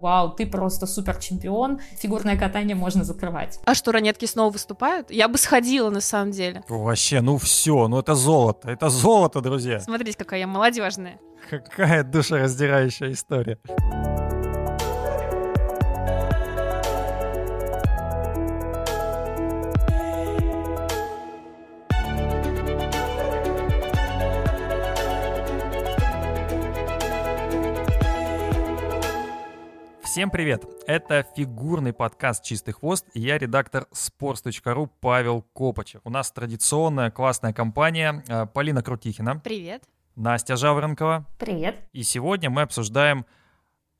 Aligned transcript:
Вау, 0.00 0.30
ты 0.30 0.46
просто 0.46 0.86
супер 0.86 1.16
чемпион, 1.16 1.80
фигурное 1.98 2.36
катание 2.38 2.76
можно 2.76 3.02
закрывать. 3.02 3.58
А 3.64 3.74
что, 3.74 3.92
ранетки 3.92 4.26
снова 4.26 4.52
выступают? 4.52 5.10
Я 5.10 5.28
бы 5.28 5.38
сходила, 5.38 5.88
на 5.88 6.00
самом 6.00 6.32
деле. 6.32 6.62
Вообще, 6.68 7.22
ну 7.22 7.38
все, 7.38 7.88
ну 7.88 7.98
это 7.98 8.14
золото, 8.14 8.70
это 8.70 8.90
золото, 8.90 9.40
друзья. 9.40 9.80
Смотрите, 9.80 10.18
какая 10.18 10.40
я 10.40 10.46
молодежная. 10.46 11.18
Какая 11.48 12.02
душераздирающая 12.02 13.12
история. 13.12 13.58
Всем 30.16 30.30
привет! 30.30 30.64
Это 30.86 31.26
фигурный 31.36 31.92
подкаст 31.92 32.42
«Чистый 32.42 32.72
хвост» 32.72 33.06
и 33.12 33.20
я 33.20 33.36
редактор 33.36 33.86
sports.ru 33.92 34.88
Павел 34.98 35.42
Копачев. 35.52 36.00
У 36.04 36.08
нас 36.08 36.32
традиционная 36.32 37.10
классная 37.10 37.52
компания 37.52 38.24
э, 38.26 38.46
Полина 38.46 38.82
Крутихина. 38.82 39.38
Привет. 39.44 39.84
Настя 40.14 40.56
Жаворонкова. 40.56 41.26
Привет. 41.38 41.76
И 41.92 42.02
сегодня 42.02 42.48
мы 42.48 42.62
обсуждаем 42.62 43.26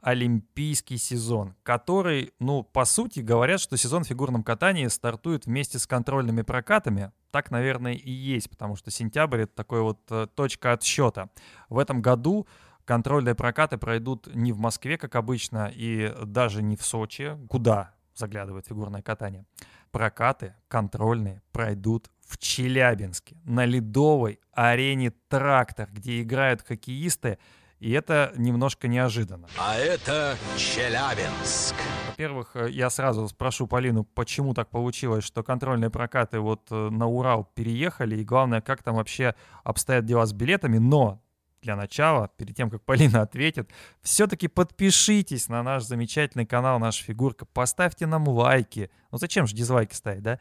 олимпийский 0.00 0.96
сезон, 0.96 1.54
который, 1.62 2.32
ну, 2.38 2.62
по 2.62 2.86
сути, 2.86 3.20
говорят, 3.20 3.60
что 3.60 3.76
сезон 3.76 4.04
в 4.04 4.06
фигурном 4.06 4.42
катании 4.42 4.86
стартует 4.86 5.44
вместе 5.44 5.78
с 5.78 5.86
контрольными 5.86 6.40
прокатами. 6.40 7.12
Так, 7.30 7.50
наверное, 7.50 7.92
и 7.92 8.10
есть, 8.10 8.48
потому 8.48 8.76
что 8.76 8.90
сентябрь— 8.90 9.40
это 9.42 9.54
такой 9.54 9.82
вот 9.82 9.98
э, 10.08 10.28
точка 10.34 10.72
отсчета. 10.72 11.28
В 11.68 11.78
этом 11.78 12.00
году 12.00 12.46
Контрольные 12.86 13.34
прокаты 13.34 13.78
пройдут 13.78 14.32
не 14.32 14.52
в 14.52 14.58
Москве, 14.58 14.96
как 14.96 15.16
обычно, 15.16 15.70
и 15.74 16.14
даже 16.24 16.62
не 16.62 16.76
в 16.76 16.82
Сочи, 16.84 17.36
куда 17.48 17.94
заглядывает 18.14 18.68
фигурное 18.68 19.02
катание. 19.02 19.44
Прокаты 19.90 20.54
контрольные 20.68 21.42
пройдут 21.50 22.08
в 22.24 22.38
Челябинске, 22.38 23.36
на 23.44 23.64
ледовой 23.64 24.38
арене 24.52 25.12
«Трактор», 25.28 25.88
где 25.90 26.22
играют 26.22 26.62
хоккеисты, 26.62 27.38
и 27.80 27.90
это 27.90 28.32
немножко 28.36 28.86
неожиданно. 28.86 29.48
А 29.58 29.74
это 29.76 30.36
Челябинск. 30.56 31.74
Во-первых, 32.10 32.54
я 32.70 32.88
сразу 32.88 33.26
спрошу 33.26 33.66
Полину, 33.66 34.04
почему 34.04 34.54
так 34.54 34.70
получилось, 34.70 35.24
что 35.24 35.42
контрольные 35.42 35.90
прокаты 35.90 36.38
вот 36.38 36.68
э, 36.70 36.88
на 36.90 37.06
Урал 37.08 37.50
переехали, 37.54 38.16
и 38.16 38.24
главное, 38.24 38.60
как 38.60 38.84
там 38.84 38.94
вообще 38.94 39.34
обстоят 39.64 40.06
дела 40.06 40.24
с 40.24 40.32
билетами, 40.32 40.78
но 40.78 41.20
для 41.62 41.76
начала, 41.76 42.28
перед 42.36 42.56
тем, 42.56 42.70
как 42.70 42.82
Полина 42.84 43.22
ответит, 43.22 43.70
все-таки 44.02 44.48
подпишитесь 44.48 45.48
на 45.48 45.62
наш 45.62 45.84
замечательный 45.84 46.46
канал 46.46 46.78
«Наша 46.78 47.04
фигурка», 47.04 47.44
поставьте 47.44 48.06
нам 48.06 48.28
лайки. 48.28 48.90
Ну 49.10 49.18
зачем 49.18 49.46
же 49.46 49.54
дизлайки 49.54 49.94
ставить, 49.94 50.22
да? 50.22 50.38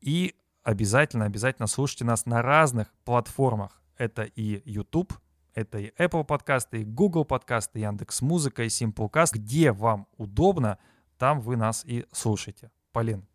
И 0.00 0.34
обязательно, 0.62 1.26
обязательно 1.26 1.66
слушайте 1.66 2.04
нас 2.04 2.26
на 2.26 2.42
разных 2.42 2.92
платформах. 3.04 3.80
Это 3.96 4.22
и 4.22 4.62
YouTube, 4.68 5.12
это 5.54 5.78
и 5.78 5.92
Apple 5.98 6.24
подкасты, 6.24 6.82
и 6.82 6.84
Google 6.84 7.24
подкасты, 7.24 7.78
Яндекс 7.78 8.22
Музыка, 8.22 8.64
и 8.64 8.68
Simplecast. 8.68 9.34
Где 9.34 9.72
вам 9.72 10.08
удобно, 10.16 10.78
там 11.16 11.40
вы 11.40 11.56
нас 11.56 11.84
и 11.86 12.06
слушаете. 12.12 12.70
Полин, 12.92 13.26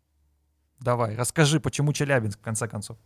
давай, 0.80 1.16
расскажи, 1.16 1.60
почему 1.60 1.92
Челябинск, 1.92 2.38
в 2.38 2.42
конце 2.42 2.68
концов. 2.68 2.98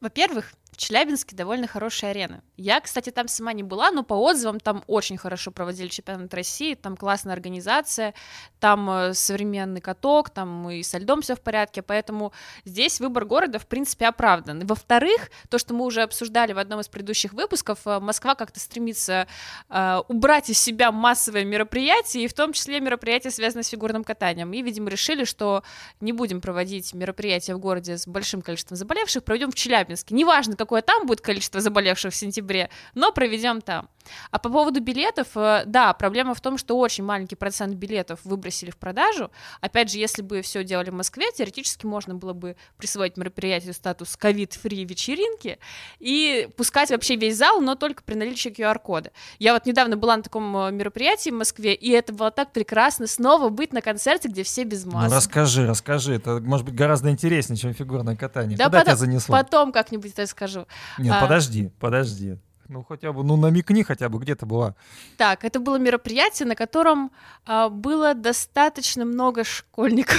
Во-первых, 0.00 0.54
в 0.72 0.78
Челябинске 0.78 1.36
довольно 1.36 1.66
хорошая 1.66 2.12
арена. 2.12 2.42
Я, 2.56 2.80
кстати, 2.80 3.10
там 3.10 3.28
сама 3.28 3.52
не 3.52 3.62
была, 3.62 3.90
но 3.90 4.02
по 4.02 4.14
отзывам 4.14 4.58
там 4.58 4.82
очень 4.86 5.18
хорошо 5.18 5.50
проводили 5.50 5.88
чемпионат 5.88 6.32
России, 6.32 6.74
там 6.74 6.96
классная 6.96 7.34
организация, 7.34 8.14
там 8.58 8.88
э, 8.88 9.14
современный 9.14 9.82
каток, 9.82 10.30
там 10.30 10.70
и 10.70 10.82
со 10.82 10.96
льдом 10.96 11.20
все 11.20 11.36
в 11.36 11.42
порядке, 11.42 11.82
поэтому 11.82 12.32
здесь 12.64 13.00
выбор 13.00 13.26
города, 13.26 13.58
в 13.58 13.66
принципе, 13.66 14.06
оправдан. 14.06 14.66
Во-вторых, 14.66 15.30
то, 15.50 15.58
что 15.58 15.74
мы 15.74 15.84
уже 15.84 16.02
обсуждали 16.02 16.54
в 16.54 16.58
одном 16.58 16.80
из 16.80 16.88
предыдущих 16.88 17.34
выпусков, 17.34 17.80
э, 17.84 18.00
Москва 18.00 18.34
как-то 18.34 18.58
стремится 18.58 19.26
э, 19.68 20.00
убрать 20.08 20.48
из 20.48 20.58
себя 20.58 20.90
массовые 20.90 21.44
мероприятия, 21.44 22.24
и 22.24 22.28
в 22.28 22.32
том 22.32 22.54
числе 22.54 22.80
мероприятия, 22.80 23.30
связанные 23.30 23.64
с 23.64 23.68
фигурным 23.68 24.04
катанием. 24.04 24.50
И, 24.54 24.62
видимо, 24.62 24.88
решили, 24.88 25.24
что 25.24 25.64
не 26.00 26.12
будем 26.12 26.40
проводить 26.40 26.94
мероприятия 26.94 27.54
в 27.54 27.58
городе 27.58 27.98
с 27.98 28.06
большим 28.06 28.40
количеством 28.40 28.78
заболевших, 28.78 29.22
проведем 29.22 29.50
в 29.50 29.54
Челябинске. 29.54 30.14
Неважно, 30.14 30.56
какое 30.62 30.82
там 30.82 31.06
будет 31.06 31.20
количество 31.20 31.60
заболевших 31.60 32.12
в 32.12 32.16
сентябре, 32.16 32.70
но 32.94 33.12
проведем 33.12 33.60
там. 33.60 33.88
А 34.30 34.38
по 34.38 34.48
поводу 34.48 34.80
билетов, 34.80 35.28
э, 35.36 35.62
да, 35.66 35.92
проблема 35.92 36.34
в 36.34 36.40
том, 36.40 36.58
что 36.58 36.76
очень 36.78 37.04
маленький 37.04 37.36
процент 37.36 37.74
билетов 37.74 38.20
выбросили 38.24 38.70
в 38.70 38.76
продажу. 38.76 39.30
Опять 39.60 39.90
же, 39.90 39.98
если 39.98 40.22
бы 40.22 40.42
все 40.42 40.64
делали 40.64 40.90
в 40.90 40.94
Москве, 40.94 41.26
теоретически 41.34 41.86
можно 41.86 42.14
было 42.14 42.32
бы 42.32 42.56
присвоить 42.78 43.16
мероприятию 43.16 43.74
статус 43.74 44.16
ковид-фри 44.16 44.84
вечеринки 44.84 45.58
и 45.98 46.48
пускать 46.56 46.90
вообще 46.90 47.16
весь 47.16 47.36
зал, 47.36 47.60
но 47.60 47.74
только 47.74 48.02
при 48.02 48.14
наличии 48.14 48.48
QR-кода. 48.48 49.12
Я 49.38 49.52
вот 49.54 49.66
недавно 49.66 49.96
была 49.96 50.16
на 50.16 50.22
таком 50.22 50.56
э, 50.56 50.72
мероприятии 50.72 51.30
в 51.30 51.34
Москве, 51.34 51.74
и 51.74 51.90
это 51.90 52.12
было 52.12 52.30
так 52.30 52.52
прекрасно 52.52 53.06
снова 53.06 53.48
быть 53.48 53.72
на 53.72 53.82
концерте, 53.82 54.28
где 54.28 54.42
все 54.42 54.64
без 54.64 54.84
масок. 54.84 55.10
Ну 55.10 55.16
расскажи, 55.16 55.66
расскажи, 55.66 56.14
это 56.14 56.40
может 56.40 56.66
быть 56.66 56.74
гораздо 56.74 57.10
интереснее, 57.10 57.56
чем 57.56 57.74
фигурное 57.74 58.16
катание. 58.16 58.56
Да 58.56 58.66
Куда 58.66 58.80
потом, 58.80 58.94
тебя 58.94 58.96
занесло? 58.96 59.36
Потом 59.36 59.72
как-нибудь 59.72 60.18
расскажу. 60.18 60.51
Нет, 60.98 61.14
а... 61.16 61.20
подожди, 61.20 61.70
подожди. 61.80 62.38
Ну, 62.68 62.82
хотя 62.88 63.12
бы, 63.12 63.22
ну, 63.22 63.36
намекни 63.36 63.82
хотя 63.82 64.08
бы, 64.08 64.18
где 64.18 64.34
ты 64.34 64.46
была. 64.46 64.74
Так, 65.18 65.44
это 65.44 65.60
было 65.60 65.76
мероприятие, 65.76 66.48
на 66.48 66.54
котором 66.54 67.10
а, 67.44 67.68
было 67.68 68.14
достаточно 68.14 69.04
много 69.04 69.44
школьников. 69.44 70.16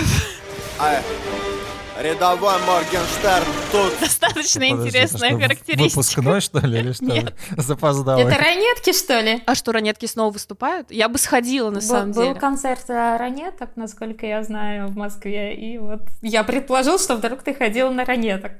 А, 0.79 1.01
рядовой 1.99 2.53
Моргенштерн 2.67 3.47
тут. 3.72 3.93
Достаточно 3.99 4.61
Подожди, 4.61 4.88
интересная 4.88 5.29
что, 5.29 5.39
характеристика. 5.39 5.89
Выпускной, 5.89 6.41
что 6.41 6.59
ли, 6.59 6.79
или 6.79 6.91
что? 6.93 7.05
Нет. 7.05 7.33
Запоздал. 7.57 8.19
Это 8.19 8.38
ранетки, 8.38 8.93
что 8.93 9.19
ли? 9.19 9.41
А 9.45 9.55
что, 9.55 9.72
ранетки 9.72 10.05
снова 10.05 10.31
выступают? 10.31 10.91
Я 10.91 11.09
бы 11.09 11.17
сходила, 11.17 11.69
на 11.69 11.75
был, 11.75 11.81
самом 11.81 12.11
был 12.11 12.22
деле. 12.22 12.33
Был 12.33 12.39
концерт 12.39 12.88
ранеток, 12.88 13.72
насколько 13.75 14.25
я 14.25 14.43
знаю, 14.43 14.89
в 14.89 14.95
Москве, 14.95 15.55
и 15.55 15.77
вот 15.77 16.01
я 16.22 16.43
предположил, 16.43 16.99
что 16.99 17.16
вдруг 17.16 17.41
ты 17.41 17.53
ходила 17.53 17.89
на 17.89 18.05
ранеток. 18.05 18.53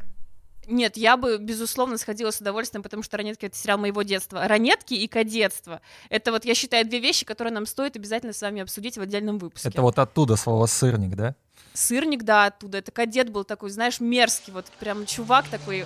Нет, 0.68 0.98
я 0.98 1.18
бы, 1.18 1.38
безусловно, 1.38 1.98
сходила 1.98 2.32
с 2.32 2.40
удовольствием, 2.40 2.84
потому 2.84 3.04
что 3.04 3.18
«Ранетки»— 3.18 3.46
это 3.48 3.58
сериал 3.58 3.78
моего 3.78 4.02
детства. 4.04 4.48
«Ранетки» 4.48 4.94
и 4.94 5.08
«Кадетство»— 5.08 5.82
это 6.10 6.32
вот, 6.32 6.46
я 6.46 6.56
считаю, 6.56 6.86
две 6.86 7.00
вещи, 7.00 7.26
которые 7.26 7.54
нам 7.54 7.66
стоит 7.66 7.96
обязательно 7.96 8.34
с 8.34 8.42
вами 8.42 8.62
обсудить 8.62 8.98
в 8.98 9.02
отдельном 9.02 9.38
выпуске. 9.38 9.70
Это 9.70 9.82
вот 9.82 10.00
оттуда 10.00 10.36
слово 10.36 10.66
«сырник», 10.66 11.16
да? 11.16 11.36
Сырник, 11.74 12.24
да, 12.24 12.46
оттуда. 12.46 12.78
Это 12.78 12.92
кадет 12.92 13.30
был 13.30 13.44
такой, 13.44 13.70
знаешь, 13.70 14.00
мерзкий, 14.00 14.54
вот 14.54 14.66
прям 14.80 15.06
чувак 15.06 15.48
такой. 15.50 15.86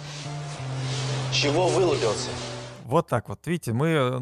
Чего 1.34 1.68
вылупился? 1.68 2.30
Вот 2.84 3.08
так 3.08 3.30
вот. 3.30 3.46
Видите, 3.46 3.74
мы 3.74 3.88
э, 3.88 4.20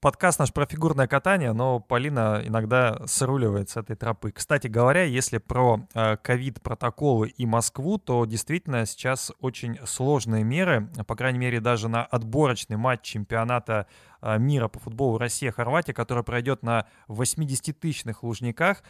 подкаст 0.00 0.38
наш 0.38 0.52
про 0.52 0.66
фигурное 0.66 1.06
катание, 1.06 1.52
но 1.52 1.78
Полина 1.78 2.40
иногда 2.44 3.06
сруливает 3.06 3.68
с 3.68 3.76
этой 3.76 3.96
тропы. 3.96 4.32
Кстати 4.32 4.66
говоря, 4.66 5.04
если 5.04 5.38
про 5.38 5.86
э, 5.94 6.16
ковид-протоколы 6.16 7.28
и 7.28 7.44
Москву, 7.44 7.98
то 7.98 8.24
действительно 8.24 8.86
сейчас 8.86 9.30
очень 9.40 9.78
сложные 9.84 10.42
меры, 10.42 10.88
по 11.06 11.16
крайней 11.16 11.38
мере 11.38 11.60
даже 11.60 11.88
на 11.88 12.04
отборочный 12.04 12.76
матч 12.76 13.02
чемпионата 13.02 13.86
э, 14.22 14.38
мира 14.38 14.68
по 14.68 14.78
футболу 14.78 15.18
Россия-Хорватия, 15.18 15.92
который 15.92 16.24
пройдет 16.24 16.62
на 16.62 16.86
80-тысячных 17.08 18.22
Лужниках, 18.22 18.82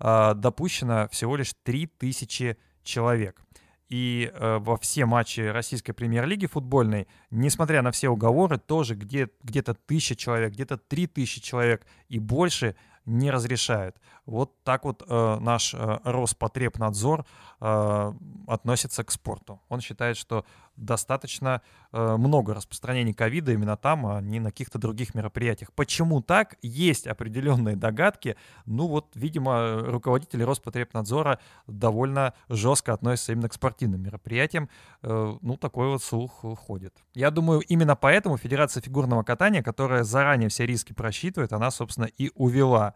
э, 0.00 0.34
допущено 0.34 1.08
всего 1.10 1.36
лишь 1.36 1.54
3000 1.64 2.58
человек 2.82 3.40
и 3.88 4.30
э, 4.32 4.58
во 4.58 4.76
все 4.76 5.06
матчи 5.06 5.40
российской 5.40 5.92
премьер-лиги 5.92 6.46
футбольной, 6.46 7.08
несмотря 7.30 7.82
на 7.82 7.90
все 7.90 8.08
уговоры, 8.08 8.58
тоже 8.58 8.94
где, 8.94 9.28
где-то 9.42 9.74
тысяча 9.74 10.14
человек, 10.14 10.52
где-то 10.52 10.76
три 10.76 11.06
тысячи 11.06 11.40
человек 11.40 11.86
и 12.08 12.18
больше 12.18 12.76
не 13.06 13.30
разрешают. 13.30 13.96
Вот 14.28 14.62
так 14.62 14.84
вот 14.84 15.02
э, 15.08 15.38
наш 15.40 15.72
э, 15.72 15.98
Роспотребнадзор 16.04 17.24
э, 17.60 18.12
относится 18.46 19.02
к 19.02 19.10
спорту. 19.10 19.62
Он 19.70 19.80
считает, 19.80 20.18
что 20.18 20.44
достаточно 20.76 21.62
э, 21.92 22.16
много 22.18 22.52
распространений 22.52 23.14
ковида 23.14 23.52
именно 23.52 23.78
там, 23.78 24.06
а 24.06 24.20
не 24.20 24.38
на 24.38 24.50
каких-то 24.50 24.78
других 24.78 25.14
мероприятиях. 25.14 25.72
Почему 25.72 26.20
так? 26.20 26.56
Есть 26.60 27.06
определенные 27.06 27.74
догадки. 27.74 28.36
Ну 28.66 28.86
вот, 28.86 29.06
видимо, 29.14 29.78
руководители 29.78 30.42
Роспотребнадзора 30.42 31.38
довольно 31.66 32.34
жестко 32.50 32.92
относятся 32.92 33.32
именно 33.32 33.48
к 33.48 33.54
спортивным 33.54 34.02
мероприятиям. 34.02 34.68
Э, 35.00 35.38
ну, 35.40 35.56
такой 35.56 35.88
вот 35.88 36.02
слух 36.02 36.44
ходит. 36.58 36.94
Я 37.14 37.30
думаю, 37.30 37.60
именно 37.60 37.96
поэтому 37.96 38.36
Федерация 38.36 38.82
фигурного 38.82 39.22
катания, 39.22 39.62
которая 39.62 40.04
заранее 40.04 40.50
все 40.50 40.66
риски 40.66 40.92
просчитывает, 40.92 41.54
она, 41.54 41.70
собственно, 41.70 42.04
и 42.04 42.30
увела 42.34 42.92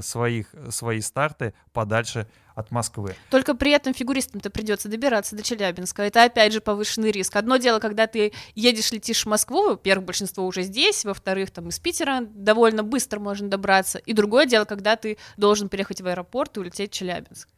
своих, 0.00 0.54
свои 0.70 1.00
старты 1.00 1.54
подальше 1.72 2.26
от 2.54 2.70
Москвы. 2.70 3.14
Только 3.30 3.54
при 3.54 3.72
этом 3.72 3.94
фигуристам-то 3.94 4.48
придется 4.50 4.88
добираться 4.88 5.34
до 5.34 5.42
Челябинска. 5.42 6.02
Это 6.02 6.22
опять 6.24 6.52
же 6.52 6.60
повышенный 6.60 7.10
риск. 7.10 7.34
Одно 7.34 7.56
дело, 7.56 7.80
когда 7.80 8.06
ты 8.06 8.32
едешь, 8.54 8.92
летишь 8.92 9.24
в 9.24 9.28
Москву, 9.28 9.70
во-первых, 9.70 10.06
большинство 10.06 10.46
уже 10.46 10.62
здесь, 10.62 11.04
во-вторых, 11.04 11.50
там 11.50 11.68
из 11.68 11.80
Питера 11.80 12.20
довольно 12.22 12.84
быстро 12.84 13.18
можно 13.18 13.48
добраться. 13.48 13.98
И 13.98 14.12
другое 14.12 14.46
дело, 14.46 14.64
когда 14.64 14.94
ты 14.96 15.18
должен 15.36 15.68
переехать 15.68 16.00
в 16.00 16.06
аэропорт 16.06 16.56
и 16.56 16.60
улететь 16.60 16.92
в 16.92 16.94
Челябинск. 16.94 17.48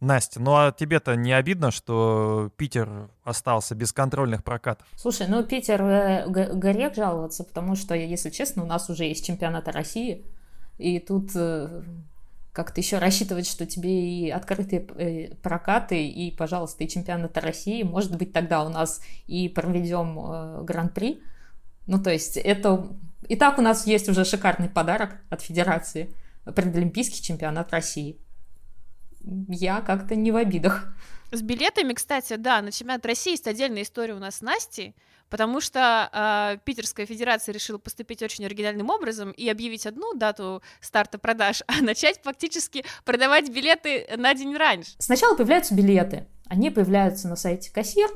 Настя, 0.00 0.40
ну 0.40 0.52
а 0.56 0.72
тебе-то 0.72 1.14
не 1.14 1.32
обидно, 1.32 1.70
что 1.70 2.50
Питер 2.56 3.08
остался 3.22 3.74
без 3.74 3.92
контрольных 3.92 4.42
прокатов? 4.42 4.86
Слушай, 4.96 5.28
ну 5.28 5.44
Питер 5.44 5.80
э, 5.82 6.26
г- 6.28 6.52
грех 6.54 6.94
жаловаться, 6.94 7.44
потому 7.44 7.76
что, 7.76 7.94
если 7.94 8.30
честно, 8.30 8.64
у 8.64 8.66
нас 8.66 8.90
уже 8.90 9.04
есть 9.04 9.24
чемпионат 9.24 9.68
России, 9.68 10.26
и 10.78 10.98
тут 10.98 11.30
э, 11.34 11.82
как-то 12.52 12.80
еще 12.80 12.98
рассчитывать, 12.98 13.48
что 13.48 13.66
тебе 13.66 14.08
и 14.08 14.30
открытые 14.30 14.86
э, 14.96 15.34
прокаты, 15.36 16.06
и, 16.06 16.30
пожалуйста, 16.30 16.84
и 16.84 16.88
чемпионат 16.88 17.36
России, 17.38 17.82
может 17.82 18.16
быть, 18.16 18.32
тогда 18.32 18.64
у 18.64 18.68
нас 18.68 19.00
и 19.26 19.48
проведем 19.48 20.18
э, 20.18 20.62
гран-при. 20.64 21.22
Ну, 21.86 22.02
то 22.02 22.10
есть 22.10 22.36
это... 22.36 22.88
И 23.28 23.36
так 23.36 23.58
у 23.58 23.62
нас 23.62 23.86
есть 23.86 24.08
уже 24.08 24.24
шикарный 24.24 24.68
подарок 24.68 25.16
от 25.30 25.40
Федерации, 25.40 26.14
предолимпийский 26.44 27.22
чемпионат 27.22 27.72
России 27.72 28.18
я 29.48 29.80
как-то 29.80 30.14
не 30.14 30.30
в 30.30 30.36
обидах. 30.36 30.94
С 31.30 31.42
билетами, 31.42 31.94
кстати, 31.94 32.36
да, 32.36 32.62
на 32.62 32.70
чемпионат 32.70 33.04
России 33.06 33.32
есть 33.32 33.46
отдельная 33.46 33.82
история 33.82 34.14
у 34.14 34.18
нас 34.18 34.36
с 34.36 34.40
Настей, 34.40 34.94
потому 35.34 35.60
что 35.60 36.08
э, 36.12 36.58
Питерская 36.62 37.06
федерация 37.06 37.52
решила 37.52 37.76
поступить 37.76 38.22
очень 38.22 38.46
оригинальным 38.46 38.88
образом 38.88 39.32
и 39.32 39.48
объявить 39.48 39.84
одну 39.84 40.14
дату 40.14 40.62
старта 40.80 41.18
продаж, 41.18 41.64
а 41.66 41.82
начать 41.82 42.20
фактически 42.22 42.84
продавать 43.04 43.50
билеты 43.50 44.06
на 44.16 44.32
день 44.34 44.56
раньше. 44.56 44.92
Сначала 45.00 45.34
появляются 45.34 45.74
билеты, 45.74 46.28
они 46.46 46.70
появляются 46.70 47.26
на 47.26 47.34
сайте 47.34 47.72
кассир, 47.72 48.08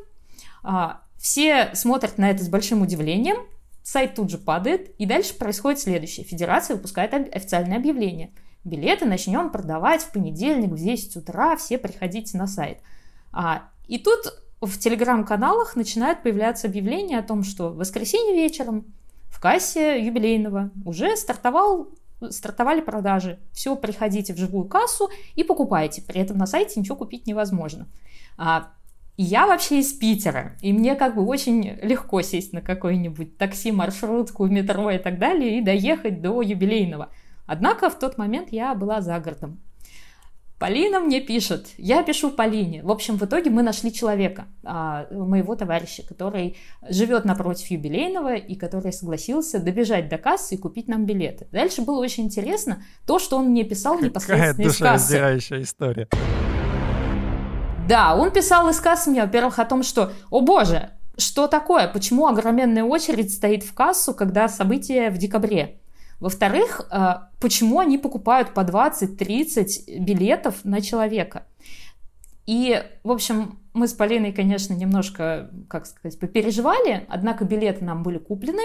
а, 0.62 1.02
все 1.18 1.74
смотрят 1.74 2.18
на 2.18 2.30
это 2.30 2.44
с 2.44 2.48
большим 2.48 2.82
удивлением, 2.82 3.48
сайт 3.82 4.14
тут 4.14 4.30
же 4.30 4.38
падает, 4.38 4.94
и 5.00 5.04
дальше 5.04 5.34
происходит 5.34 5.80
следующее. 5.80 6.24
Федерация 6.24 6.76
выпускает 6.76 7.14
официальное 7.34 7.78
объявление– 7.78 8.32
билеты 8.64 9.06
начнем 9.06 9.50
продавать 9.50 10.02
в 10.02 10.12
понедельник 10.12 10.70
в 10.70 10.78
10 10.78 11.16
утра, 11.16 11.56
все 11.56 11.78
приходите 11.78 12.38
на 12.38 12.46
сайт. 12.46 12.78
А, 13.32 13.70
и 13.88 13.98
тут 13.98 14.32
в 14.60 14.78
телеграм-каналах 14.78 15.76
начинают 15.76 16.22
появляться 16.22 16.66
объявления 16.66 17.18
о 17.18 17.22
том, 17.22 17.44
что 17.44 17.70
в 17.70 17.76
воскресенье 17.76 18.34
вечером 18.34 18.86
в 19.28 19.40
кассе 19.40 20.04
юбилейного 20.04 20.70
уже 20.84 21.16
стартовал, 21.16 21.90
стартовали 22.30 22.80
продажи. 22.80 23.38
Все, 23.52 23.76
приходите 23.76 24.34
в 24.34 24.38
живую 24.38 24.64
кассу 24.64 25.10
и 25.36 25.44
покупайте. 25.44 26.02
При 26.02 26.20
этом 26.20 26.38
на 26.38 26.46
сайте 26.46 26.80
ничего 26.80 26.96
купить 26.96 27.26
невозможно. 27.26 27.86
А, 28.36 28.72
я 29.16 29.46
вообще 29.46 29.80
из 29.80 29.92
Питера, 29.92 30.56
и 30.60 30.72
мне 30.72 30.94
как 30.96 31.14
бы 31.14 31.24
очень 31.24 31.78
легко 31.82 32.22
сесть 32.22 32.52
на 32.52 32.60
какой-нибудь 32.60 33.36
такси, 33.36 33.70
маршрутку, 33.70 34.46
метро 34.46 34.90
и 34.90 34.98
так 34.98 35.18
далее 35.18 35.58
и 35.58 35.62
доехать 35.62 36.20
до 36.20 36.42
юбилейного. 36.42 37.10
Однако 37.46 37.90
в 37.90 37.98
тот 37.98 38.18
момент 38.18 38.50
я 38.52 38.74
была 38.74 39.00
за 39.00 39.18
городом. 39.20 39.60
Полина 40.58 40.98
мне 40.98 41.20
пишет, 41.20 41.68
я 41.78 42.02
пишу 42.02 42.30
Полине. 42.30 42.82
В 42.82 42.90
общем, 42.90 43.16
в 43.16 43.24
итоге 43.24 43.48
мы 43.48 43.62
нашли 43.62 43.92
человека, 43.92 44.46
а, 44.64 45.06
моего 45.12 45.54
товарища, 45.54 46.02
который 46.02 46.56
живет 46.88 47.24
напротив 47.24 47.70
юбилейного 47.70 48.34
и 48.34 48.56
который 48.56 48.92
согласился 48.92 49.60
добежать 49.60 50.08
до 50.08 50.18
кассы 50.18 50.56
и 50.56 50.58
купить 50.58 50.88
нам 50.88 51.06
билеты. 51.06 51.46
Дальше 51.52 51.82
было 51.82 52.00
очень 52.00 52.24
интересно 52.24 52.82
то, 53.06 53.20
что 53.20 53.36
он 53.36 53.50
мне 53.50 53.62
писал 53.62 54.00
непосредственно 54.00 54.50
Какая 54.50 54.66
из 54.66 54.78
кассы. 54.78 54.78
душераздирающая 54.78 55.62
история. 55.62 56.08
Да, 57.88 58.16
он 58.16 58.32
писал 58.32 58.68
из 58.68 58.80
кассы 58.80 59.10
мне, 59.10 59.22
во-первых, 59.22 59.60
о 59.60 59.64
том, 59.64 59.84
что, 59.84 60.12
о 60.28 60.40
боже, 60.40 60.90
что 61.16 61.46
такое, 61.46 61.86
почему 61.86 62.26
огроменная 62.26 62.82
очередь 62.82 63.32
стоит 63.32 63.62
в 63.62 63.72
кассу, 63.74 64.12
когда 64.12 64.48
событие 64.48 65.10
в 65.10 65.18
декабре? 65.18 65.78
Во-вторых, 66.20 66.88
э, 66.90 67.14
почему 67.40 67.78
они 67.78 67.98
покупают 67.98 68.54
по 68.54 68.60
20-30 68.60 69.98
билетов 70.00 70.64
на 70.64 70.80
человека? 70.80 71.46
И, 72.46 72.82
в 73.04 73.10
общем, 73.10 73.60
мы 73.74 73.86
с 73.86 73.92
Полиной, 73.92 74.32
конечно, 74.32 74.72
немножко, 74.72 75.50
как 75.68 75.86
сказать, 75.86 76.18
попереживали, 76.18 77.06
однако 77.08 77.44
билеты 77.44 77.84
нам 77.84 78.02
были 78.02 78.18
куплены. 78.18 78.62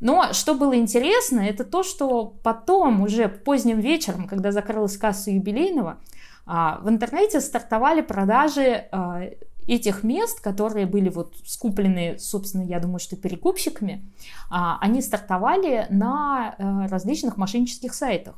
Но 0.00 0.32
что 0.32 0.54
было 0.54 0.76
интересно, 0.76 1.40
это 1.40 1.64
то, 1.64 1.82
что 1.82 2.24
потом, 2.42 3.02
уже 3.02 3.28
поздним 3.28 3.80
вечером, 3.80 4.26
когда 4.26 4.50
закрылась 4.50 4.96
касса 4.96 5.30
юбилейного, 5.30 6.00
а, 6.46 6.80
в 6.82 6.88
интернете 6.88 7.40
стартовали 7.40 8.00
продажи 8.00 8.88
а, 8.90 9.22
этих 9.70 10.02
мест, 10.02 10.40
которые 10.40 10.84
были 10.84 11.08
вот 11.08 11.36
скуплены, 11.46 12.18
собственно, 12.18 12.62
я 12.62 12.80
думаю, 12.80 12.98
что 12.98 13.14
перекупщиками, 13.14 14.04
а, 14.50 14.78
они 14.80 15.00
стартовали 15.00 15.86
на 15.90 16.56
э, 16.58 16.86
различных 16.88 17.36
мошеннических 17.36 17.94
сайтах. 17.94 18.34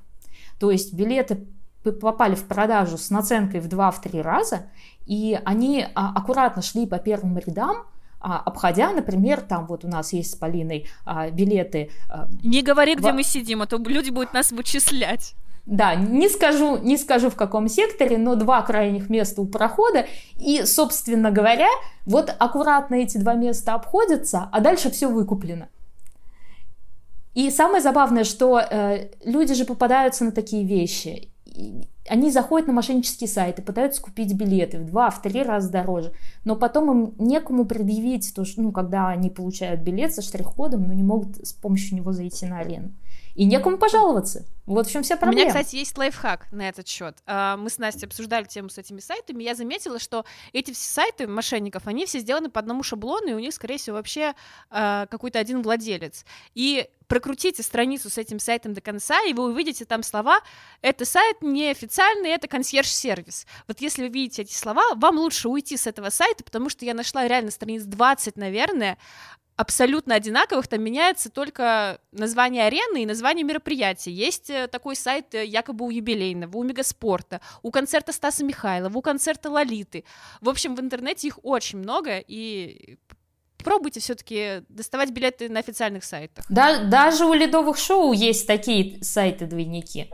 То 0.60 0.70
есть 0.70 0.92
билеты 0.92 1.46
попали 2.00 2.34
в 2.34 2.44
продажу 2.44 2.98
с 2.98 3.08
наценкой 3.08 3.60
в 3.60 3.66
2-3 3.66 4.20
раза, 4.20 4.66
и 5.06 5.40
они 5.46 5.86
а, 5.94 6.12
аккуратно 6.14 6.60
шли 6.60 6.86
по 6.86 6.98
первым 6.98 7.38
рядам, 7.38 7.86
а, 8.20 8.38
обходя, 8.38 8.92
например, 8.92 9.40
там 9.40 9.66
вот 9.66 9.86
у 9.86 9.88
нас 9.88 10.12
есть 10.12 10.32
с 10.32 10.34
Полиной 10.34 10.86
билеты. 11.32 11.90
Не 12.42 12.62
говори, 12.62 12.94
где 12.94 13.10
в... 13.10 13.14
мы 13.14 13.22
сидим, 13.22 13.62
а 13.62 13.66
то 13.66 13.78
люди 13.78 14.10
будут 14.10 14.34
нас 14.34 14.52
вычислять. 14.52 15.34
Да, 15.64 15.94
не 15.94 16.28
скажу, 16.28 16.76
не 16.78 16.98
скажу 16.98 17.30
в 17.30 17.36
каком 17.36 17.68
секторе, 17.68 18.18
но 18.18 18.34
два 18.34 18.62
крайних 18.62 19.08
места 19.08 19.42
у 19.42 19.46
прохода. 19.46 20.06
И, 20.40 20.64
собственно 20.64 21.30
говоря, 21.30 21.68
вот 22.04 22.34
аккуратно 22.36 22.96
эти 22.96 23.18
два 23.18 23.34
места 23.34 23.74
обходятся, 23.74 24.48
а 24.50 24.60
дальше 24.60 24.90
все 24.90 25.08
выкуплено. 25.08 25.68
И 27.34 27.50
самое 27.50 27.80
забавное, 27.80 28.24
что 28.24 28.58
э, 28.58 29.10
люди 29.24 29.54
же 29.54 29.64
попадаются 29.64 30.24
на 30.24 30.32
такие 30.32 30.64
вещи. 30.64 31.30
И 31.46 31.88
они 32.08 32.30
заходят 32.30 32.66
на 32.66 32.72
мошеннические 32.72 33.28
сайты, 33.28 33.62
пытаются 33.62 34.02
купить 34.02 34.34
билеты 34.34 34.78
в 34.78 34.86
два, 34.86 35.10
в 35.10 35.22
три 35.22 35.42
раза 35.42 35.70
дороже, 35.70 36.12
но 36.44 36.56
потом 36.56 36.90
им 36.90 37.14
некому 37.18 37.64
предъявить 37.64 38.34
то, 38.34 38.44
что, 38.44 38.62
ну, 38.62 38.72
когда 38.72 39.08
они 39.08 39.30
получают 39.30 39.80
билет 39.80 40.14
со 40.14 40.22
штрих-кодом, 40.22 40.86
но 40.86 40.92
не 40.92 41.02
могут 41.02 41.46
с 41.46 41.52
помощью 41.52 41.96
него 41.96 42.12
зайти 42.12 42.46
на 42.46 42.58
арену 42.58 42.92
и 43.34 43.44
некому 43.44 43.78
пожаловаться. 43.78 44.44
Вот 44.66 44.86
в 44.86 44.92
чем 44.92 45.02
вся 45.02 45.16
проблема. 45.16 45.46
У 45.46 45.50
меня, 45.50 45.60
кстати, 45.60 45.76
есть 45.76 45.96
лайфхак 45.96 46.52
на 46.52 46.68
этот 46.68 46.86
счет. 46.86 47.16
А, 47.26 47.56
мы 47.56 47.70
с 47.70 47.78
Настей 47.78 48.06
обсуждали 48.06 48.44
тему 48.44 48.68
с 48.68 48.78
этими 48.78 49.00
сайтами. 49.00 49.42
Я 49.42 49.54
заметила, 49.54 49.98
что 49.98 50.24
эти 50.52 50.72
все 50.72 50.88
сайты 50.88 51.26
мошенников, 51.26 51.86
они 51.86 52.06
все 52.06 52.20
сделаны 52.20 52.50
по 52.50 52.60
одному 52.60 52.82
шаблону, 52.82 53.28
и 53.28 53.32
у 53.32 53.38
них, 53.38 53.54
скорее 53.54 53.78
всего, 53.78 53.96
вообще 53.96 54.34
а, 54.70 55.06
какой-то 55.06 55.38
один 55.38 55.62
владелец. 55.62 56.24
И 56.54 56.88
прокрутите 57.12 57.62
страницу 57.62 58.08
с 58.08 58.16
этим 58.16 58.38
сайтом 58.38 58.72
до 58.72 58.80
конца, 58.80 59.22
и 59.24 59.34
вы 59.34 59.44
увидите 59.44 59.84
там 59.84 60.02
слова 60.02 60.40
«это 60.80 61.04
сайт 61.04 61.42
неофициальный, 61.42 62.30
это 62.30 62.48
консьерж-сервис». 62.48 63.46
Вот 63.68 63.82
если 63.82 64.04
вы 64.04 64.08
видите 64.08 64.40
эти 64.40 64.54
слова, 64.54 64.94
вам 64.94 65.18
лучше 65.18 65.50
уйти 65.50 65.76
с 65.76 65.86
этого 65.86 66.08
сайта, 66.08 66.42
потому 66.42 66.70
что 66.70 66.86
я 66.86 66.94
нашла 66.94 67.28
реально 67.28 67.50
страниц 67.50 67.82
20, 67.82 68.38
наверное, 68.38 68.96
абсолютно 69.56 70.14
одинаковых, 70.14 70.66
там 70.68 70.82
меняется 70.82 71.28
только 71.28 72.00
название 72.12 72.64
арены 72.64 73.02
и 73.02 73.06
название 73.06 73.44
мероприятия. 73.44 74.10
Есть 74.10 74.48
э, 74.48 74.66
такой 74.66 74.96
сайт 74.96 75.34
э, 75.34 75.44
якобы 75.44 75.84
у 75.84 75.90
юбилейного, 75.90 76.56
у 76.56 76.62
Мегаспорта, 76.62 77.42
у 77.60 77.70
концерта 77.70 78.12
Стаса 78.12 78.42
Михайлова, 78.42 78.96
у 78.96 79.02
концерта 79.02 79.50
Лолиты. 79.50 80.04
В 80.40 80.48
общем, 80.48 80.74
в 80.74 80.80
интернете 80.80 81.26
их 81.26 81.38
очень 81.42 81.80
много, 81.80 82.24
и 82.26 82.96
пробуйте 83.64 84.00
все-таки 84.00 84.62
доставать 84.68 85.10
билеты 85.10 85.48
на 85.48 85.60
официальных 85.60 86.04
сайтах. 86.04 86.44
Да, 86.48 86.84
даже 86.84 87.24
у 87.24 87.32
ледовых 87.32 87.78
шоу 87.78 88.12
есть 88.12 88.46
такие 88.46 89.02
сайты-двойники. 89.02 90.10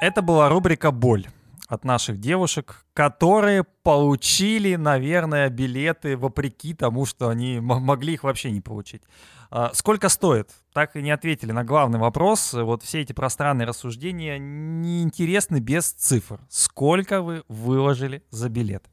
Это 0.00 0.20
была 0.20 0.48
рубрика 0.48 0.90
«Боль» 0.90 1.26
от 1.68 1.84
наших 1.84 2.18
девушек, 2.18 2.84
которые 2.92 3.64
получили, 3.82 4.74
наверное, 4.74 5.48
билеты 5.48 6.16
вопреки 6.16 6.74
тому, 6.74 7.06
что 7.06 7.28
они 7.28 7.60
могли 7.60 8.14
их 8.14 8.24
вообще 8.24 8.50
не 8.50 8.60
получить. 8.60 9.02
А, 9.50 9.70
сколько 9.74 10.08
стоит? 10.08 10.50
Так 10.72 10.96
и 10.96 11.02
не 11.02 11.10
ответили 11.10 11.52
на 11.52 11.62
главный 11.62 11.98
вопрос. 11.98 12.52
Вот 12.52 12.82
все 12.82 13.00
эти 13.00 13.12
пространные 13.12 13.66
рассуждения 13.66 14.38
неинтересны 14.38 15.60
без 15.60 15.92
цифр. 15.92 16.40
Сколько 16.48 17.22
вы 17.22 17.44
выложили 17.48 18.22
за 18.30 18.48
билет? 18.48 18.84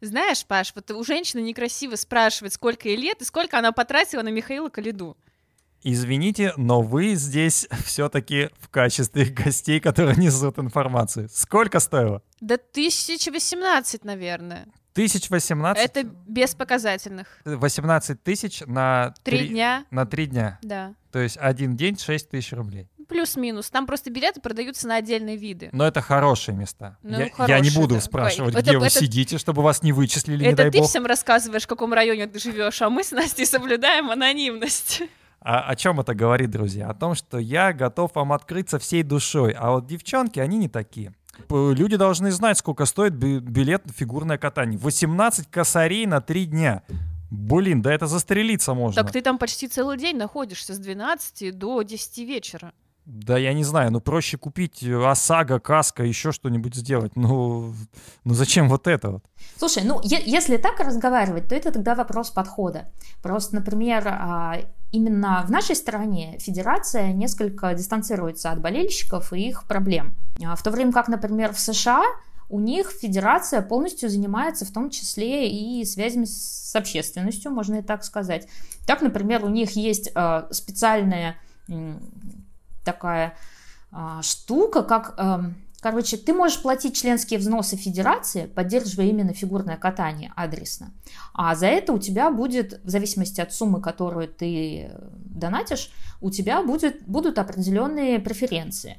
Знаешь, 0.00 0.44
Паш, 0.46 0.72
вот 0.74 0.90
у 0.90 1.02
женщины 1.02 1.40
некрасиво 1.40 1.96
спрашивать, 1.96 2.52
сколько 2.52 2.88
ей 2.88 2.96
лет 2.96 3.20
и 3.20 3.24
сколько 3.24 3.58
она 3.58 3.72
потратила 3.72 4.22
на 4.22 4.28
Михаила 4.28 4.68
Калиду. 4.68 5.16
Извините, 5.82 6.52
но 6.56 6.82
вы 6.82 7.14
здесь 7.14 7.68
все-таки 7.84 8.50
в 8.58 8.68
качестве 8.68 9.24
гостей, 9.44 9.80
которые 9.80 10.16
несут 10.16 10.58
информацию. 10.58 11.28
Сколько 11.32 11.80
стоило? 11.80 12.22
Да 12.40 12.54
1018, 12.54 14.04
наверное. 14.04 14.68
1018? 14.92 15.84
Это 15.84 16.02
без 16.02 16.54
показательных. 16.54 17.28
18 17.44 18.22
тысяч 18.22 18.62
на... 18.66 19.14
Три 19.22 19.48
дня. 19.48 19.84
На 19.90 20.06
три 20.06 20.26
дня? 20.26 20.58
Да. 20.62 20.94
То 21.12 21.20
есть 21.20 21.36
один 21.38 21.76
день 21.76 21.96
6 21.96 22.30
тысяч 22.30 22.52
рублей. 22.52 22.88
Плюс-минус. 23.08 23.70
Там 23.70 23.86
просто 23.86 24.10
билеты 24.10 24.40
продаются 24.40 24.86
на 24.86 24.96
отдельные 24.96 25.36
виды. 25.36 25.70
Но 25.72 25.86
это 25.86 26.00
хорошие 26.02 26.54
места. 26.54 26.96
Ну, 27.02 27.18
я, 27.18 27.24
я 27.24 27.30
хорошие, 27.30 27.60
не 27.62 27.70
буду 27.70 27.94
да. 27.96 28.00
спрашивать, 28.00 28.54
Это- 28.54 28.62
где 28.62 28.78
вы 28.78 28.86
это- 28.86 29.00
сидите, 29.00 29.38
чтобы 29.38 29.62
вас 29.62 29.82
не 29.82 29.92
вычислили, 29.92 30.42
не 30.44 30.48
Это 30.52 30.56
дай 30.64 30.70
ты 30.70 30.78
бог. 30.78 30.88
всем 30.88 31.06
рассказываешь, 31.06 31.62
в 31.64 31.66
каком 31.66 31.92
районе 31.94 32.26
ты 32.26 32.38
живешь, 32.38 32.80
а 32.82 32.90
мы 32.90 33.02
с 33.02 33.10
Настей 33.10 33.46
соблюдаем 33.46 34.10
анонимность. 34.10 35.02
А 35.40 35.60
о 35.62 35.76
чем 35.76 36.00
это 36.00 36.14
говорит, 36.14 36.50
друзья? 36.50 36.88
О 36.90 36.94
том, 36.94 37.14
что 37.14 37.38
я 37.38 37.72
готов 37.72 38.14
вам 38.14 38.32
открыться 38.32 38.78
всей 38.78 39.02
душой, 39.02 39.52
а 39.52 39.70
вот 39.70 39.86
девчонки, 39.86 40.40
они 40.40 40.58
не 40.58 40.68
такие. 40.68 41.14
Люди 41.48 41.96
должны 41.96 42.32
знать, 42.32 42.58
сколько 42.58 42.84
стоит 42.84 43.14
би- 43.14 43.38
билет 43.38 43.86
на 43.86 43.92
фигурное 43.92 44.36
катание. 44.38 44.76
18 44.78 45.48
косарей 45.48 46.04
на 46.06 46.20
3 46.20 46.46
дня. 46.46 46.82
Блин, 47.30 47.82
да 47.82 47.92
это 47.94 48.06
застрелиться 48.06 48.74
можно. 48.74 49.00
Так 49.02 49.12
ты 49.12 49.20
там 49.22 49.38
почти 49.38 49.68
целый 49.68 49.96
день 49.96 50.16
находишься 50.16 50.74
с 50.74 50.78
12 50.78 51.52
до 51.52 51.82
10 51.82 52.24
вечера. 52.24 52.72
Да 53.10 53.38
я 53.38 53.54
не 53.54 53.64
знаю, 53.64 53.90
ну 53.90 54.00
проще 54.02 54.36
купить 54.36 54.82
э, 54.82 54.94
ОСАГО, 54.94 55.60
каска, 55.60 56.04
еще 56.04 56.30
что-нибудь 56.30 56.74
сделать. 56.74 57.16
Ну, 57.16 57.72
ну 58.24 58.34
зачем 58.34 58.68
вот 58.68 58.86
это 58.86 59.12
вот? 59.12 59.24
Слушай, 59.56 59.84
ну 59.84 59.98
е- 60.02 60.22
если 60.26 60.58
так 60.58 60.78
разговаривать, 60.78 61.48
то 61.48 61.54
это 61.54 61.72
тогда 61.72 61.94
вопрос 61.94 62.28
подхода. 62.30 62.92
Просто, 63.22 63.54
например, 63.54 64.06
а, 64.06 64.58
именно 64.92 65.42
в 65.46 65.50
нашей 65.50 65.74
стране 65.74 66.36
федерация 66.38 67.14
несколько 67.14 67.72
дистанцируется 67.72 68.50
от 68.50 68.60
болельщиков 68.60 69.32
и 69.32 69.48
их 69.48 69.64
проблем. 69.64 70.14
А, 70.44 70.54
В 70.54 70.62
то 70.62 70.70
время 70.70 70.92
как, 70.92 71.08
например, 71.08 71.54
в 71.54 71.58
США 71.58 72.04
у 72.50 72.60
них 72.60 72.90
федерация 72.90 73.62
полностью 73.62 74.10
занимается 74.10 74.66
в 74.66 74.70
том 74.70 74.90
числе 74.90 75.48
и 75.48 75.82
связями 75.86 76.26
с 76.26 76.76
общественностью, 76.76 77.52
можно 77.52 77.76
и 77.76 77.82
так 77.82 78.04
сказать. 78.04 78.48
Так, 78.86 79.00
например, 79.00 79.46
у 79.46 79.48
них 79.48 79.70
есть 79.76 80.10
а, 80.14 80.46
специальная 80.50 81.36
такая 82.88 83.34
а, 83.92 84.22
штука, 84.22 84.82
как, 84.82 85.14
эм, 85.18 85.56
короче, 85.80 86.16
ты 86.16 86.32
можешь 86.32 86.62
платить 86.62 86.96
членские 86.96 87.38
взносы 87.38 87.76
федерации, 87.76 88.46
поддерживая 88.46 89.08
именно 89.08 89.34
фигурное 89.34 89.76
катание 89.76 90.32
адресно, 90.36 90.94
а 91.34 91.54
за 91.54 91.66
это 91.66 91.92
у 91.92 91.98
тебя 91.98 92.30
будет, 92.30 92.80
в 92.84 92.88
зависимости 92.88 93.42
от 93.42 93.52
суммы, 93.52 93.82
которую 93.82 94.26
ты 94.26 94.88
э, 94.90 94.98
донатишь, 95.12 95.90
у 96.22 96.30
тебя 96.30 96.62
будет, 96.62 97.04
будут 97.06 97.38
определенные 97.38 98.18
преференции. 98.20 98.98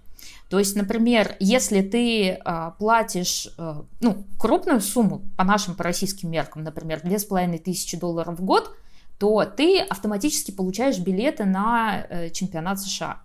То 0.49 0.59
есть, 0.59 0.75
например, 0.75 1.35
если 1.39 1.81
ты 1.81 2.31
а, 2.31 2.71
платишь 2.71 3.49
а, 3.57 3.85
ну, 4.01 4.25
крупную 4.37 4.81
сумму 4.81 5.23
по 5.35 5.43
нашим, 5.43 5.75
по 5.75 5.83
российским 5.83 6.29
меркам, 6.29 6.63
например, 6.63 7.01
2500 7.03 7.99
долларов 7.99 8.39
в 8.39 8.43
год, 8.43 8.71
то 9.19 9.43
ты 9.43 9.79
автоматически 9.79 10.51
получаешь 10.51 10.97
билеты 10.97 11.43
на 11.43 12.05
э, 12.09 12.29
чемпионат 12.29 12.79
США. 12.79 13.21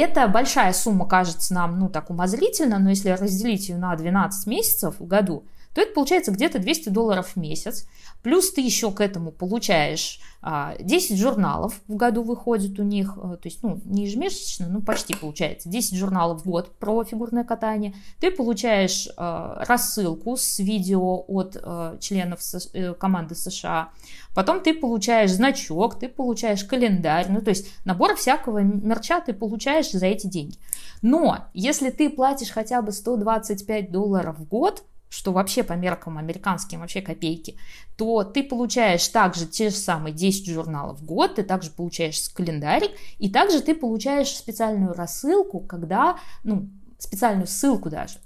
Это 0.00 0.28
большая 0.28 0.72
сумма 0.72 1.06
кажется 1.06 1.52
нам, 1.52 1.80
ну, 1.80 1.88
так 1.88 2.08
умозрительно, 2.08 2.78
но 2.78 2.90
если 2.90 3.10
разделить 3.10 3.68
ее 3.68 3.78
на 3.78 3.96
12 3.96 4.46
месяцев 4.46 4.94
в 5.00 5.06
году, 5.08 5.44
то 5.74 5.80
это 5.80 5.92
получается 5.92 6.32
где-то 6.32 6.58
200 6.58 6.88
долларов 6.88 7.32
в 7.34 7.36
месяц. 7.36 7.86
Плюс 8.22 8.52
ты 8.52 8.60
еще 8.60 8.90
к 8.90 9.00
этому 9.00 9.30
получаешь 9.30 10.20
а, 10.40 10.76
10 10.80 11.18
журналов 11.18 11.80
в 11.88 11.96
году 11.96 12.22
выходит 12.22 12.78
у 12.78 12.82
них, 12.82 13.14
а, 13.16 13.36
то 13.36 13.46
есть, 13.48 13.62
ну, 13.62 13.80
не 13.84 14.04
ежемесячно, 14.04 14.68
ну, 14.68 14.82
почти 14.82 15.14
получается, 15.14 15.68
10 15.68 15.96
журналов 15.96 16.42
в 16.42 16.48
год 16.48 16.76
про 16.78 17.04
фигурное 17.04 17.44
катание. 17.44 17.94
Ты 18.20 18.30
получаешь 18.30 19.08
а, 19.16 19.64
рассылку 19.66 20.36
с 20.36 20.58
видео 20.58 21.24
от 21.26 21.56
а, 21.60 21.96
членов 21.98 22.40
э, 22.72 22.94
команды 22.94 23.34
США. 23.34 23.90
Потом 24.34 24.60
ты 24.60 24.74
получаешь 24.74 25.32
значок, 25.32 25.98
ты 25.98 26.08
получаешь 26.08 26.64
календарь, 26.64 27.26
ну, 27.28 27.40
то 27.40 27.50
есть 27.50 27.68
набор 27.84 28.14
всякого 28.16 28.58
мерча 28.58 29.20
ты 29.20 29.32
получаешь 29.32 29.90
за 29.90 30.06
эти 30.06 30.26
деньги. 30.26 30.56
Но 31.02 31.46
если 31.54 31.90
ты 31.90 32.10
платишь 32.10 32.50
хотя 32.50 32.82
бы 32.82 32.92
125 32.92 33.90
долларов 33.90 34.38
в 34.38 34.44
год, 34.46 34.84
что 35.08 35.32
вообще 35.32 35.62
по 35.62 35.72
меркам 35.72 36.18
американским 36.18 36.80
вообще 36.80 37.00
копейки, 37.00 37.58
то 37.96 38.24
ты 38.24 38.42
получаешь 38.42 39.06
также 39.08 39.46
те 39.46 39.70
же 39.70 39.76
самые 39.76 40.12
10 40.12 40.46
журналов 40.48 41.00
в 41.00 41.04
год, 41.04 41.36
ты 41.36 41.42
также 41.42 41.70
получаешь 41.70 42.28
календарик, 42.30 42.90
и 43.18 43.30
также 43.30 43.60
ты 43.60 43.74
получаешь 43.74 44.28
специальную 44.28 44.92
рассылку, 44.94 45.60
когда, 45.60 46.18
ну, 46.44 46.68
специальную 46.98 47.46
ссылку 47.46 47.90
даже, 47.90 48.18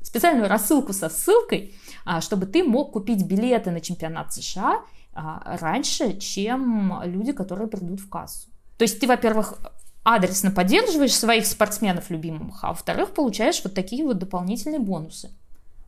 специальную 0.00 0.48
рассылку 0.48 0.92
со 0.92 1.08
ссылкой, 1.08 1.74
а, 2.04 2.20
чтобы 2.20 2.46
ты 2.46 2.64
мог 2.64 2.92
купить 2.92 3.24
билеты 3.24 3.70
на 3.70 3.80
чемпионат 3.80 4.32
США 4.32 4.82
а, 5.12 5.56
раньше, 5.60 6.18
чем 6.18 7.00
люди, 7.04 7.32
которые 7.32 7.68
придут 7.68 8.00
в 8.00 8.08
кассу. 8.08 8.48
То 8.78 8.82
есть 8.82 8.98
ты, 8.98 9.06
во-первых, 9.06 9.58
адресно 10.02 10.50
поддерживаешь 10.50 11.14
своих 11.14 11.46
спортсменов 11.46 12.10
любимых, 12.10 12.64
а 12.64 12.68
во-вторых, 12.68 13.12
получаешь 13.12 13.62
вот 13.62 13.74
такие 13.74 14.04
вот 14.04 14.18
дополнительные 14.18 14.80
бонусы. 14.80 15.30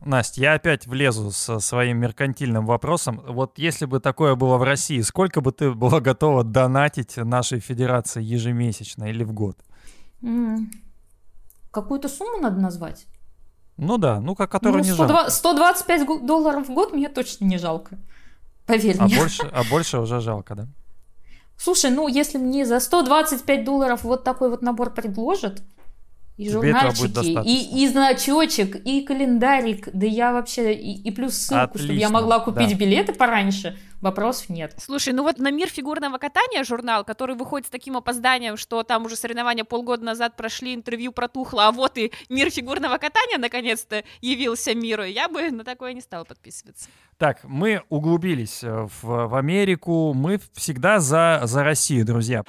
Настя, 0.05 0.41
я 0.41 0.53
опять 0.53 0.85
влезу 0.85 1.31
со 1.31 1.59
своим 1.59 1.97
меркантильным 1.97 2.65
вопросом. 2.65 3.21
Вот 3.27 3.57
если 3.57 3.85
бы 3.85 3.99
такое 3.99 4.35
было 4.35 4.57
в 4.57 4.63
России, 4.63 5.01
сколько 5.01 5.41
бы 5.41 5.51
ты 5.51 5.71
была 5.71 5.99
готова 5.99 6.43
донатить 6.43 7.17
нашей 7.17 7.59
федерации 7.59 8.21
ежемесячно 8.23 9.05
или 9.05 9.23
в 9.23 9.33
год? 9.33 9.57
М. 10.21 10.69
Какую-то 11.71 12.07
сумму 12.07 12.37
надо 12.37 12.61
назвать? 12.61 13.05
Ну 13.77 13.97
да, 13.97 14.19
ну 14.21 14.35
как 14.35 14.51
которую 14.51 14.83
Ну, 14.83 14.85
не 14.89 14.93
102 14.93 15.07
жалко. 15.17 15.31
125 15.31 16.05
гу- 16.05 16.19
долларов 16.19 16.69
в 16.69 16.73
год 16.73 16.93
мне 16.93 17.09
точно 17.09 17.45
не 17.45 17.57
жалко. 17.57 17.97
Поверь 18.67 18.95
А 18.99 19.05
мне. 19.05 19.17
больше, 19.17 19.49
а 19.51 19.63
больше 19.69 19.99
уже 19.99 20.21
жалко, 20.21 20.55
да? 20.55 20.67
Слушай, 21.57 21.89
ну 21.89 22.07
если 22.07 22.37
мне 22.37 22.65
за 22.65 22.79
125 22.79 23.63
долларов 23.65 24.03
вот 24.03 24.23
такой 24.23 24.49
вот 24.49 24.61
набор 24.61 24.91
предложат, 24.93 25.63
и 26.37 26.49
журнальчики, 26.49 27.47
и, 27.47 27.83
и 27.83 27.87
значочек, 27.87 28.75
и 28.75 29.01
календарик, 29.01 29.89
да 29.93 30.05
я 30.05 30.33
вообще, 30.33 30.73
и, 30.73 31.01
и 31.01 31.11
плюс 31.11 31.35
ссылку, 31.35 31.77
чтобы 31.77 31.93
я 31.93 32.07
Отлично, 32.07 32.09
могла 32.09 32.39
купить 32.39 32.71
да. 32.71 32.75
билеты 32.75 33.13
пораньше, 33.13 33.77
вопросов 34.01 34.49
нет. 34.49 34.73
Слушай, 34.77 35.13
ну 35.13 35.23
вот 35.23 35.37
на 35.37 35.49
мир 35.51 35.69
фигурного 35.69 36.17
катания 36.17 36.63
журнал, 36.65 37.05
который 37.05 37.35
выходит 37.37 37.67
с 37.67 37.69
таким 37.69 37.95
опозданием, 37.95 38.57
что 38.57 38.83
там 38.83 39.05
уже 39.05 39.15
соревнования 39.15 39.63
полгода 39.63 40.03
назад 40.03 40.35
прошли, 40.35 40.75
интервью 40.75 41.13
протухло, 41.13 41.67
а 41.67 41.71
вот 41.71 41.97
и 41.97 42.11
мир 42.27 42.49
фигурного 42.49 42.97
катания 42.97 43.37
наконец-то 43.37 44.03
явился 44.19 44.75
миру, 44.75 45.03
я 45.03 45.29
бы 45.29 45.49
на 45.51 45.63
такое 45.63 45.93
не 45.93 46.01
стала 46.01 46.25
подписываться. 46.25 46.89
Так, 47.17 47.39
мы 47.43 47.81
углубились 47.87 48.61
э, 48.61 48.87
в, 49.01 49.27
в 49.27 49.35
Америку. 49.35 50.13
Мы 50.13 50.37
всегда 50.53 50.99
за, 50.99 51.41
за 51.45 51.63
Россию, 51.63 52.05
друзья. 52.05 52.43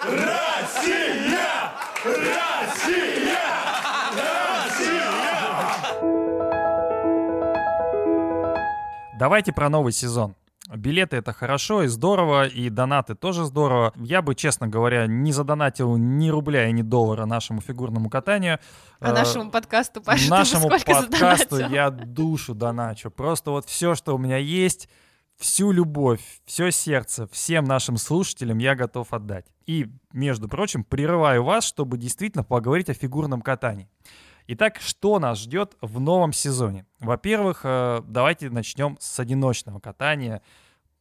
Давайте 9.18 9.50
про 9.50 9.70
новый 9.70 9.92
сезон. 9.92 10.34
Билеты 10.74 11.16
это 11.16 11.32
хорошо 11.32 11.84
и 11.84 11.86
здорово, 11.86 12.46
и 12.46 12.68
донаты 12.68 13.14
тоже 13.14 13.46
здорово. 13.46 13.94
Я 13.96 14.20
бы, 14.20 14.34
честно 14.34 14.68
говоря, 14.68 15.06
не 15.06 15.32
задонатил 15.32 15.96
ни 15.96 16.28
рубля 16.28 16.68
и 16.68 16.72
ни 16.72 16.82
доллара 16.82 17.24
нашему 17.24 17.62
фигурному 17.62 18.10
катанию. 18.10 18.58
А 19.00 19.10
Э, 19.10 19.14
нашему 19.14 19.50
подкасту, 19.50 20.02
Паша, 20.02 20.28
нашему 20.28 20.68
подкасту 20.68 21.12
задонатил? 21.56 21.70
я 21.70 21.88
душу 21.90 22.54
доначу. 22.54 23.10
Просто 23.10 23.52
вот 23.52 23.64
все, 23.66 23.94
что 23.94 24.14
у 24.14 24.18
меня 24.18 24.36
есть, 24.36 24.88
всю 25.38 25.72
любовь, 25.72 26.20
все 26.44 26.70
сердце 26.70 27.26
всем 27.28 27.64
нашим 27.64 27.96
слушателям 27.96 28.58
я 28.58 28.74
готов 28.74 29.14
отдать. 29.14 29.46
И, 29.66 29.86
между 30.12 30.46
прочим, 30.48 30.84
прерываю 30.84 31.42
вас, 31.42 31.64
чтобы 31.64 31.96
действительно 31.96 32.44
поговорить 32.44 32.90
о 32.90 32.94
фигурном 32.94 33.40
катании. 33.40 33.88
Итак, 34.48 34.78
что 34.80 35.18
нас 35.18 35.40
ждет 35.40 35.76
в 35.80 35.98
новом 35.98 36.32
сезоне? 36.32 36.86
Во-первых, 37.00 37.62
э, 37.64 38.00
давайте 38.06 38.48
начнем 38.48 38.96
с 39.00 39.18
одиночного 39.18 39.80
катания. 39.80 40.40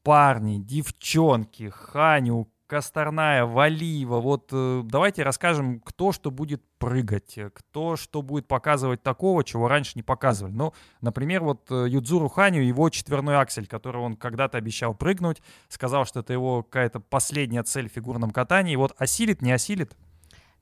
Парни, 0.02 0.58
девчонки, 0.58 1.70
Ханю, 1.70 2.50
Косторная, 2.66 3.46
Валиева. 3.46 4.20
Вот 4.20 4.50
э, 4.52 4.82
давайте 4.86 5.22
расскажем, 5.22 5.80
кто 5.82 6.12
что 6.12 6.32
будет 6.32 6.64
прыгать, 6.80 7.38
э, 7.38 7.52
кто 7.52 7.96
что 7.96 8.24
будет 8.24 8.48
показывать 8.48 9.04
такого, 9.04 9.44
чего 9.44 9.68
раньше 9.68 9.92
не 9.94 10.02
показывали. 10.02 10.54
Ну, 10.54 10.74
например, 11.02 11.44
вот 11.44 11.70
Юдзуру 11.70 12.30
Ханю, 12.30 12.64
его 12.64 12.90
четверной 12.90 13.38
аксель, 13.38 13.68
который 13.68 14.02
он 14.02 14.16
когда-то 14.16 14.58
обещал 14.58 14.96
прыгнуть, 14.96 15.44
сказал, 15.68 16.08
что 16.08 16.22
это 16.22 16.34
его 16.34 16.64
какая-то 16.64 17.00
последняя 17.00 17.62
цель 17.62 17.90
в 17.90 17.94
фигурном 17.94 18.32
катании. 18.32 18.76
Вот 18.76 18.96
осилит, 18.98 19.44
не 19.44 19.52
осилит? 19.52 19.96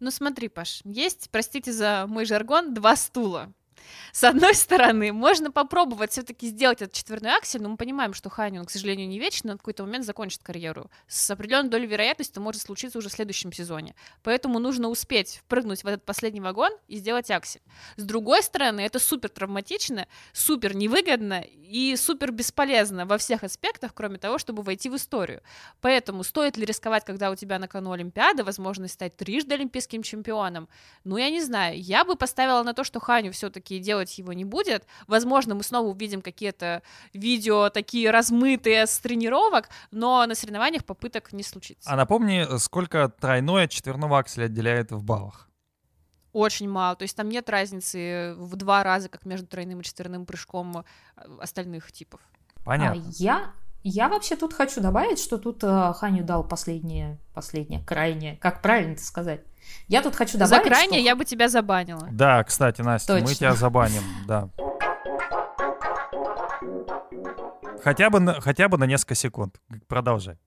Ну 0.04 0.12
смотри, 0.12 0.50
Паш, 0.50 0.82
есть, 0.84 1.30
простите 1.32 1.72
за 1.72 2.08
мой 2.10 2.26
жаргон, 2.26 2.74
два 2.74 2.98
стула. 2.98 3.54
С 4.12 4.24
одной 4.24 4.56
стороны, 4.56 5.12
можно 5.12 5.52
попробовать 5.52 6.12
все-таки 6.12 6.48
сделать 6.48 6.82
этот 6.82 6.94
четверной 6.94 7.36
аксель, 7.36 7.62
но 7.62 7.70
мы 7.70 7.78
понимаем, 7.78 8.14
что 8.14 8.30
Ханю, 8.30 8.62
он, 8.62 8.66
к 8.66 8.72
сожалению, 8.72 9.08
не 9.08 9.20
вечный, 9.20 9.52
он 9.52 9.58
в 9.58 9.62
какой-то 9.62 9.84
момент 9.84 10.06
закончит 10.06 10.44
карьеру. 10.44 10.90
С 11.08 11.30
определенной 11.32 11.70
долей 11.70 11.88
вероятности 11.88 12.32
это 12.32 12.42
может 12.42 12.62
случиться 12.62 12.98
уже 12.98 13.10
в 13.10 13.14
следующем 13.14 13.52
сезоне. 13.52 13.96
Поэтому 14.22 14.60
нужно 14.60 14.90
успеть 14.90 15.42
впрыгнуть 15.46 15.84
в 15.84 15.88
этот 15.88 16.06
последний 16.06 16.42
вагон 16.42 16.72
и 16.88 16.98
сделать 16.98 17.32
аксель. 17.32 17.62
С 17.96 18.04
другой 18.04 18.44
стороны, 18.44 18.82
это 18.82 19.00
супер 19.00 19.30
травматично, 19.30 20.08
супер 20.32 20.76
невыгодно 20.76 21.44
и 21.74 21.96
супер 21.96 22.32
бесполезно 22.32 23.06
во 23.06 23.18
всех 23.18 23.44
аспектах, 23.44 23.94
кроме 23.94 24.18
того, 24.20 24.38
чтобы 24.38 24.62
войти 24.62 24.90
в 24.90 24.96
историю. 24.96 25.42
Поэтому 25.82 26.24
стоит 26.24 26.58
ли 26.58 26.66
рисковать, 26.66 27.04
когда 27.04 27.32
у 27.32 27.36
тебя 27.36 27.60
на 27.60 27.68
кону 27.68 27.92
Олимпиада, 27.92 28.44
возможность 28.44 28.94
стать 28.94 29.18
трижды 29.18 29.56
олимпийским 29.56 30.04
чемпионом? 30.04 30.70
Ну, 31.04 31.18
я 31.18 31.30
не 31.30 31.42
знаю. 31.42 31.80
Я 31.82 32.06
бы 32.06 32.16
поставила 32.16 32.62
на 32.64 32.74
то, 32.74 32.84
что 32.84 33.00
Ханю 33.00 33.32
все-таки 33.32 33.73
делать 33.80 34.18
его 34.18 34.34
не 34.34 34.46
будет. 34.46 34.86
Возможно, 35.08 35.56
мы 35.56 35.64
снова 35.64 35.88
увидим 35.88 36.22
какие-то 36.22 36.82
видео 37.14 37.70
такие 37.70 38.12
размытые 38.12 38.88
с 38.88 38.98
тренировок, 39.00 39.70
но 39.92 40.26
на 40.26 40.36
соревнованиях 40.36 40.86
попыток 40.86 41.34
не 41.34 41.44
случится. 41.44 41.90
А 41.90 41.96
напомни, 41.96 42.58
сколько 42.58 43.10
тройной 43.10 43.66
от 43.66 43.72
четверного 43.72 44.20
акселя 44.20 44.46
отделяет 44.46 44.92
в 44.92 45.04
баллах? 45.04 45.50
Очень 46.34 46.68
мало. 46.68 46.96
То 46.96 47.04
есть 47.04 47.16
там 47.16 47.30
нет 47.30 47.50
разницы 47.50 48.34
в 48.38 48.56
два 48.56 48.84
раза, 48.84 49.08
как 49.08 49.26
между 49.26 49.46
тройным 49.46 49.82
и 49.82 49.84
четверным 49.84 50.26
прыжком 50.26 50.80
э, 50.80 50.84
остальных 51.40 51.92
типов. 51.92 52.22
Понятно. 52.64 53.04
А 53.06 53.12
я, 53.18 53.54
я 53.84 54.08
вообще 54.10 54.36
тут 54.36 54.54
хочу 54.54 54.82
добавить, 54.82 55.20
что 55.20 55.38
тут 55.38 55.64
э, 55.64 55.94
Ханю 55.96 56.24
дал 56.24 56.44
последнее, 56.44 57.20
последнее, 57.34 57.84
крайнее. 57.84 58.38
Как 58.38 58.62
правильно 58.62 58.94
это 58.94 59.04
сказать? 59.04 59.42
Я 59.88 60.02
тут 60.02 60.16
хочу 60.16 60.38
добавить, 60.38 60.64
За 60.64 60.70
крайнее 60.70 61.00
что... 61.00 61.06
я 61.06 61.16
бы 61.16 61.26
тебя 61.26 61.50
забанила. 61.50 62.08
Да, 62.12 62.44
кстати, 62.44 62.82
Настя, 62.82 63.14
мы 63.16 63.22
Точно. 63.22 63.36
тебя 63.36 63.54
забаним, 63.56 64.04
да. 64.28 64.50
Хотя 67.84 68.10
бы, 68.10 68.20
на, 68.20 68.40
хотя 68.40 68.70
бы 68.70 68.78
на 68.78 68.86
несколько 68.86 69.16
секунд. 69.16 69.60
Продолжай. 69.88 70.38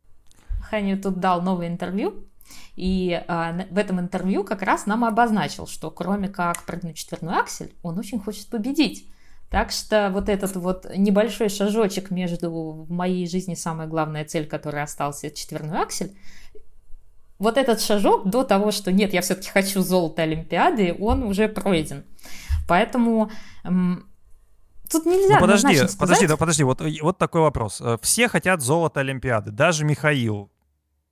Ханю 0.71 1.01
тут 1.01 1.21
дал 1.21 1.43
новое 1.43 1.69
интервью, 1.69 2.27
и 2.75 3.23
на- 3.29 3.67
в 3.71 3.77
этом 3.79 4.01
интервью 4.01 4.45
как 4.45 4.63
раз 4.63 4.87
нам 4.87 5.05
обозначил, 5.05 5.67
что 5.67 5.91
кроме 5.91 6.29
как 6.29 6.63
прыгнуть 6.65 6.97
четверной 6.97 7.39
аксель, 7.39 7.75
он 7.83 7.99
очень 7.99 8.19
хочет 8.21 8.49
победить. 8.49 9.11
Так 9.51 9.71
что 9.71 10.11
вот 10.13 10.29
этот 10.29 10.57
вот 10.57 10.87
небольшой 10.97 11.49
шажочек 11.49 12.11
между 12.11 12.51
в 12.51 12.91
моей 12.91 13.29
жизни 13.29 13.55
самая 13.55 13.87
главная 13.87 14.25
цель, 14.25 14.47
которая 14.47 14.85
остался, 14.85 15.31
четверной 15.31 15.83
аксель, 15.83 16.17
вот 17.39 17.57
этот 17.57 17.81
шажок 17.81 18.29
до 18.29 18.45
того, 18.45 18.71
что 18.71 18.91
нет, 18.93 19.13
я 19.13 19.21
все-таки 19.21 19.51
хочу 19.51 19.83
золото 19.83 20.23
Олимпиады, 20.23 20.97
он 20.99 21.23
уже 21.23 21.49
пройден. 21.49 22.05
Поэтому 22.67 23.31
тут 23.63 25.07
нельзя 25.07 25.35
Ну, 25.35 25.41
подожди, 25.41 25.79
подожди, 25.99 26.27
да, 26.27 26.37
подожди, 26.37 26.65
вот, 26.65 26.83
вот 27.03 27.19
такой 27.19 27.43
вопрос. 27.43 27.81
Э, 27.81 27.99
Все 28.03 28.29
хотят 28.29 28.63
золото 28.63 29.01
Олимпиады, 29.01 29.51
даже 29.53 29.85
Михаил 29.85 30.51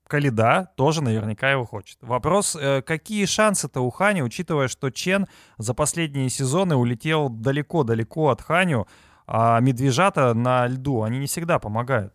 Калида 0.06 0.70
тоже 0.76 1.02
наверняка 1.02 1.50
его 1.50 1.64
хочет. 1.64 1.98
Вопрос, 2.00 2.56
э, 2.56 2.82
какие 2.82 3.24
шансы-то 3.24 3.80
у 3.80 3.90
Хани, 3.90 4.22
учитывая, 4.22 4.68
что 4.68 4.90
Чен 4.90 5.26
за 5.58 5.74
последние 5.74 6.28
сезоны 6.28 6.76
улетел 6.76 7.28
далеко-далеко 7.28 8.28
от 8.28 8.42
Ханю, 8.42 8.86
а 9.26 9.58
медвежата 9.60 10.34
на 10.34 10.66
льду, 10.66 11.02
они 11.02 11.18
не 11.18 11.26
всегда 11.26 11.58
помогают. 11.58 12.14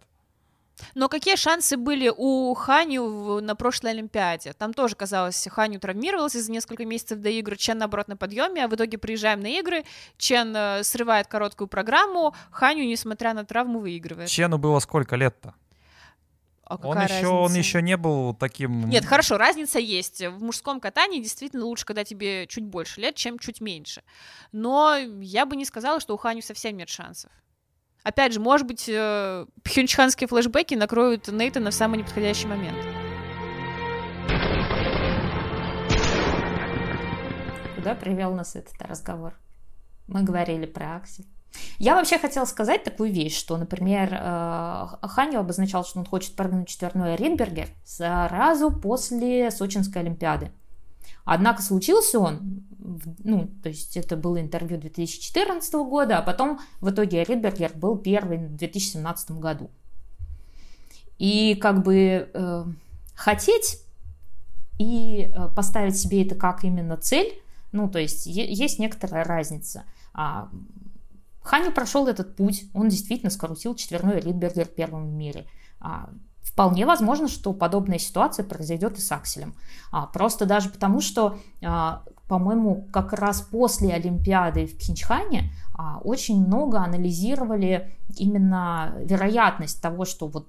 Но 0.96 1.10
какие 1.10 1.36
шансы 1.36 1.77
были 1.77 2.12
у 2.15 2.53
Ханю 2.53 3.41
на 3.41 3.55
прошлой 3.55 3.91
Олимпиаде? 3.91 4.53
Там 4.53 4.74
тоже, 4.74 4.96
казалось, 4.96 5.48
Ханю 5.50 5.79
травмировался 5.79 6.41
за 6.41 6.51
несколько 6.51 6.86
месяцев 6.86 7.19
до 7.19 7.29
игр, 7.29 7.58
Чен, 7.58 7.79
наоборот, 7.79 8.08
на 8.08 8.17
подъеме, 8.17 8.63
а 8.63 8.67
в 8.67 8.75
итоге 8.75 8.98
приезжаем 8.98 9.41
на 9.41 9.48
игры, 9.48 9.84
Чен 10.17 10.55
э, 10.55 10.84
срывает 10.84 11.27
короткую 11.27 11.67
программу, 11.67 12.34
Ханю, 12.51 12.86
несмотря 12.86 13.34
на 13.34 13.46
травму, 13.46 13.79
выигрывает. 13.79 14.29
Чену 14.29 14.58
было 14.58 14.79
сколько 14.79 15.15
лет-то? 15.15 15.53
А 16.70 16.76
Он 16.76 16.94
какая 16.94 17.18
еще, 17.18 17.28
он 17.28 17.42
разница? 17.48 17.58
еще 17.58 17.82
не 17.82 17.98
был 17.98 18.36
таким... 18.36 18.88
Нет, 18.88 19.04
хорошо, 19.04 19.40
разница 19.40 19.80
есть. 19.80 20.22
В 20.22 20.44
мужском 20.44 20.80
катании 20.80 21.20
действительно 21.20 21.66
лучше, 21.66 21.84
когда 21.84 22.04
тебе 22.04 22.46
чуть 22.46 22.64
больше 22.64 23.02
лет, 23.02 23.16
чем 23.16 23.40
чуть 23.40 23.60
меньше. 23.60 24.04
Но 24.52 24.96
я 25.20 25.48
бы 25.48 25.56
не 25.56 25.66
сказала, 25.66 26.00
что 26.00 26.14
у 26.14 26.18
Ханю 26.18 26.44
совсем 26.44 26.78
нет 26.78 26.88
шансов. 26.88 27.32
Опять 28.04 28.34
же, 28.34 28.40
может 28.40 28.68
быть, 28.68 28.88
э, 28.88 29.46
пхенчханские 29.64 30.28
флешбеки 30.28 30.76
накроют 30.76 31.28
Нейтана 31.28 31.72
в 31.72 31.74
самый 31.74 31.98
неподходящий 31.98 32.46
момент. 32.46 32.78
Куда 37.76 37.96
привел 37.96 38.34
нас 38.36 38.56
этот 38.56 38.80
разговор? 38.82 39.34
Мы 40.08 40.22
говорили 40.24 40.68
про 40.68 40.98
Аксель. 40.98 41.26
Я 41.77 41.96
вообще 41.96 42.18
хотела 42.18 42.46
сказать 42.46 42.84
такую 42.84 43.12
вещь, 43.12 43.38
что, 43.38 43.58
например, 43.58 44.10
э, 44.13 44.88
Ханю 45.01 45.39
обозначал, 45.39 45.84
что 45.86 46.00
он 46.00 46.06
хочет 46.06 46.36
прыгнуть 46.36 46.68
четверной 46.68 47.15
Ридбергер 47.15 47.70
сразу 47.84 48.72
после 48.72 49.50
Сочинской 49.51 50.01
Олимпиады. 50.01 50.51
Однако 51.25 51.62
случился 51.62 52.20
он, 52.20 52.63
ну, 53.24 53.50
то 53.62 53.70
есть 53.70 53.96
это 53.98 54.18
было 54.18 54.41
интервью 54.41 54.79
2014 54.79 55.74
года, 55.75 56.18
а 56.18 56.22
потом 56.22 56.59
в 56.81 56.90
итоге 56.90 57.24
Ридбергер 57.24 57.74
был 57.75 57.98
первый 57.98 58.38
в 58.38 58.55
2017 58.55 59.31
году. 59.31 59.70
И 61.18 61.55
как 61.55 61.83
бы 61.83 62.29
э, 62.33 62.66
хотеть 63.14 63.83
и 64.79 65.31
э, 65.35 65.50
поставить 65.55 65.98
себе 65.98 66.25
это 66.25 66.35
как 66.35 66.64
именно 66.64 66.98
цель, 66.98 67.42
ну, 67.72 67.90
то 67.90 68.00
есть 68.00 68.25
есть 68.25 68.79
некоторая 68.79 69.24
разница. 69.24 69.83
А, 70.14 70.50
Ханю 71.50 71.72
прошел 71.72 72.05
этот 72.05 72.35
путь, 72.35 72.66
он 72.75 72.90
действительно 72.90 73.31
скрутил 73.31 73.74
четверной 73.74 74.20
Ридбергер 74.20 74.68
первым 74.68 75.09
в 75.09 75.14
мире. 75.14 75.48
А, 75.79 76.12
Вполне 76.44 76.85
возможно, 76.85 77.27
что 77.27 77.53
подобная 77.53 77.98
ситуация 77.98 78.46
произойдет 78.46 79.00
и 79.00 79.01
с 79.01 79.12
Акселем. 79.12 79.55
А, 79.92 80.05
Просто 80.05 80.46
даже 80.46 80.70
потому, 80.70 81.01
что, 81.01 81.40
а, 81.64 82.03
по-моему, 82.27 82.88
как 82.94 83.14
раз 83.14 83.42
после 83.42 83.94
Олимпиады 83.94 84.68
в 84.68 84.77
Пхенчхане 84.77 85.51
а, 85.74 85.98
очень 86.03 86.46
много 86.46 86.81
анализировали 86.81 87.96
именно 88.16 88.94
вероятность 89.00 89.81
того, 89.81 90.05
что 90.05 90.27
вот 90.27 90.48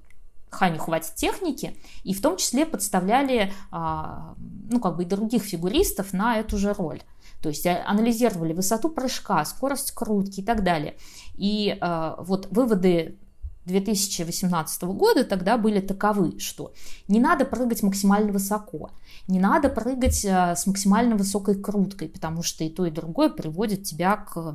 Ханю 0.50 0.80
хватит 0.80 1.14
техники, 1.14 1.76
и 2.02 2.12
в 2.12 2.20
том 2.20 2.36
числе 2.36 2.66
подставляли 2.66 3.52
ну, 3.70 4.80
как 4.80 4.96
бы 4.96 5.04
и 5.04 5.06
других 5.06 5.44
фигуристов 5.44 6.12
на 6.12 6.38
эту 6.38 6.58
же 6.58 6.72
роль. 6.72 7.00
То 7.42 7.48
есть 7.48 7.66
а, 7.66 7.84
анализировали 7.86 8.52
высоту 8.52 8.88
прыжка, 8.88 9.44
скорость 9.44 9.92
крутки 9.92 10.40
и 10.40 10.44
так 10.44 10.62
далее. 10.62 10.96
И 11.34 11.76
а, 11.80 12.16
вот 12.20 12.48
выводы 12.50 13.18
2018 13.66 14.82
года 14.84 15.24
тогда 15.24 15.58
были 15.58 15.80
таковы, 15.80 16.38
что 16.38 16.72
не 17.08 17.20
надо 17.20 17.44
прыгать 17.44 17.82
максимально 17.82 18.32
высоко, 18.32 18.90
не 19.28 19.38
надо 19.38 19.68
прыгать 19.68 20.24
а, 20.24 20.56
с 20.56 20.66
максимально 20.66 21.16
высокой 21.16 21.54
круткой, 21.54 22.08
потому 22.08 22.42
что 22.42 22.64
и 22.64 22.70
то, 22.70 22.86
и 22.86 22.90
другое 22.90 23.28
приводит 23.28 23.84
тебя 23.84 24.16
к 24.16 24.54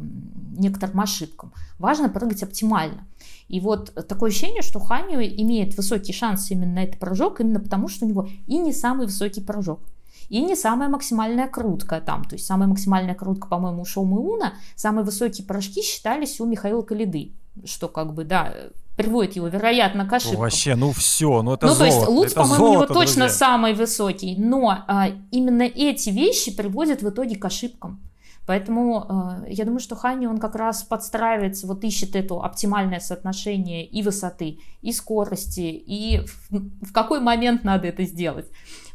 некоторым 0.58 1.02
ошибкам. 1.02 1.54
Важно 1.80 2.10
прыгать 2.10 2.44
оптимально. 2.44 3.08
И 3.48 3.60
вот 3.60 3.94
такое 4.08 4.32
ощущение, 4.32 4.64
что 4.64 4.80
Ханю 4.80 5.22
имеет 5.22 5.78
высокий 5.78 6.14
шанс 6.14 6.50
именно 6.50 6.74
на 6.74 6.84
этот 6.84 7.00
прыжок, 7.00 7.40
именно 7.42 7.60
потому 7.60 7.88
что 7.88 8.06
у 8.06 8.10
него 8.10 8.28
и 8.48 8.58
не 8.58 8.74
самый 8.74 9.06
высокий 9.06 9.42
прыжок, 9.42 9.82
и 10.30 10.42
не 10.42 10.56
самая 10.56 10.90
максимальная 10.90 11.48
крутка 11.48 12.02
там. 12.02 12.24
То 12.24 12.36
есть 12.36 12.46
самая 12.46 12.68
максимальная 12.68 13.16
крутка, 13.16 13.48
по-моему, 13.48 13.82
у 13.82 13.86
Шоу 13.86 14.06
Уна, 14.06 14.54
самые 14.76 15.06
высокие 15.06 15.46
прыжки 15.46 15.82
считались 15.82 16.40
у 16.40 16.46
Михаила 16.46 16.82
Калиды, 16.82 17.34
что 17.66 17.88
как 17.88 18.14
бы, 18.14 18.24
да, 18.24 18.54
приводит 18.96 19.36
его, 19.36 19.48
вероятно, 19.48 20.08
к 20.08 20.14
ошибкам. 20.14 20.42
Вообще, 20.42 20.76
ну 20.76 20.92
все, 20.92 21.42
ну 21.42 21.54
это 21.54 21.68
ну, 21.68 21.74
золото. 21.74 21.78
то 21.78 21.98
есть 21.98 22.08
Луц, 22.08 22.34
по-моему, 22.34 22.66
у 22.66 22.74
него 22.74 22.86
точно 22.86 23.26
друзья. 23.26 23.30
самый 23.30 23.74
высокий, 23.74 24.36
но 24.38 24.84
а, 24.88 25.10
именно 25.32 25.64
эти 25.64 26.10
вещи 26.10 26.56
приводят 26.56 27.02
в 27.02 27.10
итоге 27.10 27.36
к 27.36 27.46
ошибкам. 27.46 28.02
Поэтому 28.46 29.44
э, 29.48 29.54
я 29.54 29.66
думаю, 29.66 29.80
что 29.80 29.96
Хани, 29.96 30.28
он 30.28 30.38
как 30.38 30.56
раз 30.56 30.84
подстраивается, 30.84 31.66
вот 31.66 31.84
ищет 31.84 32.16
это 32.16 32.36
оптимальное 32.36 33.00
соотношение 33.00 33.86
и 33.86 34.04
высоты, 34.04 34.60
и 34.82 34.92
скорости, 34.92 35.62
и 35.62 36.24
в, 36.52 36.90
в 36.90 36.94
какой 36.94 37.22
момент 37.22 37.64
надо 37.64 37.88
это 37.88 38.04
сделать. 38.04 38.46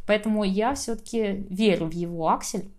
Поэтому 0.07 0.45
я 0.45 0.75
все-таки 0.75 1.47
верю 1.49 1.87
в 1.87 1.93
его 1.93 2.29
аксель. 2.29 2.71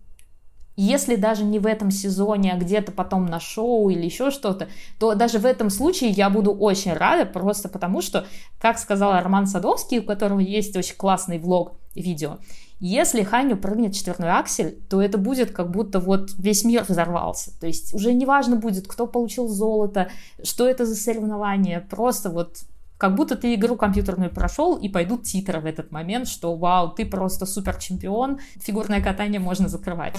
Если 0.74 1.16
даже 1.16 1.44
не 1.44 1.58
в 1.58 1.66
этом 1.66 1.90
сезоне, 1.90 2.52
а 2.52 2.58
где-то 2.58 2.92
потом 2.92 3.26
на 3.26 3.40
шоу 3.40 3.90
или 3.90 4.04
еще 4.04 4.30
что-то, 4.30 4.68
то 4.98 5.14
даже 5.14 5.38
в 5.38 5.44
этом 5.44 5.68
случае 5.68 6.10
я 6.10 6.30
буду 6.30 6.50
очень 6.50 6.94
рада, 6.94 7.26
просто 7.26 7.68
потому 7.68 8.00
что, 8.00 8.26
как 8.58 8.78
сказал 8.78 9.12
Роман 9.20 9.46
Садовский, 9.46 9.98
у 9.98 10.02
которого 10.02 10.40
есть 10.40 10.74
очень 10.74 10.96
классный 10.96 11.38
влог 11.38 11.74
видео, 11.94 12.38
если 12.84 13.22
Ханю 13.22 13.56
прыгнет 13.56 13.94
четверной 13.94 14.30
аксель, 14.30 14.76
то 14.90 15.00
это 15.00 15.16
будет 15.16 15.52
как 15.52 15.70
будто 15.70 16.00
вот 16.00 16.32
весь 16.36 16.64
мир 16.64 16.84
взорвался. 16.88 17.52
То 17.60 17.68
есть 17.68 17.94
уже 17.94 18.12
не 18.12 18.26
важно 18.26 18.56
будет, 18.56 18.88
кто 18.88 19.06
получил 19.06 19.46
золото, 19.46 20.10
что 20.42 20.66
это 20.66 20.84
за 20.84 20.96
соревнование, 20.96 21.80
просто 21.80 22.28
вот 22.28 22.64
как 23.02 23.16
будто 23.16 23.34
ты 23.34 23.56
игру 23.56 23.74
компьютерную 23.74 24.30
прошел, 24.30 24.76
и 24.76 24.88
пойдут 24.88 25.24
титры 25.24 25.58
в 25.58 25.66
этот 25.66 25.90
момент, 25.90 26.28
что 26.28 26.54
вау, 26.54 26.88
ты 26.88 27.04
просто 27.04 27.46
супер 27.46 27.74
чемпион, 27.74 28.38
фигурное 28.60 29.02
катание 29.02 29.40
можно 29.40 29.66
закрывать. 29.66 30.14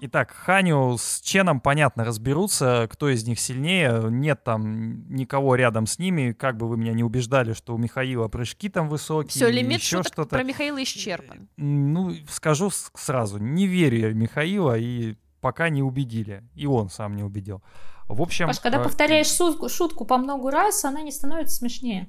Итак, 0.00 0.32
Ханю 0.32 0.96
с 0.98 1.20
Ченом, 1.20 1.60
понятно, 1.60 2.04
разберутся, 2.04 2.88
кто 2.90 3.08
из 3.08 3.24
них 3.24 3.38
сильнее. 3.38 4.06
Нет 4.10 4.42
там 4.42 5.08
никого 5.08 5.54
рядом 5.54 5.86
с 5.86 6.00
ними. 6.00 6.32
Как 6.32 6.56
бы 6.56 6.66
вы 6.68 6.76
меня 6.76 6.92
не 6.92 7.04
убеждали, 7.04 7.52
что 7.52 7.72
у 7.72 7.78
Михаила 7.78 8.26
прыжки 8.26 8.68
там 8.68 8.88
высокие. 8.88 9.30
Все, 9.30 9.48
лимит 9.48 9.80
еще 9.80 10.02
что-то. 10.02 10.30
про 10.30 10.42
Михаила 10.42 10.82
исчерпан. 10.82 11.48
Ну, 11.56 12.14
скажу 12.28 12.70
сразу, 12.94 13.38
не 13.38 13.68
верю 13.68 13.98
я 13.98 14.08
в 14.08 14.16
Михаила, 14.16 14.76
и 14.76 15.14
пока 15.40 15.68
не 15.68 15.82
убедили. 15.82 16.42
И 16.54 16.66
он 16.66 16.90
сам 16.90 17.16
не 17.16 17.22
убедил. 17.22 17.62
В 18.06 18.22
общем... 18.22 18.46
Паш, 18.46 18.60
когда 18.60 18.78
э, 18.78 18.84
повторяешь 18.84 19.28
шутку, 19.28 19.68
шутку 19.68 20.04
по 20.04 20.16
много 20.16 20.50
раз, 20.50 20.84
она 20.84 21.02
не 21.02 21.12
становится 21.12 21.56
смешнее. 21.56 22.08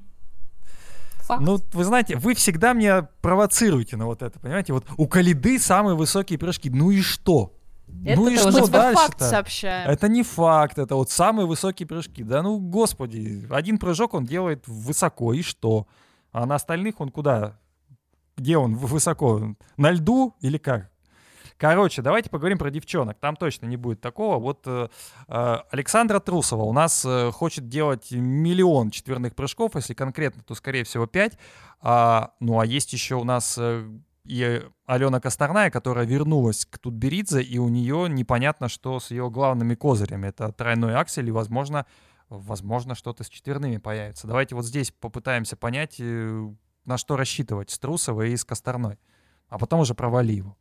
Факт. 1.23 1.41
Ну, 1.41 1.59
вы 1.73 1.83
знаете, 1.83 2.15
вы 2.15 2.33
всегда 2.33 2.73
меня 2.73 3.09
провоцируете 3.21 3.97
на 3.97 4.05
вот 4.05 4.23
это, 4.23 4.39
понимаете? 4.39 4.73
Вот 4.73 4.85
у 4.97 5.07
Калиды 5.07 5.59
самые 5.59 5.95
высокие 5.95 6.39
прыжки. 6.39 6.69
Ну 6.69 6.89
и 6.89 7.01
что? 7.01 7.53
Это 8.05 8.19
ну 8.19 8.27
и 8.29 8.37
что. 8.37 8.51
Тебе 8.51 8.93
факт 8.93 9.19
сообщаю. 9.19 9.89
Это 9.89 10.07
не 10.07 10.23
факт, 10.23 10.77
это 10.77 10.95
вот 10.95 11.09
самые 11.09 11.45
высокие 11.45 11.85
прыжки. 11.87 12.23
Да 12.23 12.41
ну, 12.41 12.59
господи, 12.59 13.47
один 13.49 13.77
прыжок 13.77 14.13
он 14.13 14.25
делает 14.25 14.67
высоко, 14.67 15.33
и 15.33 15.41
что? 15.41 15.87
А 16.31 16.45
на 16.45 16.55
остальных 16.55 17.01
он 17.01 17.09
куда? 17.09 17.59
Где 18.37 18.57
он 18.57 18.75
высоко? 18.75 19.55
На 19.77 19.91
льду 19.91 20.35
или 20.39 20.57
как? 20.57 20.89
Короче, 21.59 22.01
давайте 22.01 22.29
поговорим 22.29 22.57
про 22.57 22.71
девчонок. 22.71 23.19
Там 23.19 23.35
точно 23.35 23.65
не 23.65 23.75
будет 23.75 23.99
такого. 23.99 24.39
Вот 24.39 24.61
э, 24.65 24.87
э, 25.27 25.57
Александра 25.71 26.21
Трусова 26.21 26.63
у 26.63 26.71
нас 26.71 27.03
э, 27.05 27.31
хочет 27.31 27.67
делать 27.67 28.11
миллион 28.11 28.91
четверных 28.91 29.35
прыжков. 29.35 29.75
Если 29.75 29.93
конкретно, 29.93 30.41
то, 30.41 30.55
скорее 30.55 30.85
всего, 30.85 31.05
5. 31.05 31.37
А, 31.81 32.31
ну, 32.39 32.61
а 32.61 32.65
есть 32.65 32.93
еще 32.93 33.15
у 33.15 33.25
нас 33.25 33.57
э, 33.59 33.85
и 34.23 34.61
Алена 34.85 35.19
Косторная, 35.19 35.69
которая 35.69 36.05
вернулась 36.05 36.65
к 36.65 36.77
Тутберидзе, 36.77 37.41
и 37.41 37.57
у 37.57 37.67
нее 37.67 38.07
непонятно, 38.07 38.69
что 38.69 39.01
с 39.01 39.11
ее 39.11 39.29
главными 39.29 39.75
козырями. 39.75 40.27
Это 40.27 40.53
тройной 40.53 40.95
аксель, 40.95 41.27
и, 41.27 41.31
возможно, 41.31 41.85
возможно, 42.29 42.95
что-то 42.95 43.25
с 43.25 43.29
четверными 43.29 43.79
появится. 43.79 44.27
Давайте 44.27 44.55
вот 44.55 44.63
здесь 44.65 44.91
попытаемся 44.91 45.57
понять, 45.57 45.97
э, 45.99 46.53
на 46.85 46.97
что 46.97 47.17
рассчитывать 47.17 47.69
с 47.69 47.77
Трусовой 47.79 48.31
и 48.31 48.37
с 48.37 48.45
Косторной. 48.45 48.97
А 49.49 49.57
потом 49.57 49.81
уже 49.81 49.93
про 49.93 50.07
Валиеву. 50.07 50.55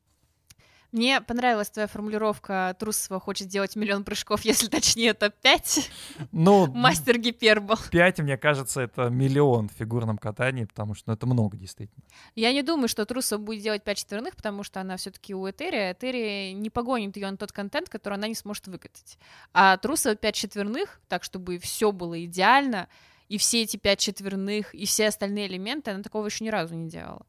Мне 0.90 1.20
понравилась 1.20 1.68
твоя 1.68 1.86
формулировка 1.86 2.74
Трусова 2.78 3.20
хочет 3.20 3.48
сделать 3.48 3.76
миллион 3.76 4.04
прыжков, 4.04 4.40
если 4.42 4.68
точнее 4.68 5.12
топ-5. 5.12 5.90
Ну, 6.32 6.66
Мастер 6.74 7.18
гипербол. 7.18 7.76
5, 7.90 8.20
мне 8.20 8.38
кажется, 8.38 8.80
это 8.80 9.10
миллион 9.10 9.68
в 9.68 9.72
фигурном 9.72 10.16
катании, 10.16 10.64
потому 10.64 10.94
что 10.94 11.10
ну, 11.10 11.14
это 11.14 11.26
много 11.26 11.58
действительно. 11.58 12.02
Я 12.34 12.52
не 12.54 12.62
думаю, 12.62 12.88
что 12.88 13.04
Трусова 13.04 13.38
будет 13.38 13.62
делать 13.62 13.84
5 13.84 13.98
четверных, 13.98 14.34
потому 14.34 14.62
что 14.62 14.80
она 14.80 14.96
все-таки 14.96 15.34
у 15.34 15.46
Этери. 15.48 15.92
Этери 15.92 16.52
не 16.52 16.70
погонит 16.70 17.16
ее 17.16 17.30
на 17.30 17.36
тот 17.36 17.52
контент, 17.52 17.90
который 17.90 18.14
она 18.14 18.26
не 18.26 18.34
сможет 18.34 18.66
выкатить. 18.66 19.18
А 19.52 19.76
Трусова 19.76 20.16
5 20.16 20.34
четверных, 20.34 21.00
так 21.08 21.22
чтобы 21.22 21.58
все 21.58 21.92
было 21.92 22.24
идеально, 22.24 22.88
и 23.28 23.36
все 23.36 23.62
эти 23.62 23.76
5 23.76 23.98
четверных, 23.98 24.74
и 24.74 24.86
все 24.86 25.08
остальные 25.08 25.48
элементы, 25.48 25.90
она 25.90 26.02
такого 26.02 26.24
еще 26.26 26.44
ни 26.44 26.48
разу 26.48 26.74
не 26.74 26.88
делала 26.88 27.26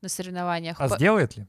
на 0.00 0.08
соревнованиях. 0.08 0.80
А 0.80 0.88
По- 0.88 0.94
сделает 0.94 1.36
ли? 1.36 1.46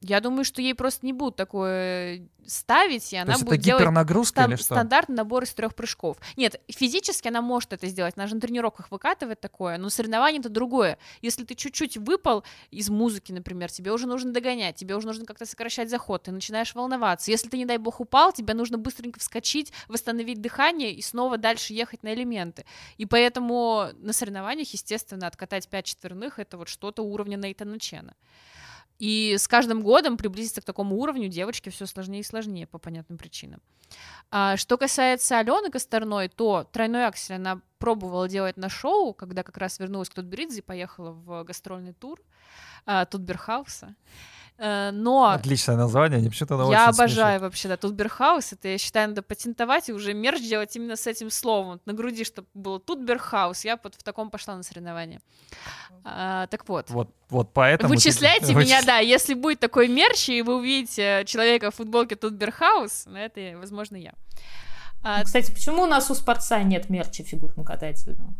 Я 0.00 0.20
думаю, 0.20 0.44
что 0.44 0.62
ей 0.62 0.74
просто 0.74 1.04
не 1.04 1.12
будут 1.12 1.34
такое 1.36 2.28
ставить, 2.46 3.12
и 3.12 3.16
То 3.16 3.22
она 3.22 3.32
есть 3.32 3.42
это 3.42 3.50
будет 3.50 3.60
делать 3.60 3.82
гипернагрузка 3.82 4.40
стан- 4.42 4.50
или 4.50 4.56
что? 4.56 4.64
стандартный 4.64 5.16
набор 5.16 5.42
из 5.42 5.52
трех 5.52 5.74
прыжков. 5.74 6.16
Нет, 6.36 6.60
физически 6.68 7.28
она 7.28 7.42
может 7.42 7.72
это 7.72 7.86
сделать, 7.88 8.14
она 8.16 8.26
же 8.26 8.36
на 8.36 8.40
тренировках 8.40 8.90
выкатывает 8.90 9.40
такое, 9.40 9.76
но 9.76 9.90
соревнование 9.90 10.38
это 10.40 10.48
другое. 10.48 10.98
Если 11.20 11.44
ты 11.44 11.54
чуть-чуть 11.54 11.96
выпал 11.96 12.44
из 12.70 12.88
музыки, 12.88 13.32
например, 13.32 13.70
тебе 13.70 13.92
уже 13.92 14.06
нужно 14.06 14.32
догонять, 14.32 14.76
тебе 14.76 14.94
уже 14.94 15.06
нужно 15.06 15.26
как-то 15.26 15.46
сокращать 15.46 15.90
заход, 15.90 16.22
ты 16.22 16.30
начинаешь 16.30 16.74
волноваться. 16.74 17.30
Если 17.30 17.48
ты, 17.48 17.58
не 17.58 17.66
дай 17.66 17.78
бог, 17.78 18.00
упал, 18.00 18.32
тебе 18.32 18.54
нужно 18.54 18.78
быстренько 18.78 19.18
вскочить, 19.18 19.72
восстановить 19.88 20.40
дыхание 20.40 20.92
и 20.92 21.02
снова 21.02 21.38
дальше 21.38 21.74
ехать 21.74 22.02
на 22.02 22.14
элементы. 22.14 22.64
И 22.98 23.04
поэтому 23.04 23.88
на 23.98 24.12
соревнованиях, 24.12 24.72
естественно, 24.72 25.26
откатать 25.26 25.68
5 25.68 25.84
четверных 25.84 26.38
это 26.38 26.56
вот 26.56 26.68
что-то 26.68 27.02
уровня 27.02 27.36
Нейтана 27.36 27.78
Чена. 27.78 28.14
И 28.98 29.36
с 29.38 29.46
каждым 29.46 29.82
годом 29.82 30.16
приблизиться 30.16 30.60
к 30.60 30.64
такому 30.64 30.96
уровню 30.96 31.28
девочке 31.28 31.70
все 31.70 31.86
сложнее 31.86 32.20
и 32.20 32.24
сложнее 32.24 32.66
по 32.66 32.78
понятным 32.78 33.18
причинам. 33.18 33.60
А, 34.30 34.56
что 34.56 34.76
касается 34.76 35.38
Алены 35.38 35.70
Косторной, 35.70 36.28
то 36.28 36.64
тройной 36.72 37.06
аксель 37.06 37.36
она 37.36 37.60
пробовала 37.78 38.28
делать 38.28 38.56
на 38.56 38.68
шоу, 38.68 39.14
когда 39.14 39.42
как 39.42 39.56
раз 39.56 39.78
вернулась 39.78 40.10
к 40.10 40.14
Тутберидзе 40.14 40.58
и 40.58 40.62
поехала 40.62 41.12
в 41.12 41.44
гастрольный 41.44 41.92
тур 41.92 42.20
а, 42.86 43.06
Тутберхауса. 43.06 43.94
Э, 44.58 44.90
Но 44.92 45.30
Отличное 45.30 45.76
название, 45.76 46.18
мне 46.18 46.28
почему-то 46.30 46.56
оно 46.56 46.72
я 46.72 46.88
очень 46.88 46.94
обожаю 47.00 47.40
вообще, 47.40 47.68
да, 47.68 47.76
Тутберхаус, 47.76 48.52
это, 48.52 48.68
я 48.68 48.78
считаю, 48.78 49.08
надо 49.10 49.22
патентовать 49.22 49.88
и 49.88 49.92
уже 49.92 50.14
мерч 50.14 50.40
делать 50.40 50.74
именно 50.74 50.96
с 50.96 51.06
этим 51.06 51.30
словом. 51.30 51.72
Вот 51.72 51.86
на 51.86 51.92
груди, 51.92 52.24
чтобы 52.24 52.48
было 52.54 52.80
Тутберхаус, 52.80 53.64
я 53.64 53.78
вот 53.82 53.94
в 53.94 54.02
таком 54.02 54.30
пошла 54.30 54.56
на 54.56 54.62
соревнования. 54.64 55.20
А, 56.04 56.46
так 56.48 56.68
вот. 56.68 56.90
Вот, 56.90 57.08
вот 57.30 57.52
поэтому... 57.52 57.88
ты- 57.90 57.94
Вычисляйте 57.96 58.52
меня, 58.54 58.80
вычис- 58.80 58.86
да, 58.86 58.98
если 58.98 59.34
будет 59.34 59.60
такой 59.60 59.86
мерч, 59.88 60.28
и 60.28 60.42
вы 60.42 60.56
увидите 60.56 61.22
человека 61.26 61.70
в 61.70 61.76
футболке 61.76 62.16
Тутберхаус, 62.16 63.06
это, 63.14 63.56
возможно, 63.58 63.96
я. 63.96 64.12
А, 65.04 65.22
Кстати, 65.22 65.52
почему 65.52 65.82
у 65.84 65.86
нас 65.86 66.10
у 66.10 66.14
спорца 66.14 66.60
нет 66.64 66.90
мерча 66.90 67.22
фигурно-катательного? 67.22 68.34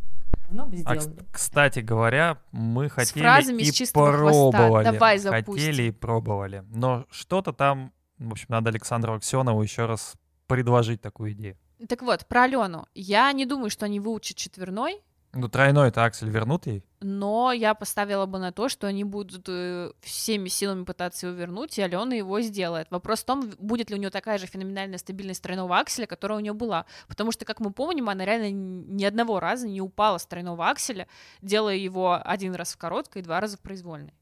Давно 0.48 0.66
бы 0.66 0.76
А, 0.84 0.96
сделали. 0.96 1.00
кс- 1.20 1.26
кстати 1.30 1.80
говоря, 1.80 2.38
мы 2.52 2.88
хотели 2.88 3.22
фразами 3.22 3.62
и 3.62 3.66
с 3.66 3.74
чистого 3.74 4.12
хвоста. 4.12 4.50
пробовали. 4.58 4.84
Давай 4.84 5.18
запустим. 5.18 5.54
хотели 5.66 5.82
и 5.84 5.90
пробовали. 5.90 6.64
Но 6.68 7.06
что-то 7.10 7.52
там, 7.52 7.92
в 8.18 8.32
общем, 8.32 8.46
надо 8.48 8.70
Александру 8.70 9.14
Аксенову 9.14 9.62
еще 9.62 9.86
раз 9.86 10.14
предложить 10.46 11.00
такую 11.02 11.32
идею. 11.32 11.56
так 11.88 12.02
вот, 12.02 12.26
про 12.26 12.44
Алену. 12.44 12.86
Я 12.94 13.30
не 13.32 13.44
думаю, 13.46 13.70
что 13.70 13.84
они 13.86 14.00
выучат 14.00 14.36
четверной, 14.36 15.00
Ну, 15.40 15.48
тройной-то 15.48 16.04
аксель 16.04 16.30
вернут 16.30 16.66
ей? 16.66 16.84
но 17.00 17.52
я 17.52 17.74
поставила 17.74 18.26
бы 18.26 18.38
на 18.38 18.52
то, 18.52 18.68
что 18.68 18.86
они 18.86 19.04
будут 19.04 19.48
э, 19.48 19.92
всеми 20.00 20.48
силами 20.48 20.84
пытаться 20.84 21.26
его 21.26 21.36
вернуть, 21.36 21.78
и 21.78 21.82
Алена 21.82 22.14
его 22.14 22.40
сделает. 22.40 22.90
Вопрос 22.90 23.20
в 23.20 23.24
том, 23.24 23.52
будет 23.58 23.90
ли 23.90 23.96
у 23.96 23.98
нее 23.98 24.10
такая 24.10 24.38
же 24.38 24.46
феноменальная 24.46 24.98
стабильность 24.98 25.42
тройного 25.42 25.78
акселя, 25.78 26.06
которая 26.06 26.38
у 26.38 26.40
нее 26.40 26.54
была. 26.54 26.86
Потому 27.06 27.30
что, 27.30 27.44
как 27.44 27.60
мы 27.60 27.72
помним, 27.72 28.08
она 28.08 28.24
реально 28.24 28.50
ни 28.50 29.04
одного 29.04 29.38
раза 29.38 29.68
не 29.68 29.80
упала 29.80 30.18
с 30.18 30.26
тройного 30.26 30.68
акселя, 30.68 31.06
делая 31.40 31.76
его 31.76 32.20
один 32.22 32.54
раз 32.54 32.74
в 32.74 32.78
короткой 32.78 33.22
и 33.22 33.24
два 33.24 33.40
раза 33.40 33.56
в 33.56 33.60
произвольной. 33.60 34.14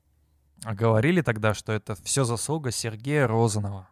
А 0.65 0.75
говорили 0.75 1.23
тогда, 1.23 1.55
что 1.55 1.73
это 1.73 1.95
все 2.03 2.25
заслуга 2.25 2.71
Сергея 2.71 3.27
Розанова. 3.27 3.89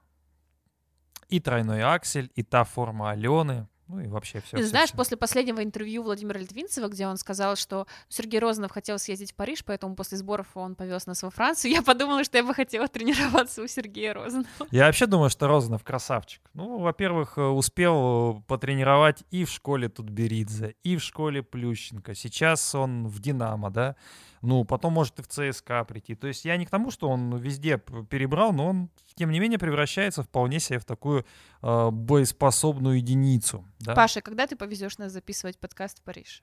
И 1.28 1.40
тройной 1.40 1.82
аксель, 1.82 2.30
и 2.34 2.42
та 2.42 2.64
форма 2.64 3.10
Алены, 3.10 3.66
ну 3.88 4.01
и 4.01 4.07
вообще 4.07 4.40
все. 4.40 4.57
Ты 4.57 4.64
знаешь, 4.64 4.92
после 4.92 5.16
последнего 5.16 5.62
интервью 5.62 6.03
Владимира 6.03 6.40
Литвинцева, 6.40 6.88
где 6.88 7.07
он 7.07 7.16
сказал, 7.18 7.57
что 7.57 7.87
Сергей 8.09 8.40
Розанов 8.40 8.73
хотел 8.73 8.99
съездить 8.99 9.33
в 9.33 9.35
Париж, 9.35 9.64
поэтому 9.64 9.94
после 9.94 10.18
сборов 10.18 10.47
он 10.55 10.75
повез 10.75 11.07
нас 11.07 11.23
во 11.23 11.31
Францию, 11.31 11.73
я 11.73 11.83
подумала, 11.83 12.25
что 12.25 12.38
я 12.38 12.44
бы 12.44 12.55
хотела 12.55 12.88
тренироваться 12.88 13.62
у 13.62 13.66
Сергея 13.66 14.14
Розанова. 14.14 14.49
Я 14.70 14.87
вообще 14.87 15.07
думаю, 15.07 15.31
что 15.31 15.49
Розанов 15.49 15.85
красавчик. 15.85 16.40
Ну, 16.55 16.79
во-первых, 16.79 17.37
э, 17.37 17.42
успел 17.42 18.38
э, 18.38 18.42
потренировать 18.47 19.23
и 19.31 19.44
в 19.44 19.51
школе 19.51 19.88
Тутберидзе, 19.88 20.77
и 20.83 20.97
в 20.97 21.03
школе 21.03 21.42
Плющенко. 21.42 22.14
Сейчас 22.14 22.75
он 22.75 23.07
в 23.07 23.20
«Динамо», 23.20 23.70
да? 23.70 23.97
Ну, 24.44 24.64
потом 24.64 24.92
может 24.92 25.18
и 25.18 25.22
в 25.22 25.26
ЦСКА 25.26 25.85
прийти. 25.85 26.14
То 26.14 26.26
есть 26.26 26.44
я 26.44 26.59
не 26.59 26.66
к 26.66 26.70
тому, 26.70 26.90
что 26.90 27.09
он 27.09 27.35
везде 27.37 27.78
перебрал, 27.78 28.52
но 28.52 28.68
он, 28.68 28.90
тем 29.14 29.30
не 29.30 29.40
менее, 29.40 29.59
превращается 29.59 30.22
вполне 30.22 30.61
себе 30.61 30.78
в 30.78 30.85
такую 30.85 31.24
э, 31.62 31.90
боеспособную 31.90 32.98
единицу. 32.98 33.64
Да? 33.80 33.94
Паша, 33.94 34.20
когда 34.20 34.46
ты 34.46 34.54
повезешь 34.54 34.98
нас 34.98 35.12
записывать 35.12 35.59
подкаст 35.59 36.00
в 36.00 36.02
Париж? 36.02 36.42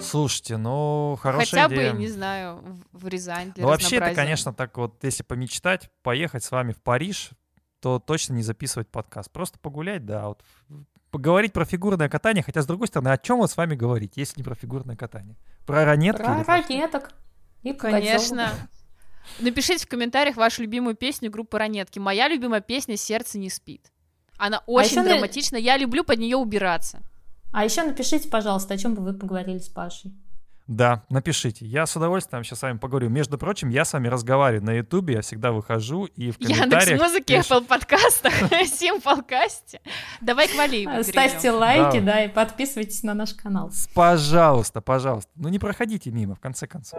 Слушайте, 0.00 0.56
ну, 0.56 1.18
хорошая 1.20 1.64
Хотя 1.64 1.74
идея. 1.74 1.92
бы, 1.92 1.98
не 1.98 2.08
знаю, 2.08 2.64
в 2.92 3.08
Рязань 3.08 3.52
для 3.52 3.64
Ну, 3.64 3.68
вообще, 3.68 3.96
это, 3.96 4.14
конечно, 4.14 4.54
так 4.54 4.78
вот, 4.78 5.04
если 5.04 5.22
помечтать, 5.22 5.90
поехать 6.02 6.44
с 6.44 6.50
вами 6.50 6.72
в 6.72 6.80
Париж, 6.80 7.32
то 7.80 7.98
точно 7.98 8.34
не 8.34 8.42
записывать 8.42 8.88
подкаст. 8.88 9.30
Просто 9.30 9.58
погулять, 9.58 10.06
да, 10.06 10.28
вот 10.28 10.42
поговорить 11.14 11.52
про 11.52 11.64
фигурное 11.64 12.08
катание, 12.08 12.42
хотя, 12.42 12.60
с 12.60 12.66
другой 12.66 12.88
стороны, 12.88 13.10
о 13.10 13.18
чем 13.18 13.38
вот 13.38 13.48
с 13.48 13.56
вами 13.56 13.76
говорить, 13.76 14.14
если 14.16 14.40
не 14.40 14.42
про 14.42 14.56
фигурное 14.56 14.96
катание? 14.96 15.36
Про 15.64 15.84
ранетки? 15.84 16.20
Про 16.20 16.42
ранеток. 16.42 17.12
И 17.62 17.72
Конечно. 17.72 18.50
Напишите 19.38 19.86
в 19.86 19.88
комментариях 19.88 20.36
вашу 20.36 20.62
любимую 20.62 20.96
песню 20.96 21.30
группы 21.30 21.56
Ранетки. 21.56 22.00
Моя 22.00 22.26
любимая 22.28 22.60
песня 22.60 22.96
«Сердце 22.96 23.38
не 23.38 23.48
спит». 23.48 23.92
Она 24.36 24.62
очень 24.66 24.90
ещё 24.90 25.02
на- 25.02 25.08
драматична, 25.10 25.56
я 25.56 25.76
люблю 25.76 26.02
под 26.02 26.18
нее 26.18 26.36
убираться. 26.36 27.00
А 27.52 27.64
еще 27.64 27.84
напишите, 27.84 28.28
пожалуйста, 28.28 28.74
о 28.74 28.76
чем 28.76 28.94
бы 28.96 29.02
вы 29.02 29.14
поговорили 29.14 29.58
с 29.58 29.68
Пашей. 29.68 30.12
Да, 30.66 31.02
напишите. 31.10 31.66
Я 31.66 31.84
с 31.84 31.94
удовольствием 31.94 32.42
сейчас 32.42 32.60
с 32.60 32.62
вами 32.62 32.78
поговорю. 32.78 33.10
Между 33.10 33.36
прочим, 33.36 33.68
я 33.68 33.84
с 33.84 33.92
вами 33.92 34.08
разговариваю 34.08 34.64
на 34.64 34.72
Ютубе, 34.72 35.14
я 35.16 35.20
всегда 35.20 35.52
выхожу 35.52 36.06
и 36.06 36.30
в 36.30 36.40
Яндекс 36.40 36.58
комментариях... 36.58 37.00
Музыки, 37.02 37.32
пишу- 37.34 37.60
Apple 37.60 37.66
подкастах, 37.66 38.32
Симполкасте. 38.66 39.82
Давай 40.22 40.48
к 40.48 40.54
Валиеву 40.56 41.02
Ставьте 41.04 41.50
лайки, 41.50 42.00
Да. 42.00 42.12
да, 42.14 42.24
и 42.24 42.28
подписывайтесь 42.28 43.02
на 43.02 43.12
наш 43.12 43.34
канал. 43.34 43.70
Пожалуйста, 43.94 44.80
пожалуйста. 44.80 45.30
Ну 45.34 45.50
не 45.50 45.58
проходите 45.58 46.10
мимо, 46.10 46.34
в 46.34 46.40
конце 46.40 46.66
концов. 46.66 46.98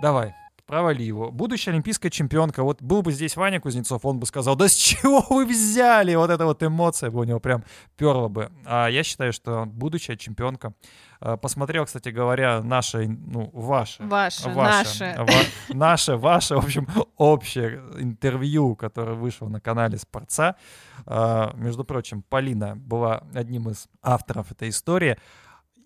Давай, 0.00 0.34
провали 0.68 1.02
его. 1.02 1.32
Будущая 1.32 1.72
олимпийская 1.72 2.10
чемпионка. 2.10 2.62
Вот 2.62 2.80
был 2.82 3.02
бы 3.02 3.10
здесь 3.10 3.36
Ваня 3.36 3.58
Кузнецов, 3.58 4.04
он 4.04 4.20
бы 4.20 4.26
сказал, 4.26 4.54
да 4.54 4.68
с 4.68 4.74
чего 4.74 5.24
вы 5.30 5.46
взяли? 5.46 6.14
Вот 6.14 6.30
эта 6.30 6.44
вот 6.44 6.62
эмоция 6.62 7.10
бы 7.10 7.20
у 7.20 7.24
него 7.24 7.40
прям 7.40 7.64
перла 7.96 8.28
бы. 8.28 8.52
А 8.66 8.86
я 8.88 9.02
считаю, 9.02 9.32
что 9.32 9.64
будущая 9.66 10.16
чемпионка. 10.16 10.74
А, 11.20 11.36
Посмотрел, 11.36 11.86
кстати 11.86 12.10
говоря, 12.10 12.62
наше, 12.62 13.08
ну, 13.08 13.50
ваше. 13.52 14.02
Ваше, 14.04 14.50
ваше, 14.50 15.04
наше. 15.16 15.24
ва- 15.24 15.74
наше, 15.74 16.16
ваше, 16.16 16.54
в 16.56 16.58
общем, 16.64 16.86
общее 17.16 17.82
интервью, 17.98 18.76
которое 18.76 19.14
вышло 19.16 19.48
на 19.48 19.60
канале 19.60 19.96
Спорца. 19.98 20.54
А, 21.06 21.52
Между 21.56 21.84
прочим, 21.84 22.22
Полина 22.22 22.76
была 22.76 23.24
одним 23.34 23.70
из 23.70 23.88
авторов 24.02 24.52
этой 24.52 24.68
истории. 24.68 25.16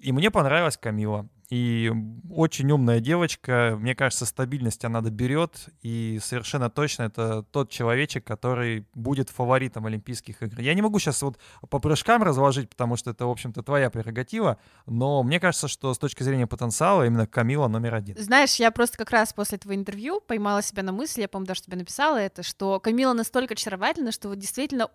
И 0.01 0.11
мне 0.11 0.31
понравилась 0.33 0.77
Камила. 0.77 1.29
И 1.53 1.93
очень 2.31 2.71
умная 2.71 3.01
девочка. 3.01 3.77
Мне 3.79 3.95
кажется, 3.95 4.25
стабильность 4.25 4.87
она 4.87 5.03
доберет. 5.03 5.69
И 5.83 6.19
совершенно 6.23 6.71
точно 6.71 7.03
это 7.03 7.43
тот 7.43 7.69
человечек, 7.69 8.25
который 8.25 8.87
будет 8.95 9.29
фаворитом 9.29 9.85
Олимпийских 9.85 10.43
игр. 10.43 10.61
Я 10.61 10.73
не 10.73 10.81
могу 10.81 10.99
сейчас 10.99 11.21
вот 11.21 11.37
по 11.69 11.79
прыжкам 11.79 12.23
разложить, 12.23 12.71
потому 12.71 12.97
что 12.97 13.11
это, 13.11 13.27
в 13.27 13.31
общем-то, 13.31 13.62
твоя 13.62 13.91
прерогатива. 13.91 14.57
Но 14.87 15.23
мне 15.23 15.38
кажется, 15.41 15.69
что 15.69 15.93
с 15.93 15.99
точки 15.99 16.23
зрения 16.23 16.47
потенциала 16.47 17.05
именно 17.05 17.27
Камила 17.27 17.69
номер 17.69 17.97
один. 17.97 18.17
Знаешь, 18.17 18.55
я 18.55 18.71
просто 18.71 18.97
как 18.97 19.11
раз 19.11 19.35
после 19.35 19.59
этого 19.59 19.75
интервью 19.75 20.23
поймала 20.23 20.62
себя 20.62 20.83
на 20.83 20.93
мысли, 20.93 21.21
я, 21.21 21.29
по-моему, 21.29 21.49
даже 21.49 21.61
тебе 21.61 21.77
написала 21.77 22.17
это, 22.17 22.43
что 22.43 22.81
Камила 22.81 23.12
настолько 23.12 23.53
очаровательна, 23.53 24.11
что 24.11 24.31
вот 24.31 24.38
действительно 24.38 24.88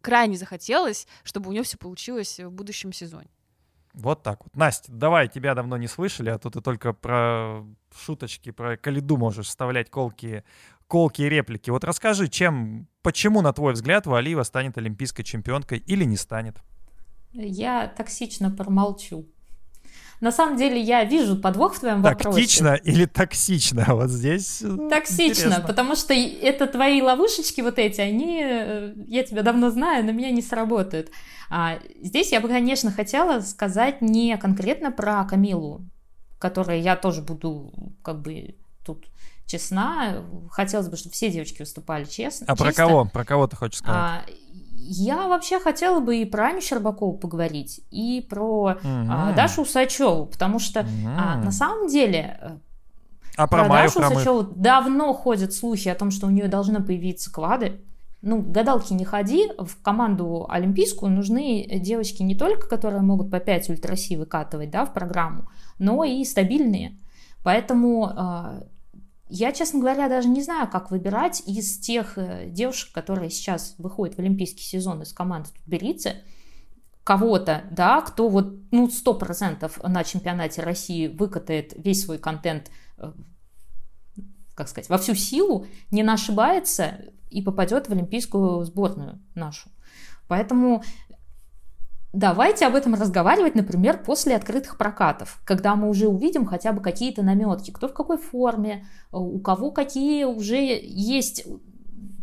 крайне 0.00 0.38
захотелось, 0.38 1.06
чтобы 1.24 1.50
у 1.50 1.52
нее 1.52 1.62
все 1.62 1.76
получилось 1.76 2.40
в 2.40 2.50
будущем 2.50 2.94
сезоне. 2.94 3.28
Вот 3.92 4.22
так 4.22 4.44
вот. 4.44 4.56
Настя, 4.56 4.92
давай, 4.92 5.28
тебя 5.28 5.54
давно 5.54 5.76
не 5.76 5.88
слышали, 5.88 6.30
а 6.30 6.38
то 6.38 6.50
ты 6.50 6.60
только 6.60 6.92
про 6.92 7.64
шуточки, 7.94 8.50
про 8.50 8.76
Калиду 8.76 9.16
можешь 9.16 9.48
вставлять 9.48 9.90
колкие, 9.90 10.44
колкие 10.86 11.28
реплики. 11.28 11.70
Вот 11.70 11.84
расскажи, 11.84 12.28
чем, 12.28 12.86
почему, 13.02 13.42
на 13.42 13.52
твой 13.52 13.72
взгляд, 13.72 14.06
Валиева 14.06 14.44
станет 14.44 14.78
олимпийской 14.78 15.22
чемпионкой 15.22 15.78
или 15.78 16.04
не 16.04 16.16
станет? 16.16 16.56
Я 17.32 17.88
токсично 17.88 18.50
промолчу. 18.50 19.26
На 20.20 20.30
самом 20.32 20.58
деле 20.58 20.78
я 20.78 21.04
вижу 21.04 21.36
подвох 21.36 21.74
в 21.74 21.80
твоем 21.80 22.02
вопросе. 22.02 22.40
Тактично 22.40 22.74
или 22.74 23.06
токсично? 23.06 23.86
Вот 23.88 24.10
здесь 24.10 24.60
ну, 24.60 24.90
Токсично, 24.90 25.24
интересно. 25.24 25.64
потому 25.66 25.96
что 25.96 26.12
это 26.12 26.66
твои 26.66 27.00
ловушечки 27.00 27.62
вот 27.62 27.78
эти, 27.78 28.02
они, 28.02 28.42
э, 28.42 28.94
я 29.06 29.22
тебя 29.24 29.42
давно 29.42 29.70
знаю, 29.70 30.04
на 30.04 30.10
меня 30.10 30.30
не 30.30 30.42
сработают. 30.42 31.10
А 31.48 31.78
здесь 32.02 32.32
я 32.32 32.40
бы, 32.40 32.48
конечно, 32.48 32.92
хотела 32.92 33.40
сказать 33.40 34.02
не 34.02 34.36
конкретно 34.36 34.92
про 34.92 35.24
Камилу, 35.24 35.86
которой 36.38 36.80
я 36.80 36.96
тоже 36.96 37.22
буду 37.22 37.72
как 38.02 38.20
бы 38.20 38.54
тут 38.84 39.06
честна. 39.46 40.24
Хотелось 40.50 40.88
бы, 40.88 40.96
чтобы 40.96 41.12
все 41.14 41.30
девочки 41.30 41.60
выступали 41.60 42.04
честно. 42.04 42.46
А 42.48 42.56
про 42.56 42.68
чисто. 42.68 42.82
кого? 42.82 43.04
Про 43.06 43.24
кого 43.24 43.46
ты 43.46 43.56
хочешь 43.56 43.78
сказать? 43.78 43.96
А, 43.96 44.24
я 44.82 45.28
вообще 45.28 45.60
хотела 45.60 46.00
бы 46.00 46.16
и 46.16 46.24
про 46.24 46.48
Аню 46.48 46.60
Щербакову 46.60 47.12
поговорить, 47.18 47.80
и 47.90 48.26
про 48.28 48.76
а, 48.82 49.26
Мгм. 49.26 49.34
Дашу 49.34 49.62
Усачеву, 49.62 50.26
потому 50.26 50.58
что 50.58 50.80
а, 50.80 51.36
Мгм. 51.36 51.44
на 51.44 51.52
самом 51.52 51.88
деле 51.88 52.38
э, 52.40 52.50
А 53.36 53.46
про 53.46 53.60
про 53.64 53.68
Майю 53.68 53.90
Дашу? 53.94 54.00
Усачеву 54.14 54.42
давно 54.42 55.12
ходят 55.12 55.52
слухи 55.52 55.88
о 55.88 55.94
том, 55.94 56.10
что 56.10 56.26
у 56.26 56.30
нее 56.30 56.48
должны 56.48 56.82
появиться 56.82 57.32
квады. 57.32 57.80
Ну, 58.22 58.42
гадалки 58.42 58.92
не 58.92 59.04
ходи, 59.06 59.48
в 59.58 59.80
команду 59.82 60.46
олимпийскую 60.48 61.10
нужны 61.10 61.66
девочки 61.80 62.22
не 62.22 62.34
только, 62.34 62.68
которые 62.68 63.00
могут 63.02 63.30
по 63.30 63.40
5 63.40 63.70
ультраси 63.70 64.16
выкатывать, 64.16 64.70
да, 64.70 64.84
в 64.84 64.92
программу, 64.92 65.48
но 65.78 66.04
и 66.04 66.22
стабильные. 66.24 66.98
Поэтому 67.42 68.10
э, 68.14 68.62
я, 69.30 69.52
честно 69.52 69.80
говоря, 69.80 70.08
даже 70.08 70.28
не 70.28 70.42
знаю, 70.42 70.68
как 70.68 70.90
выбирать 70.90 71.42
из 71.46 71.78
тех 71.78 72.18
э, 72.18 72.48
девушек, 72.48 72.92
которые 72.92 73.30
сейчас 73.30 73.74
выходят 73.78 74.16
в 74.16 74.18
олимпийский 74.18 74.62
сезон 74.62 75.02
из 75.02 75.12
команды 75.12 75.50
Тутберидзе, 75.50 76.22
кого-то, 77.04 77.64
да, 77.70 78.00
кто 78.02 78.28
вот, 78.28 78.54
ну, 78.70 78.90
сто 78.90 79.14
процентов 79.14 79.80
на 79.82 80.04
чемпионате 80.04 80.62
России 80.62 81.06
выкатает 81.06 81.72
весь 81.76 82.04
свой 82.04 82.18
контент, 82.18 82.70
э, 82.98 83.12
как 84.54 84.68
сказать, 84.68 84.88
во 84.88 84.98
всю 84.98 85.14
силу, 85.14 85.66
не 85.90 86.02
ошибается 86.02 87.00
и 87.30 87.40
попадет 87.40 87.88
в 87.88 87.92
олимпийскую 87.92 88.64
сборную 88.64 89.20
нашу. 89.34 89.70
Поэтому 90.28 90.82
давайте 92.12 92.66
об 92.66 92.74
этом 92.74 92.94
разговаривать, 92.94 93.54
например, 93.54 94.02
после 94.02 94.36
открытых 94.36 94.76
прокатов, 94.76 95.40
когда 95.44 95.76
мы 95.76 95.88
уже 95.88 96.08
увидим 96.08 96.46
хотя 96.46 96.72
бы 96.72 96.80
какие-то 96.80 97.22
наметки, 97.22 97.70
кто 97.70 97.88
в 97.88 97.94
какой 97.94 98.18
форме, 98.18 98.86
э, 99.12 99.16
у 99.16 99.38
кого 99.40 99.70
какие 99.70 100.24
уже 100.24 100.56
есть 100.56 101.46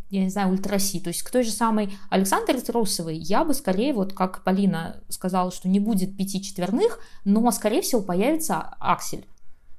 я 0.10 0.23
не 0.23 0.30
знаю, 0.30 0.52
ультраси. 0.52 1.00
То 1.00 1.10
есть 1.10 1.21
к 1.21 1.30
той 1.30 1.43
же 1.43 1.52
самой 1.52 1.93
Александре 2.10 2.60
Трусовой 2.62 3.17
я 3.17 3.43
бы 3.43 3.54
скорее, 3.54 3.93
вот 3.93 4.13
как 4.13 4.43
Полина 4.43 5.04
сказала, 5.10 5.52
что 5.52 5.67
не 5.67 5.80
будет 5.80 6.15
пяти 6.15 6.41
четверных, 6.41 7.00
но, 7.26 7.50
скорее 7.52 7.82
всего, 7.82 8.02
появится 8.02 8.58
Аксель. 8.80 9.26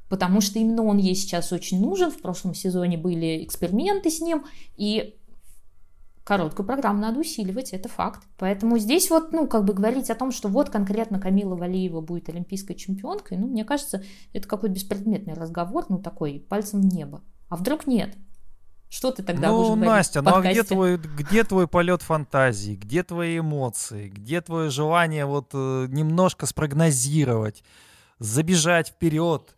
Потому 0.08 0.40
что 0.40 0.58
именно 0.58 0.82
он 0.84 0.98
ей 0.98 1.14
сейчас 1.14 1.52
очень 1.52 1.80
нужен. 1.80 2.10
В 2.10 2.20
прошлом 2.20 2.54
сезоне 2.54 2.96
были 2.96 3.44
эксперименты 3.44 4.10
с 4.10 4.20
ним, 4.20 4.44
и 4.76 5.17
короткую 6.28 6.66
программу 6.66 7.00
надо 7.00 7.20
усиливать, 7.20 7.72
это 7.72 7.88
факт. 7.88 8.22
Поэтому 8.36 8.76
здесь 8.76 9.08
вот, 9.08 9.32
ну, 9.32 9.48
как 9.48 9.64
бы 9.64 9.72
говорить 9.72 10.10
о 10.10 10.14
том, 10.14 10.30
что 10.30 10.48
вот 10.48 10.68
конкретно 10.68 11.18
Камила 11.18 11.56
Валиева 11.56 12.02
будет 12.02 12.28
олимпийской 12.28 12.74
чемпионкой, 12.74 13.38
ну, 13.38 13.46
мне 13.46 13.64
кажется, 13.64 14.04
это 14.34 14.46
какой-то 14.46 14.74
беспредметный 14.74 15.32
разговор, 15.32 15.86
ну, 15.88 15.98
такой, 15.98 16.44
пальцем 16.46 16.82
в 16.82 16.84
небо. 16.84 17.22
А 17.48 17.56
вдруг 17.56 17.86
нет? 17.86 18.14
Что 18.90 19.10
ты 19.10 19.22
тогда 19.22 19.50
будешь 19.50 19.68
ну, 19.68 19.74
говорить 19.76 19.88
Настя, 19.88 20.20
ну 20.20 20.34
а 20.34 20.42
где 20.42 20.62
твой, 20.64 20.98
где 20.98 21.44
твой 21.44 21.66
полет 21.66 22.02
фантазии, 22.02 22.74
где 22.74 23.02
твои 23.02 23.38
эмоции, 23.38 24.08
где 24.08 24.42
твое 24.42 24.68
желание 24.68 25.24
вот 25.24 25.50
э, 25.54 25.86
немножко 25.88 26.44
спрогнозировать, 26.44 27.64
забежать 28.18 28.88
вперед? 28.88 29.54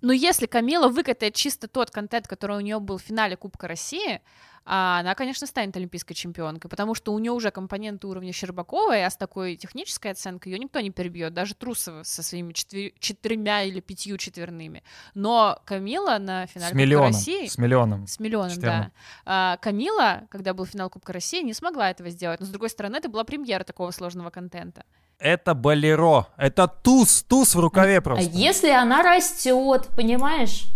Но 0.00 0.12
если 0.12 0.46
Камила 0.46 0.88
выкатает 0.88 1.34
чисто 1.34 1.68
тот 1.68 1.90
контент, 1.90 2.28
который 2.28 2.56
у 2.56 2.60
нее 2.60 2.78
был 2.78 2.96
в 2.96 3.02
финале 3.02 3.36
Кубка 3.36 3.68
России, 3.68 4.22
а, 4.70 5.00
она, 5.00 5.14
конечно, 5.14 5.46
станет 5.46 5.74
олимпийской 5.76 6.12
чемпионкой, 6.14 6.68
потому 6.68 6.94
что 6.94 7.14
у 7.14 7.18
нее 7.18 7.32
уже 7.32 7.50
компоненты 7.50 8.06
уровня 8.06 8.32
Щербаковой, 8.34 9.02
а 9.04 9.08
с 9.08 9.16
такой 9.16 9.56
технической 9.56 10.10
оценкой 10.10 10.52
ее 10.52 10.58
никто 10.58 10.78
не 10.80 10.90
перебьет, 10.90 11.32
даже 11.32 11.54
Трусова 11.54 12.02
со 12.02 12.22
своими 12.22 12.52
четвер- 12.52 12.92
четырьмя 12.98 13.62
или 13.62 13.80
пятью 13.80 14.18
четверными. 14.18 14.82
Но 15.14 15.58
Камила 15.64 16.18
на 16.18 16.46
финале 16.46 16.66
С 16.66 16.72
Кубка 16.72 16.74
миллионом. 16.78 17.12
России... 17.12 17.46
С 17.46 17.56
миллионом. 17.56 18.06
С 18.06 18.20
миллионом, 18.20 18.50
Четверным. 18.50 18.82
да. 18.84 18.90
А, 19.24 19.56
Камила, 19.56 20.24
когда 20.30 20.52
был 20.52 20.66
финал 20.66 20.90
Кубка 20.90 21.14
России, 21.14 21.42
не 21.42 21.54
смогла 21.54 21.90
этого 21.90 22.10
сделать. 22.10 22.40
Но, 22.40 22.44
с 22.46 22.50
другой 22.50 22.68
стороны, 22.68 22.96
это 22.96 23.08
была 23.08 23.24
премьера 23.24 23.64
такого 23.64 23.90
сложного 23.90 24.28
контента. 24.28 24.84
Это 25.18 25.54
болеро. 25.54 26.26
Это 26.36 26.68
туз, 26.68 27.22
туз 27.24 27.54
в 27.54 27.60
рукаве 27.60 27.98
А 27.98 28.00
просто. 28.02 28.30
если 28.30 28.70
она 28.70 29.02
растет, 29.02 29.88
понимаешь? 29.96 30.66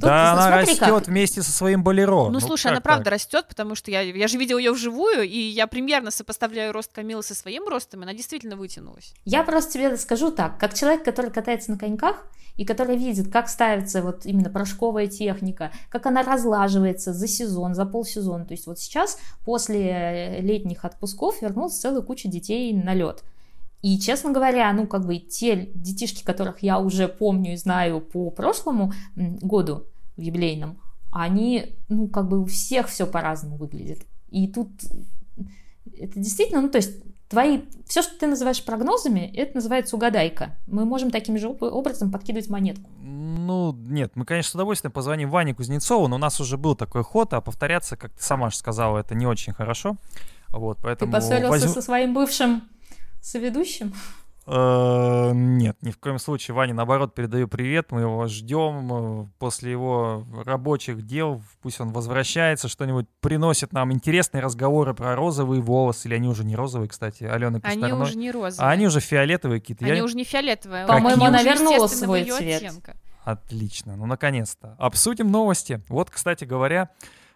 Да, 0.00 0.32
тут 0.32 0.38
она 0.38 0.48
смотри 0.48 0.72
растет 0.72 0.88
как. 0.88 1.06
вместе 1.08 1.42
со 1.42 1.50
своим 1.50 1.82
болеро. 1.82 2.28
Ну, 2.28 2.40
слушай, 2.40 2.70
она 2.70 2.80
правда 2.80 3.04
так? 3.04 3.12
растет, 3.14 3.46
потому 3.48 3.74
что 3.74 3.90
я, 3.90 4.02
я 4.02 4.28
же 4.28 4.38
видела 4.38 4.58
ее 4.58 4.72
вживую, 4.72 5.22
и 5.22 5.38
я 5.38 5.66
примерно 5.66 6.10
сопоставляю 6.10 6.72
рост 6.72 6.92
Камилы 6.92 7.22
со 7.22 7.34
своим 7.34 7.66
ростом, 7.66 8.00
и 8.00 8.02
она 8.04 8.12
действительно 8.12 8.56
вытянулась. 8.56 9.14
Я 9.24 9.42
просто 9.42 9.72
тебе 9.72 9.96
скажу 9.96 10.30
так, 10.30 10.58
как 10.58 10.74
человек, 10.74 11.04
который 11.04 11.30
катается 11.30 11.70
на 11.70 11.78
коньках 11.78 12.26
и 12.56 12.64
который 12.64 12.96
видит, 12.96 13.30
как 13.30 13.48
ставится 13.48 14.02
вот 14.02 14.26
именно 14.26 14.50
прыжковая 14.50 15.06
техника, 15.06 15.72
как 15.88 16.06
она 16.06 16.22
разлаживается 16.22 17.12
за 17.12 17.28
сезон, 17.28 17.74
за 17.74 17.86
полсезона. 17.86 18.44
То 18.44 18.52
есть 18.52 18.66
вот 18.66 18.78
сейчас 18.78 19.18
после 19.44 20.40
летних 20.40 20.84
отпусков 20.84 21.40
вернулась 21.42 21.78
целая 21.78 22.02
куча 22.02 22.28
детей 22.28 22.72
на 22.72 22.94
лед. 22.94 23.22
И, 23.86 24.00
честно 24.00 24.32
говоря, 24.32 24.72
ну, 24.72 24.88
как 24.88 25.06
бы 25.06 25.18
те 25.18 25.70
детишки, 25.74 26.24
которых 26.24 26.60
я 26.64 26.80
уже 26.80 27.06
помню 27.06 27.52
и 27.52 27.56
знаю 27.56 28.00
по 28.00 28.30
прошлому 28.30 28.92
году 29.14 29.84
в 30.16 30.20
юбилейном, 30.20 30.78
они, 31.12 31.76
ну, 31.88 32.08
как 32.08 32.26
бы 32.28 32.40
у 32.40 32.46
всех 32.46 32.88
все 32.88 33.06
по-разному 33.06 33.56
выглядит. 33.56 34.00
И 34.28 34.48
тут 34.48 34.68
это 35.96 36.18
действительно, 36.18 36.62
ну, 36.62 36.68
то 36.68 36.78
есть 36.78 37.00
твои, 37.28 37.60
все, 37.86 38.02
что 38.02 38.18
ты 38.18 38.26
называешь 38.26 38.64
прогнозами, 38.64 39.20
это 39.36 39.54
называется 39.54 39.94
угадайка. 39.94 40.56
Мы 40.66 40.84
можем 40.84 41.12
таким 41.12 41.38
же 41.38 41.46
об- 41.50 41.62
образом 41.62 42.10
подкидывать 42.10 42.48
монетку. 42.50 42.90
Ну, 43.00 43.72
нет, 43.72 44.10
мы, 44.16 44.24
конечно, 44.24 44.50
с 44.50 44.54
удовольствием 44.56 44.90
позвоним 44.90 45.30
Ване 45.30 45.54
Кузнецову, 45.54 46.08
но 46.08 46.16
у 46.16 46.18
нас 46.18 46.40
уже 46.40 46.56
был 46.58 46.74
такой 46.74 47.04
ход, 47.04 47.32
а 47.34 47.40
повторяться, 47.40 47.96
как 47.96 48.10
ты 48.14 48.22
сама 48.24 48.50
же 48.50 48.56
сказала, 48.56 48.98
это 48.98 49.14
не 49.14 49.26
очень 49.28 49.52
хорошо. 49.52 49.96
Вот, 50.48 50.78
Ты 50.78 50.82
поэтому 50.82 51.12
поссорился 51.12 51.66
возьм- 51.66 51.68
со 51.72 51.82
своим 51.82 52.14
бывшим 52.14 52.62
соведущим? 53.26 53.92
Э, 54.48 55.32
Нет, 55.34 55.76
ни 55.82 55.90
в 55.90 55.98
коем 55.98 56.18
случае. 56.20 56.54
Ване, 56.54 56.72
наоборот, 56.72 57.14
передаю 57.14 57.48
привет. 57.48 57.90
Мы 57.90 58.02
его 58.02 58.28
ждем 58.28 59.24
э, 59.24 59.26
после 59.40 59.72
его 59.72 60.24
рабочих 60.44 61.04
дел. 61.04 61.42
Пусть 61.62 61.80
он 61.80 61.92
возвращается, 61.92 62.68
что-нибудь 62.68 63.06
приносит 63.20 63.72
нам 63.72 63.92
интересные 63.92 64.40
разговоры 64.42 64.94
про 64.94 65.16
розовые 65.16 65.60
волосы. 65.60 66.06
Или 66.06 66.14
они 66.14 66.28
уже 66.28 66.44
не 66.44 66.54
розовые, 66.54 66.88
кстати, 66.88 67.24
Алены 67.24 67.60
Они 67.64 67.92
уже 67.92 68.16
не 68.16 68.30
розовые. 68.30 68.68
А 68.68 68.70
они 68.70 68.86
уже 68.86 69.00
фиолетовые 69.00 69.60
какие-то. 69.60 69.84
Они 69.84 69.96
Я- 69.98 70.04
уже 70.04 70.16
не 70.16 70.24
фиолетовые. 70.24 70.86
По-моему, 70.86 71.24
она 71.24 71.42
вернула 71.42 71.88
свой 71.88 72.24
цвет. 72.24 72.62
оттенка. 72.62 72.96
Отлично, 73.24 73.96
ну 73.96 74.06
наконец-то. 74.06 74.76
Обсудим 74.78 75.32
новости. 75.32 75.82
Вот, 75.88 76.10
кстати 76.10 76.44
говоря, 76.44 76.90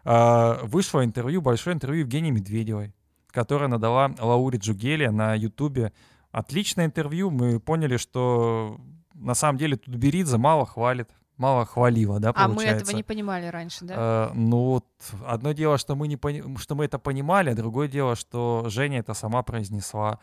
а, 0.04 0.60
вышло 0.62 1.04
интервью, 1.04 1.40
большое 1.40 1.74
интервью 1.74 2.02
Евгении 2.02 2.30
Медведевой, 2.30 2.94
которая 3.30 3.68
надала 3.68 4.14
Лауре 4.18 4.58
Джугеле 4.58 5.10
на 5.10 5.34
Ютубе. 5.34 5.92
Отличное 6.30 6.86
интервью. 6.86 7.30
Мы 7.30 7.60
поняли, 7.60 7.96
что 7.96 8.80
на 9.14 9.34
самом 9.34 9.58
деле 9.58 9.76
Тутберидзе 9.76 10.36
мало 10.36 10.66
хвалит, 10.66 11.10
мало 11.36 11.64
хвалила, 11.64 12.20
да, 12.20 12.32
получается. 12.32 12.68
А 12.68 12.74
мы 12.74 12.80
этого 12.80 12.96
не 12.96 13.02
понимали 13.02 13.46
раньше, 13.46 13.84
да? 13.84 14.30
Э, 14.30 14.34
ну, 14.34 14.64
вот 14.64 14.86
одно 15.26 15.52
дело, 15.52 15.78
что 15.78 15.96
мы, 15.96 16.06
не 16.08 16.16
пони... 16.16 16.42
что 16.58 16.74
мы 16.74 16.84
это 16.84 16.98
понимали, 16.98 17.50
а 17.50 17.54
другое 17.54 17.88
дело, 17.88 18.14
что 18.14 18.64
Женя 18.68 19.00
это 19.00 19.14
сама 19.14 19.42
произнесла. 19.42 20.18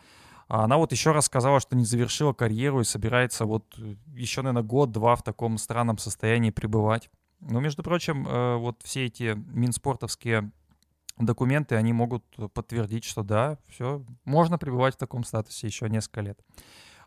А 0.48 0.64
она 0.64 0.78
вот 0.78 0.92
еще 0.92 1.12
раз 1.12 1.26
сказала, 1.26 1.60
что 1.60 1.76
не 1.76 1.84
завершила 1.84 2.32
карьеру 2.32 2.80
и 2.80 2.84
собирается 2.84 3.44
вот 3.44 3.64
э, 3.78 3.96
еще, 4.14 4.42
наверное, 4.42 4.66
год-два 4.66 5.14
в 5.16 5.22
таком 5.22 5.58
странном 5.58 5.98
состоянии 5.98 6.50
пребывать. 6.50 7.10
Но, 7.40 7.60
между 7.60 7.82
прочим, 7.82 8.26
э, 8.26 8.56
вот 8.56 8.80
все 8.82 9.06
эти 9.06 9.34
минспортовские 9.34 10.50
документы, 11.20 11.76
они 11.76 11.92
могут 11.92 12.24
подтвердить, 12.52 13.04
что 13.04 13.22
да, 13.22 13.58
все, 13.68 14.02
можно 14.24 14.58
пребывать 14.58 14.94
в 14.94 14.98
таком 14.98 15.24
статусе 15.24 15.66
еще 15.66 15.88
несколько 15.88 16.20
лет. 16.20 16.38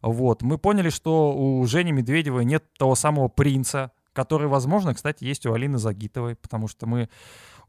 Вот, 0.01 0.41
мы 0.41 0.57
поняли, 0.57 0.89
что 0.89 1.33
у 1.35 1.65
Жени 1.65 1.91
Медведевой 1.91 2.43
нет 2.45 2.63
того 2.77 2.95
самого 2.95 3.27
принца, 3.27 3.91
который, 4.13 4.47
возможно, 4.47 4.93
кстати, 4.93 5.23
есть 5.23 5.45
у 5.45 5.53
Алины 5.53 5.77
Загитовой, 5.77 6.35
потому 6.35 6.67
что 6.67 6.85
мы 6.87 7.09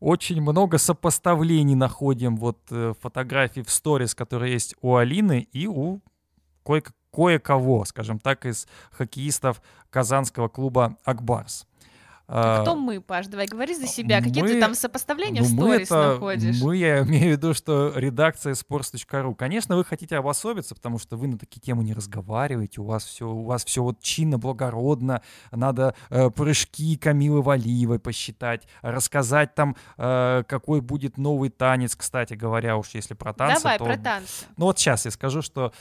очень 0.00 0.40
много 0.40 0.78
сопоставлений 0.78 1.76
находим 1.76 2.36
вот 2.36 2.58
э, 2.70 2.94
фотографий 3.00 3.62
в 3.62 3.70
сторис, 3.70 4.14
которые 4.14 4.52
есть 4.52 4.74
у 4.80 4.96
Алины 4.96 5.46
и 5.52 5.68
у 5.68 6.00
кое- 6.64 6.82
кое-кого, 7.12 7.84
скажем 7.84 8.18
так, 8.18 8.46
из 8.46 8.66
хоккеистов 8.90 9.62
казанского 9.90 10.48
клуба 10.48 10.96
«Акбарс». 11.04 11.66
А, 12.28 12.62
кто 12.62 12.76
мы, 12.76 13.00
Паш? 13.00 13.26
Давай 13.26 13.46
говори 13.46 13.74
за 13.74 13.86
себя. 13.86 14.20
Мы, 14.20 14.26
Какие 14.26 14.44
ты 14.44 14.60
там 14.60 14.74
сопоставления 14.74 15.42
ну, 15.42 15.48
в 15.48 15.50
сторис 15.50 15.86
это, 15.86 16.12
находишь? 16.12 16.60
Мы, 16.62 16.76
я 16.76 17.02
имею 17.02 17.34
в 17.34 17.38
виду, 17.38 17.54
что 17.54 17.92
редакция 17.94 18.54
sports.ru. 18.54 19.34
Конечно, 19.34 19.76
вы 19.76 19.84
хотите 19.84 20.16
обособиться, 20.16 20.74
потому 20.74 20.98
что 20.98 21.16
вы 21.16 21.28
на 21.28 21.38
такие 21.38 21.60
темы 21.60 21.84
не 21.84 21.94
разговариваете. 21.94 22.80
У 22.80 22.84
вас 22.84 23.04
все, 23.04 23.28
у 23.28 23.44
вас 23.44 23.64
все 23.64 23.82
вот 23.82 24.00
чинно, 24.00 24.38
благородно. 24.38 25.22
Надо 25.50 25.94
э, 26.10 26.30
прыжки 26.30 26.96
Камилы 26.96 27.42
Валиевой 27.42 27.98
посчитать, 27.98 28.66
рассказать 28.82 29.54
там, 29.54 29.76
э, 29.98 30.44
какой 30.46 30.80
будет 30.80 31.18
новый 31.18 31.50
танец, 31.50 31.94
кстати 31.96 32.34
говоря, 32.34 32.76
уж 32.76 32.88
если 32.94 33.14
про 33.14 33.32
танцы. 33.32 33.62
Давай, 33.62 33.78
то... 33.78 33.84
про 33.84 33.96
танцы. 33.96 34.46
Ну 34.56 34.66
вот 34.66 34.78
сейчас 34.78 35.04
я 35.04 35.10
скажу, 35.10 35.42
что 35.42 35.72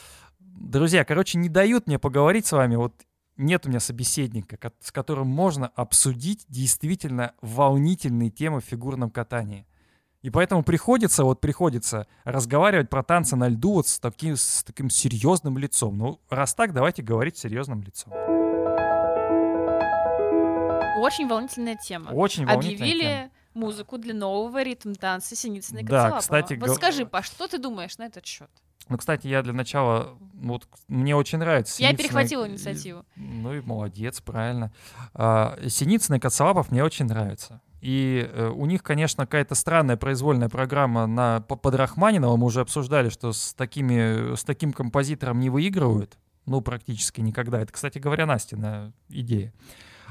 Друзья, 0.62 1.04
короче, 1.04 1.38
не 1.38 1.50
дают 1.50 1.88
мне 1.88 1.98
поговорить 1.98 2.46
с 2.46 2.52
вами 2.52 2.76
вот 2.76 2.94
нет 3.42 3.66
у 3.66 3.70
меня 3.70 3.80
собеседника, 3.80 4.58
с 4.80 4.92
которым 4.92 5.28
можно 5.28 5.68
обсудить 5.68 6.46
действительно 6.48 7.34
волнительные 7.42 8.30
темы 8.30 8.62
в 8.62 8.66
фигурном 8.66 9.10
катании. 9.10 9.68
И 10.22 10.30
поэтому 10.30 10.64
приходится, 10.64 11.24
вот 11.24 11.42
приходится 11.42 12.08
разговаривать 12.26 12.90
про 12.90 13.02
танцы 13.04 13.36
на 13.36 13.48
льду 13.50 13.74
вот 13.74 13.88
с 13.88 14.00
таким, 14.00 14.36
с 14.38 14.64
таким 14.64 14.90
серьезным 14.92 15.58
лицом. 15.58 15.98
Ну, 15.98 16.22
раз 16.30 16.54
так, 16.54 16.74
давайте 16.74 17.02
говорить 17.02 17.38
серьезным 17.38 17.82
лицом. 17.82 18.14
Очень 21.00 21.28
волнительная 21.28 21.76
тема. 21.76 22.12
Очень 22.12 22.46
волнительная 22.46 22.76
Объявили 22.76 23.04
тема. 23.04 23.32
музыку 23.56 23.98
для 23.98 24.14
нового 24.14 24.62
ритм 24.62 24.94
танца 24.94 25.36
Синицына 25.36 25.80
и 25.80 25.84
Да, 25.84 26.20
кстати, 26.20 26.54
Вот 26.54 26.76
скажи, 26.76 27.08
Паш, 27.08 27.26
что 27.26 27.48
ты 27.48 27.58
думаешь 27.58 27.98
на 27.98 28.04
этот 28.04 28.24
счет? 28.26 28.52
Ну, 28.92 28.98
кстати, 28.98 29.26
я 29.26 29.42
для 29.42 29.54
начала, 29.54 30.18
вот 30.34 30.68
мне 30.90 31.16
очень 31.16 31.38
нравится. 31.38 31.82
Я 31.82 31.88
Синицына, 31.88 31.98
перехватила 31.98 32.46
инициативу. 32.46 33.06
Ну 33.16 33.54
и 33.54 33.62
молодец, 33.62 34.20
правильно. 34.20 34.74
А, 35.14 35.58
Синицын 35.66 36.16
и 36.16 36.20
Коцелапов 36.20 36.72
мне 36.72 36.84
очень 36.84 37.06
нравятся. 37.06 37.62
И 37.80 38.30
э, 38.30 38.50
у 38.50 38.66
них, 38.66 38.84
конечно, 38.84 39.26
какая-то 39.26 39.56
странная 39.56 39.96
произвольная 39.96 40.50
программа 40.50 41.08
на, 41.08 41.40
под 41.40 41.74
Рахманинова. 41.74 42.36
Мы 42.36 42.48
уже 42.48 42.60
обсуждали, 42.60 43.08
что 43.08 43.32
с, 43.32 43.54
такими, 43.54 44.36
с 44.36 44.44
таким 44.44 44.74
композитором 44.74 45.40
не 45.40 45.50
выигрывают. 45.50 46.18
Ну, 46.46 46.60
практически 46.60 47.22
никогда. 47.22 47.62
Это, 47.62 47.72
кстати 47.72 47.98
говоря, 47.98 48.26
Настина 48.26 48.92
идея. 49.08 49.54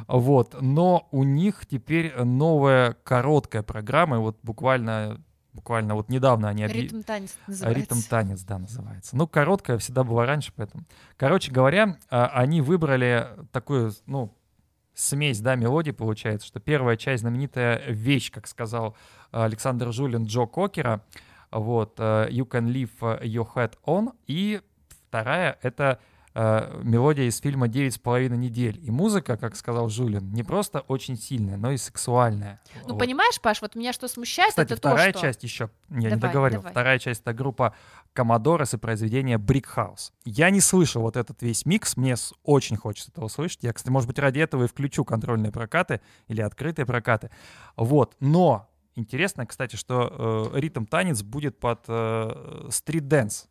Вот. 0.09 0.57
Но 0.59 1.07
у 1.11 1.23
них 1.23 1.67
теперь 1.67 2.15
новая 2.17 2.97
короткая 3.05 3.63
программа. 3.63 4.21
вот 4.21 4.39
буквально 4.43 5.23
Буквально 5.53 5.95
вот 5.95 6.09
недавно 6.09 6.49
они 6.49 6.65
объявили... 6.65 6.87
Ритм 6.87 7.03
танец 7.03 7.37
называется. 7.47 7.81
Ритм 7.81 8.09
танец, 8.09 8.43
да, 8.43 8.59
называется. 8.59 9.17
Ну, 9.17 9.27
короткая 9.27 9.79
всегда 9.79 10.05
была 10.05 10.25
раньше, 10.25 10.53
поэтому... 10.55 10.85
Короче 11.17 11.51
говоря, 11.51 11.99
а, 12.09 12.27
они 12.29 12.61
выбрали 12.61 13.27
такую, 13.51 13.93
ну, 14.07 14.33
смесь, 14.95 15.41
да, 15.41 15.57
мелодий 15.57 15.93
получается, 15.93 16.47
что 16.47 16.61
первая 16.61 16.97
часть 16.97 17.23
знаменитая 17.23 17.83
вещь, 17.89 18.31
как 18.31 18.47
сказал 18.47 18.97
Александр 19.33 19.93
Жулин 19.93 20.25
Джо 20.25 20.47
Кокера, 20.47 21.03
вот, 21.51 21.95
э, 21.99 22.29
You 22.31 22.49
Can 22.49 22.67
Leave 22.67 23.23
Your 23.23 23.49
Head 23.55 23.75
On, 23.85 24.13
и 24.27 24.61
вторая— 25.09 25.59
это 25.63 25.99
э, 26.35 26.81
мелодия 26.83 27.25
из 27.25 27.39
фильма 27.39 27.69
«Девять 27.69 27.95
с 27.95 27.99
половиной 27.99 28.39
недель». 28.39 28.79
И 28.83 28.91
музыка, 28.91 29.37
как 29.37 29.57
сказал 29.57 29.89
Жулин, 29.89 30.33
не 30.33 30.43
просто 30.43 30.81
очень 30.81 31.17
сильная, 31.17 31.57
но 31.57 31.73
и 31.73 31.77
сексуальная. 31.77 32.61
Ну, 32.87 32.95
вот. 32.95 32.99
понимаешь, 32.99 33.41
Паш, 33.41 33.63
вот 33.63 33.75
меня 33.75 33.93
что 33.93 34.09
смущает, 34.09 34.51
Кстати, 34.51 34.73
это 34.73 34.77
вторая 34.77 35.13
то, 35.13 35.19
что... 35.19 35.29
часть 35.29 35.43
еще, 35.43 35.71
я 35.89 35.97
давай, 35.97 36.11
не 36.11 36.17
договорил, 36.17 36.59
давай. 36.61 36.73
вторая 36.73 36.99
часть— 36.99 37.21
это 37.23 37.33
группа 37.33 37.75
Commodores 38.15 38.75
и 38.75 38.79
произведение 38.79 39.39
Brick 39.39 39.67
House. 39.77 40.13
Я 40.25 40.51
не 40.51 40.61
слышал 40.61 41.03
вот 41.03 41.17
этот 41.17 41.43
весь 41.43 41.67
микс, 41.67 41.97
мне 41.97 42.17
очень 42.43 42.77
хочется 42.77 43.11
этого 43.11 43.29
слышать. 43.29 43.61
Я, 43.63 43.73
кстати, 43.73 43.93
может 43.93 44.09
быть, 44.09 44.19
ради 44.19 44.41
этого 44.41 44.65
и 44.65 44.67
включу 44.67 45.05
контрольные 45.05 45.53
прокаты 45.53 46.01
или 46.29 46.41
открытые 46.41 46.87
прокаты. 46.87 47.31
Вот, 47.77 48.17
но 48.21 48.67
Интересно, 48.97 49.47
кстати, 49.47 49.77
что 49.77 50.51
э, 50.53 50.61
ритм 50.61 50.85
танец 50.85 51.23
будет 51.23 51.59
под 51.59 51.85
э, 51.87 52.69
street 52.71 53.09
dance. 53.09 53.47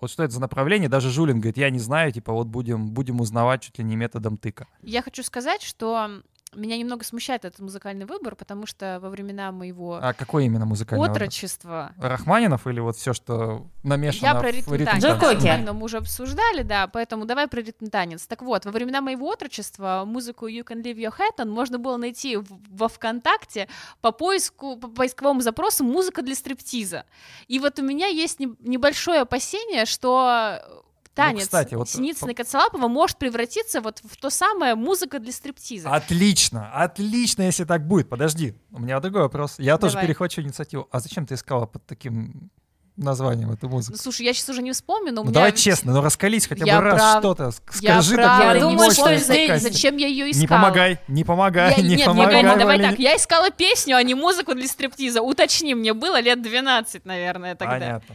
Вот 0.00 0.10
что 0.10 0.22
это 0.22 0.32
за 0.32 0.40
направление? 0.40 0.88
Даже 0.88 1.10
Жулин 1.10 1.40
говорит, 1.40 1.58
я 1.58 1.70
не 1.70 1.78
знаю, 1.78 2.12
типа 2.12 2.32
вот 2.32 2.46
будем, 2.46 2.90
будем 2.90 3.20
узнавать 3.20 3.62
чуть 3.62 3.78
ли 3.78 3.84
не 3.84 3.96
методом 3.96 4.36
тыка. 4.36 4.66
Я 4.82 5.02
хочу 5.02 5.22
сказать, 5.22 5.62
что 5.62 6.22
меня 6.54 6.76
немного 6.76 7.04
смущает 7.04 7.44
этот 7.44 7.60
музыкальный 7.60 8.06
выбор, 8.06 8.36
потому 8.36 8.66
что 8.66 8.98
во 9.00 9.10
времена 9.10 9.52
моего 9.52 9.98
а 10.02 10.12
какой 10.12 10.46
именно 10.46 10.66
музыкальный 10.66 11.08
отрочества... 11.08 11.92
Выбор? 11.96 12.10
Рахманинов 12.12 12.66
или 12.66 12.80
вот 12.80 12.96
все, 12.96 13.12
что 13.12 13.66
намешано 13.82 14.26
Я 14.26 14.34
про 14.34 14.50
ритм, 14.50 14.70
танец. 14.70 15.02
мы 15.72 15.84
уже 15.84 15.98
обсуждали, 15.98 16.62
да, 16.62 16.86
поэтому 16.86 17.24
давай 17.24 17.48
про 17.48 17.60
ритм 17.60 17.86
танец. 17.86 18.26
Так 18.26 18.42
вот, 18.42 18.64
во 18.64 18.70
времена 18.70 19.00
моего 19.00 19.30
отрочества 19.30 20.04
музыку 20.06 20.48
You 20.48 20.64
Can 20.64 20.82
Leave 20.82 20.96
Your 20.96 21.14
Head 21.16 21.44
On 21.44 21.48
можно 21.48 21.78
было 21.78 21.96
найти 21.96 22.38
во 22.70 22.88
ВКонтакте 22.88 23.68
по 24.00 24.12
поиску, 24.12 24.76
по 24.76 24.88
поисковому 24.88 25.40
запросу 25.40 25.84
«музыка 25.84 26.22
для 26.22 26.34
стриптиза». 26.34 27.04
И 27.48 27.58
вот 27.58 27.78
у 27.78 27.82
меня 27.82 28.06
есть 28.06 28.40
небольшое 28.40 29.20
опасение, 29.20 29.84
что 29.86 30.60
танец 31.14 31.40
ну, 31.40 31.44
кстати, 31.44 31.74
вот... 31.74 31.88
Синицына 31.88 32.30
и 32.30 32.34
Коцелапова 32.34 32.88
может 32.88 33.18
превратиться 33.18 33.80
вот 33.80 34.00
в 34.04 34.16
то 34.16 34.30
самое 34.30 34.74
музыка 34.74 35.18
для 35.18 35.32
стриптиза. 35.32 35.90
Отлично, 35.90 36.70
отлично, 36.72 37.42
если 37.42 37.64
так 37.64 37.86
будет. 37.86 38.08
Подожди, 38.08 38.54
у 38.72 38.80
меня 38.80 39.00
другой 39.00 39.22
вопрос. 39.22 39.54
Я 39.58 39.76
Давай. 39.76 39.92
тоже 39.92 40.06
перехвачу 40.06 40.40
инициативу. 40.42 40.88
А 40.90 41.00
зачем 41.00 41.26
ты 41.26 41.34
искала 41.34 41.66
под 41.66 41.86
таким 41.86 42.50
названием 42.96 43.50
эту 43.50 43.68
музыку. 43.68 43.96
Ну, 43.96 44.02
слушай, 44.02 44.24
я 44.24 44.32
сейчас 44.32 44.48
уже 44.50 44.62
не 44.62 44.72
вспомню, 44.72 45.12
но 45.12 45.22
у 45.22 45.24
ну, 45.24 45.30
меня... 45.30 45.34
Давай 45.40 45.52
честно, 45.52 45.92
ну 45.92 46.00
раскались 46.00 46.46
хотя 46.46 46.64
я 46.64 46.78
бы 46.78 46.84
раз 46.84 46.94
прав... 46.94 47.18
что-то. 47.18 47.50
Скажи 47.50 48.14
я 48.14 48.22
такое. 48.22 48.54
Я 48.54 48.60
думаю, 48.60 48.90
что 48.92 49.16
здесь, 49.16 49.62
зачем 49.62 49.96
я 49.96 50.06
ее 50.06 50.30
искала. 50.30 50.42
Не 50.42 50.46
помогай, 50.46 50.98
не 51.08 51.24
помогай, 51.24 51.74
я, 51.76 51.82
не 51.82 51.96
нет, 51.96 52.06
помогай. 52.06 52.42
Нет, 52.42 52.58
давай 52.58 52.80
так, 52.80 52.98
я 52.98 53.16
искала 53.16 53.50
песню, 53.50 53.96
а 53.96 54.02
не 54.02 54.14
музыку 54.14 54.54
для 54.54 54.68
стриптиза. 54.68 55.22
Уточни, 55.22 55.74
мне 55.74 55.92
было 55.92 56.20
лет 56.20 56.40
12, 56.42 57.04
наверное, 57.04 57.56
тогда. 57.56 57.74
Понятно. 57.74 58.14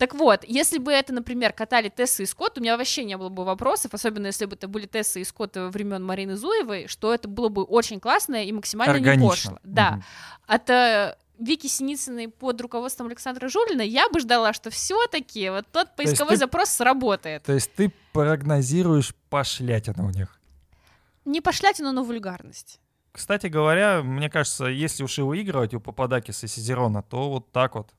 Так 0.00 0.14
вот, 0.14 0.44
если 0.46 0.78
бы 0.78 0.92
это, 0.92 1.12
например, 1.12 1.52
катали 1.52 1.90
Тесса 1.90 2.22
и 2.22 2.26
Скотт, 2.26 2.56
у 2.56 2.62
меня 2.62 2.78
вообще 2.78 3.04
не 3.04 3.18
было 3.18 3.28
бы 3.28 3.44
вопросов, 3.44 3.92
особенно 3.92 4.28
если 4.28 4.46
бы 4.46 4.56
это 4.56 4.66
были 4.66 4.86
Тесса 4.86 5.20
и 5.20 5.24
Скотт 5.24 5.56
времен 5.56 6.02
Марины 6.02 6.36
Зуевой, 6.36 6.86
что 6.86 7.12
это 7.12 7.28
было 7.28 7.50
бы 7.50 7.64
очень 7.64 8.00
классно 8.00 8.42
и 8.42 8.50
максимально 8.50 8.94
Органично. 8.94 9.22
не 9.22 9.28
пошло. 9.28 9.58
Да. 9.62 9.90
Угу. 9.90 10.02
От 10.46 11.16
Вики 11.38 11.66
Синицыной 11.66 12.28
под 12.28 12.58
руководством 12.62 13.08
Александра 13.08 13.46
Жулина 13.48 13.82
я 13.82 14.08
бы 14.08 14.20
ждала, 14.20 14.54
что 14.54 14.70
все-таки 14.70 15.50
вот 15.50 15.66
тот 15.70 15.94
поисковой 15.96 16.32
ты, 16.32 16.38
запрос 16.38 16.70
сработает. 16.70 17.42
То 17.42 17.52
есть 17.52 17.70
ты 17.74 17.92
прогнозируешь 18.14 19.14
пошлятину 19.28 20.06
у 20.06 20.10
них? 20.10 20.40
Не 21.26 21.42
пошлятину, 21.42 21.92
но 21.92 22.04
вульгарность. 22.04 22.80
Кстати 23.12 23.48
говоря, 23.48 24.02
мне 24.02 24.30
кажется, 24.30 24.64
если 24.64 25.02
уж 25.04 25.18
и 25.18 25.22
выигрывать 25.22 25.74
у 25.74 25.80
Пападакиса 25.80 26.46
и 26.46 26.48
Сизерона, 26.48 27.02
то 27.02 27.28
вот 27.28 27.52
так 27.52 27.74
вот 27.74 27.90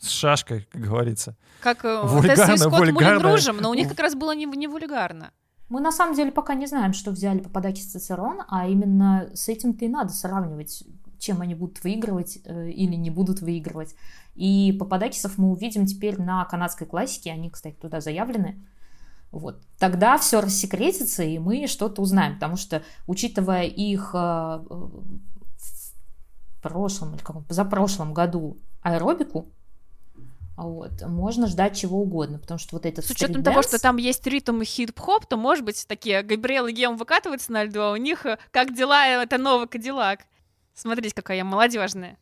с 0.00 0.08
шашкой, 0.08 0.66
как 0.70 0.80
говорится. 0.80 1.36
Как 1.60 1.84
э, 1.84 2.02
вульгарно, 2.02 2.36
Тесса 2.36 2.52
и 2.54 2.56
Скотт 2.56 2.90
мы 2.90 3.18
дружим, 3.18 3.58
но 3.58 3.70
у 3.70 3.74
них 3.74 3.88
как 3.88 4.00
раз 4.00 4.14
было 4.14 4.34
не, 4.34 4.46
не 4.46 4.66
вульгарно. 4.66 5.30
Мы 5.68 5.80
на 5.80 5.92
самом 5.92 6.16
деле 6.16 6.32
пока 6.32 6.54
не 6.54 6.66
знаем, 6.66 6.92
что 6.92 7.12
взяли 7.12 7.38
Пападакис 7.38 7.86
и 7.86 7.90
Цицерон, 7.90 8.42
а 8.48 8.66
именно 8.66 9.30
с 9.34 9.48
этим-то 9.48 9.84
и 9.84 9.88
надо 9.88 10.12
сравнивать, 10.12 10.82
чем 11.18 11.42
они 11.42 11.54
будут 11.54 11.84
выигрывать 11.84 12.38
э, 12.44 12.70
или 12.70 12.94
не 12.96 13.10
будут 13.10 13.40
выигрывать. 13.40 13.94
И 14.34 14.74
Пападакисов 14.80 15.38
мы 15.38 15.50
увидим 15.50 15.86
теперь 15.86 16.20
на 16.20 16.44
канадской 16.46 16.86
классике, 16.86 17.30
они, 17.30 17.50
кстати, 17.50 17.76
туда 17.76 18.00
заявлены. 18.00 18.66
Вот. 19.30 19.62
Тогда 19.78 20.18
все 20.18 20.40
рассекретится, 20.40 21.22
и 21.22 21.38
мы 21.38 21.66
что-то 21.68 22.02
узнаем, 22.02 22.34
потому 22.34 22.56
что, 22.56 22.82
учитывая 23.06 23.64
их 23.64 24.10
э, 24.12 24.16
в 24.16 25.12
прошлом 26.62 27.14
или 27.14 27.22
каком 27.22 27.44
позапрошлом 27.44 28.12
году 28.12 28.56
аэробику, 28.82 29.52
вот, 30.64 31.02
можно 31.02 31.46
ждать 31.46 31.76
чего 31.76 32.00
угодно, 32.00 32.38
потому 32.38 32.58
что 32.58 32.76
вот 32.76 32.86
этот 32.86 33.04
С 33.04 33.10
учетом 33.10 33.42
того, 33.42 33.62
что 33.62 33.80
там 33.80 33.96
есть 33.96 34.26
ритм 34.26 34.60
и 34.60 34.64
хип-хоп, 34.64 35.26
то, 35.26 35.36
может 35.36 35.64
быть, 35.64 35.86
такие 35.86 36.22
Габриэл 36.22 36.66
и 36.66 36.72
Гем 36.72 36.96
выкатываются 36.96 37.52
на 37.52 37.64
льду, 37.64 37.80
а 37.80 37.92
у 37.92 37.96
них 37.96 38.26
э, 38.26 38.38
как 38.50 38.74
дела, 38.74 39.06
это 39.06 39.38
новый 39.38 39.68
Кадиллак. 39.68 40.20
Смотрите, 40.74 41.14
какая 41.14 41.38
я 41.38 41.44
молодежная. 41.44 42.18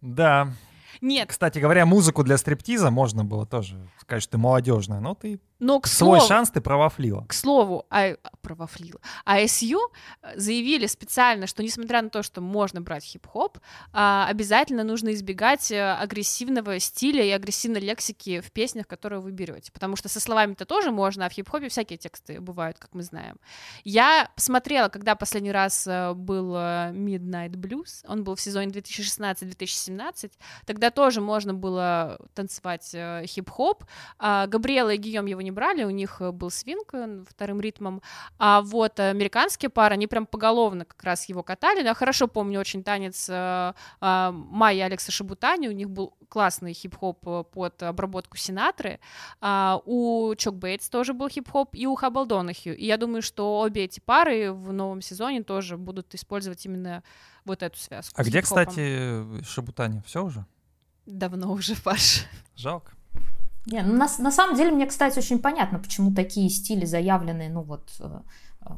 Да. 0.00 0.52
Нет. 1.00 1.28
Кстати 1.28 1.58
говоря, 1.58 1.86
музыку 1.86 2.24
для 2.24 2.38
стриптиза 2.38 2.90
можно 2.90 3.24
было 3.24 3.46
тоже 3.46 3.76
сказать, 4.00 4.22
что 4.22 4.32
ты 4.32 4.38
молодежная, 4.38 5.00
но 5.00 5.14
ты 5.14 5.40
Но, 5.60 5.80
к 5.80 5.86
свой 5.86 6.18
слову, 6.18 6.28
шанс 6.28 6.50
ты 6.50 6.60
провафлила. 6.60 7.24
К 7.28 7.32
слову, 7.32 7.86
а, 7.90 8.14
провафлила. 8.42 9.00
АСЮ 9.24 9.80
заявили 10.36 10.86
специально, 10.86 11.46
что 11.46 11.62
несмотря 11.62 12.02
на 12.02 12.10
то, 12.10 12.22
что 12.22 12.40
можно 12.40 12.80
брать 12.80 13.04
хип-хоп, 13.04 13.58
а, 13.92 14.26
обязательно 14.28 14.84
нужно 14.84 15.12
избегать 15.12 15.70
э, 15.70 15.92
агрессивного 15.94 16.78
стиля 16.78 17.24
и 17.24 17.30
агрессивной 17.30 17.80
лексики 17.80 18.40
в 18.40 18.52
песнях, 18.52 18.86
которые 18.86 19.20
вы 19.20 19.32
берете. 19.32 19.72
Потому 19.72 19.96
что 19.96 20.08
со 20.08 20.20
словами-то 20.20 20.64
тоже 20.64 20.90
можно, 20.90 21.26
а 21.26 21.28
в 21.28 21.32
хип-хопе 21.32 21.68
всякие 21.68 21.98
тексты 21.98 22.40
бывают, 22.40 22.78
как 22.78 22.94
мы 22.94 23.02
знаем. 23.02 23.36
Я 23.84 24.30
посмотрела, 24.34 24.88
когда 24.88 25.14
последний 25.14 25.52
раз 25.52 25.86
э, 25.86 26.12
был 26.14 26.54
э, 26.54 26.92
Midnight 26.92 27.52
Blues, 27.52 28.04
он 28.06 28.24
был 28.24 28.34
в 28.34 28.40
сезоне 28.40 28.70
2016-2017, 28.70 30.32
тогда 30.66 30.90
тоже 30.90 31.20
можно 31.20 31.54
было 31.54 32.18
танцевать 32.34 32.90
э, 32.94 33.24
хип-хоп. 33.26 33.84
А, 34.18 34.46
Габриэла 34.46 34.90
и 34.90 34.96
Гийом 34.96 35.26
его 35.26 35.40
не 35.40 35.47
брали, 35.50 35.84
у 35.84 35.90
них 35.90 36.20
э, 36.20 36.32
был 36.32 36.50
свинг 36.50 36.94
э, 36.94 37.24
вторым 37.28 37.60
ритмом, 37.60 38.02
а 38.38 38.62
вот 38.62 39.00
американские 39.00 39.68
пары, 39.68 39.94
они 39.94 40.06
прям 40.06 40.26
поголовно 40.26 40.84
как 40.84 41.02
раз 41.02 41.28
его 41.28 41.42
катали. 41.42 41.82
Я 41.82 41.94
хорошо 41.94 42.28
помню 42.28 42.60
очень 42.60 42.82
танец 42.82 43.28
э, 43.28 43.72
э, 44.00 44.30
Майи 44.32 44.78
и 44.78 44.80
Алекса 44.80 45.12
Шабутани, 45.12 45.68
у 45.68 45.72
них 45.72 45.90
был 45.90 46.14
классный 46.28 46.72
хип-хоп 46.72 47.26
э, 47.26 47.44
под 47.50 47.82
обработку 47.82 48.36
Синатры. 48.36 49.00
А, 49.40 49.80
у 49.84 50.34
Чок 50.36 50.56
Бейтс 50.56 50.88
тоже 50.88 51.12
был 51.12 51.28
хип-хоп, 51.28 51.70
и 51.72 51.86
у 51.86 51.94
Хаббл 51.94 52.26
Донахью. 52.26 52.76
И 52.76 52.86
я 52.86 52.96
думаю, 52.96 53.22
что 53.22 53.60
обе 53.60 53.84
эти 53.84 54.00
пары 54.00 54.52
в 54.52 54.72
новом 54.72 55.00
сезоне 55.00 55.42
тоже 55.42 55.76
будут 55.76 56.14
использовать 56.14 56.64
именно 56.66 57.02
вот 57.44 57.62
эту 57.62 57.78
связку. 57.78 58.14
А 58.20 58.24
где, 58.24 58.42
кстати, 58.42 59.42
Шабутани? 59.42 60.02
Все 60.06 60.24
уже? 60.24 60.46
Давно 61.06 61.52
уже, 61.52 61.74
Паш. 61.82 62.26
Жалко. 62.54 62.92
Не, 63.66 63.82
ну, 63.82 63.94
на, 63.94 64.08
на 64.18 64.30
самом 64.30 64.56
деле, 64.56 64.70
мне, 64.70 64.86
кстати, 64.86 65.18
очень 65.18 65.38
понятно, 65.38 65.78
почему 65.78 66.14
такие 66.14 66.48
стили 66.48 66.84
заявлены, 66.84 67.48
ну 67.50 67.62
вот, 67.62 67.90
э, 68.00 68.20
э, 68.62 68.70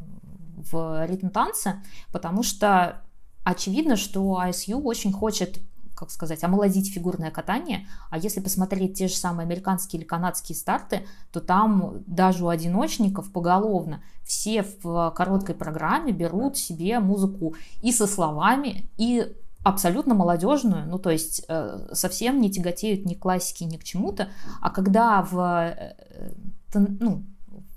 в 0.72 1.06
ритм 1.06 1.28
танце, 1.28 1.82
потому 2.12 2.42
что 2.42 3.02
очевидно, 3.44 3.96
что 3.96 4.42
ISU 4.42 4.80
очень 4.82 5.12
хочет 5.12 5.60
как 6.00 6.10
сказать, 6.10 6.42
омолодить 6.42 6.94
фигурное 6.94 7.30
катание, 7.30 7.86
а 8.08 8.16
если 8.16 8.40
посмотреть 8.40 8.96
те 8.96 9.06
же 9.06 9.14
самые 9.14 9.44
американские 9.44 10.00
или 10.00 10.08
канадские 10.08 10.56
старты, 10.56 11.06
то 11.30 11.40
там 11.40 12.02
даже 12.06 12.46
у 12.46 12.48
одиночников 12.48 13.30
поголовно 13.30 14.02
все 14.24 14.64
в 14.82 15.10
короткой 15.14 15.54
программе 15.54 16.12
берут 16.12 16.56
себе 16.56 17.00
музыку 17.00 17.54
и 17.82 17.92
со 17.92 18.06
словами, 18.06 18.90
и 18.96 19.30
абсолютно 19.62 20.14
молодежную, 20.14 20.86
ну 20.86 20.98
то 20.98 21.10
есть 21.10 21.44
э, 21.48 21.88
совсем 21.92 22.40
не 22.40 22.50
тяготеют 22.50 23.04
ни 23.04 23.14
к 23.14 23.20
классике, 23.20 23.66
ни 23.66 23.76
к 23.76 23.84
чему-то, 23.84 24.28
а 24.60 24.70
когда 24.70 25.22
в, 25.22 25.38
э, 25.38 25.94
ну, 26.74 27.24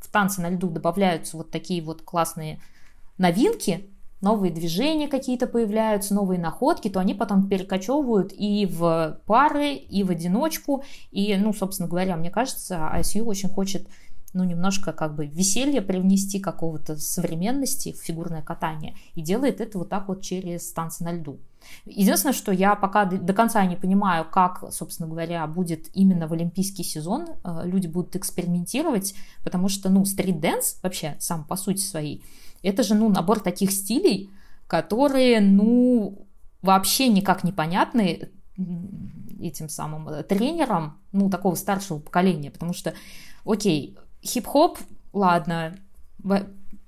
в 0.01 0.11
танце 0.11 0.41
на 0.41 0.49
льду 0.49 0.69
добавляются 0.69 1.35
вот 1.37 1.51
такие 1.51 1.81
вот 1.81 2.01
классные 2.01 2.61
новинки, 3.17 3.89
новые 4.21 4.53
движения 4.53 5.09
какие-то 5.09 5.45
появляются, 5.45 6.13
новые 6.13 6.39
находки, 6.39 6.89
то 6.89 7.01
они 7.01 7.13
потом 7.13 7.49
перекочевывают 7.49 8.31
и 8.33 8.65
в 8.65 9.19
пары, 9.25 9.73
и 9.73 10.03
в 10.03 10.11
одиночку, 10.11 10.83
и, 11.11 11.35
ну, 11.35 11.53
собственно 11.53 11.89
говоря, 11.89 12.15
мне 12.15 12.31
кажется, 12.31 12.89
ISU 12.95 13.23
очень 13.23 13.49
хочет 13.49 13.85
ну, 14.33 14.43
немножко 14.43 14.93
как 14.93 15.15
бы 15.15 15.27
веселье 15.27 15.81
привнести 15.81 16.39
какого-то 16.39 16.97
современности 16.97 17.93
в 17.93 17.97
фигурное 17.97 18.41
катание. 18.41 18.95
И 19.15 19.21
делает 19.21 19.61
это 19.61 19.77
вот 19.77 19.89
так 19.89 20.07
вот 20.07 20.21
через 20.21 20.71
танцы 20.73 21.03
на 21.03 21.13
льду. 21.13 21.39
Единственное, 21.85 22.33
что 22.33 22.51
я 22.51 22.75
пока 22.75 23.05
до, 23.05 23.33
конца 23.33 23.65
не 23.65 23.75
понимаю, 23.75 24.25
как, 24.29 24.65
собственно 24.71 25.07
говоря, 25.07 25.45
будет 25.47 25.89
именно 25.93 26.27
в 26.27 26.33
олимпийский 26.33 26.83
сезон. 26.83 27.27
Э, 27.43 27.61
Люди 27.65 27.87
будут 27.87 28.15
экспериментировать, 28.15 29.13
потому 29.43 29.69
что, 29.69 29.89
ну, 29.89 30.03
street 30.05 30.46
dance 30.46 30.79
вообще 30.81 31.15
сам 31.19 31.45
по 31.45 31.55
сути 31.55 31.81
своей, 31.81 32.23
это 32.63 32.83
же, 32.83 32.95
ну, 32.95 33.09
набор 33.09 33.39
таких 33.39 33.71
стилей, 33.71 34.29
которые, 34.67 35.41
ну, 35.41 36.27
вообще 36.61 37.09
никак 37.09 37.43
не 37.43 37.51
понятны 37.51 38.29
этим 39.39 39.69
самым 39.69 40.09
э, 40.09 40.23
тренерам, 40.23 40.99
ну, 41.11 41.29
такого 41.29 41.55
старшего 41.55 41.99
поколения, 41.99 42.51
потому 42.51 42.73
что, 42.73 42.93
окей, 43.45 43.97
хип-хоп, 44.23 44.77
ладно, 45.11 45.75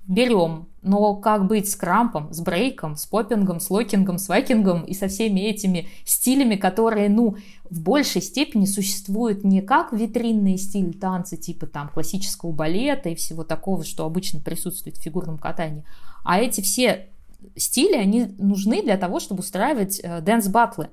берем, 0.06 0.68
но 0.82 1.16
как 1.16 1.46
быть 1.48 1.68
с 1.68 1.74
крампом, 1.74 2.32
с 2.32 2.40
брейком, 2.40 2.96
с 2.96 3.06
поппингом, 3.06 3.58
с 3.58 3.70
локингом, 3.70 4.18
с 4.18 4.28
вакингом 4.28 4.84
и 4.84 4.94
со 4.94 5.08
всеми 5.08 5.40
этими 5.40 5.88
стилями, 6.04 6.54
которые, 6.54 7.08
ну, 7.08 7.36
в 7.68 7.80
большей 7.80 8.22
степени 8.22 8.66
существуют 8.66 9.42
не 9.42 9.62
как 9.62 9.92
витринные 9.92 10.58
стили 10.58 10.92
танца, 10.92 11.36
типа 11.36 11.66
там 11.66 11.88
классического 11.88 12.52
балета 12.52 13.08
и 13.08 13.16
всего 13.16 13.42
такого, 13.42 13.84
что 13.84 14.04
обычно 14.04 14.40
присутствует 14.40 14.96
в 14.96 15.02
фигурном 15.02 15.38
катании, 15.38 15.84
а 16.24 16.38
эти 16.38 16.60
все 16.60 17.08
стили, 17.56 17.96
они 17.96 18.34
нужны 18.38 18.82
для 18.82 18.96
того, 18.96 19.18
чтобы 19.18 19.40
устраивать 19.40 20.00
э, 20.02 20.20
dance-батлы. 20.20 20.90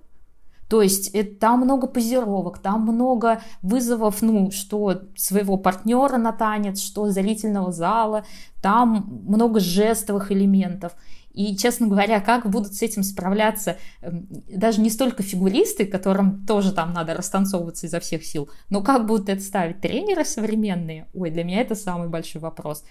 То 0.74 0.82
есть 0.82 1.10
это, 1.10 1.36
там 1.36 1.60
много 1.60 1.86
позировок, 1.86 2.58
там 2.58 2.82
много 2.82 3.44
вызовов, 3.62 4.24
ну, 4.24 4.50
что 4.50 5.04
своего 5.16 5.56
партнера 5.56 6.18
на 6.18 6.32
танец, 6.32 6.82
что 6.82 7.12
зрительного 7.12 7.72
зала, 7.72 8.26
там 8.60 9.22
много 9.28 9.60
жестовых 9.60 10.32
элементов. 10.32 10.94
И, 11.32 11.56
честно 11.58 11.86
говоря, 11.86 12.20
как 12.22 12.50
будут 12.50 12.74
с 12.74 12.82
этим 12.82 13.04
справляться 13.04 13.78
эм, 14.02 14.28
даже 14.48 14.82
не 14.82 14.90
столько 14.90 15.22
фигуристы, 15.22 15.86
которым 15.86 16.44
тоже 16.48 16.72
там 16.72 16.92
надо 16.92 17.14
растанцовываться 17.14 17.86
изо 17.86 18.00
всех 18.00 18.26
сил, 18.26 18.50
но 18.72 18.82
как 18.82 19.06
будут 19.06 19.30
это 19.30 19.44
ставить 19.44 19.80
тренеры 19.80 20.26
современные? 20.26 21.08
Ой, 21.14 21.30
для 21.30 21.44
меня 21.44 21.62
это 21.62 21.76
самый 21.76 22.10
большой 22.10 22.42
вопрос. 22.42 22.84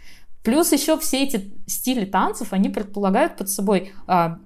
Плюс 0.44 0.70
еще 0.70 0.96
все 1.00 1.24
эти 1.24 1.52
стили 1.66 2.04
танцев, 2.04 2.52
они 2.52 2.68
предполагают 2.68 3.36
под 3.36 3.48
собой 3.48 3.90
а, 4.06 4.38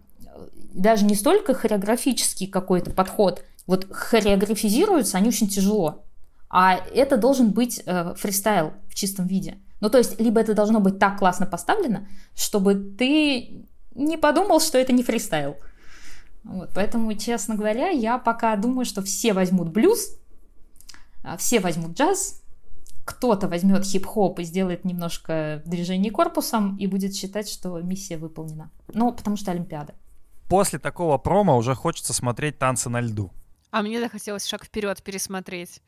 даже 0.77 1.05
не 1.05 1.14
столько 1.14 1.55
хореографический 1.55 2.47
какой-то 2.47 2.91
подход. 2.91 3.45
Вот 3.66 3.87
хореографизируются 3.91 5.16
они 5.16 5.29
очень 5.29 5.49
тяжело. 5.49 6.05
А 6.49 6.77
это 6.95 7.16
должен 7.16 7.51
быть 7.51 7.83
э, 7.85 8.14
фристайл 8.16 8.74
в 8.89 8.95
чистом 8.95 9.27
виде. 9.27 9.59
Ну, 9.81 9.91
то 9.91 9.99
есть, 9.99 10.20
либо 10.20 10.41
это 10.41 10.55
должно 10.55 10.81
быть 10.81 10.99
так 10.99 11.18
классно 11.18 11.47
поставлено, 11.47 12.07
чтобы 12.35 12.74
ты 12.74 13.66
не 13.95 14.16
подумал, 14.16 14.61
что 14.61 14.79
это 14.79 14.93
не 14.93 15.03
фристайл. 15.03 15.57
Вот, 16.45 16.70
поэтому, 16.74 17.12
честно 17.14 17.57
говоря, 17.57 17.89
я 17.89 18.18
пока 18.18 18.55
думаю, 18.57 18.85
что 18.85 19.03
все 19.03 19.33
возьмут 19.33 19.68
блюз, 19.70 20.16
а, 21.24 21.37
все 21.37 21.59
возьмут 21.59 21.99
джаз, 21.99 22.43
кто-то 23.05 23.49
возьмет 23.49 23.85
хип-хоп 23.85 24.39
и 24.39 24.45
сделает 24.45 24.85
немножко 24.85 25.62
движений 25.66 26.11
корпусом 26.11 26.77
и 26.77 26.87
будет 26.87 27.14
считать, 27.14 27.49
что 27.49 27.81
миссия 27.81 28.16
выполнена. 28.16 28.70
Ну, 28.93 29.12
потому 29.12 29.37
что 29.37 29.51
Олимпиада. 29.51 29.95
После 30.49 30.78
такого 30.78 31.18
промо 31.18 31.57
уже 31.57 31.74
хочется 31.74 32.12
смотреть 32.12 32.59
танцы 32.59 32.88
на 32.88 33.01
льду. 33.01 33.32
А 33.70 33.82
мне 33.82 34.01
захотелось 34.01 34.47
шаг 34.47 34.64
вперед 34.64 35.03
пересмотреть. 35.03 35.82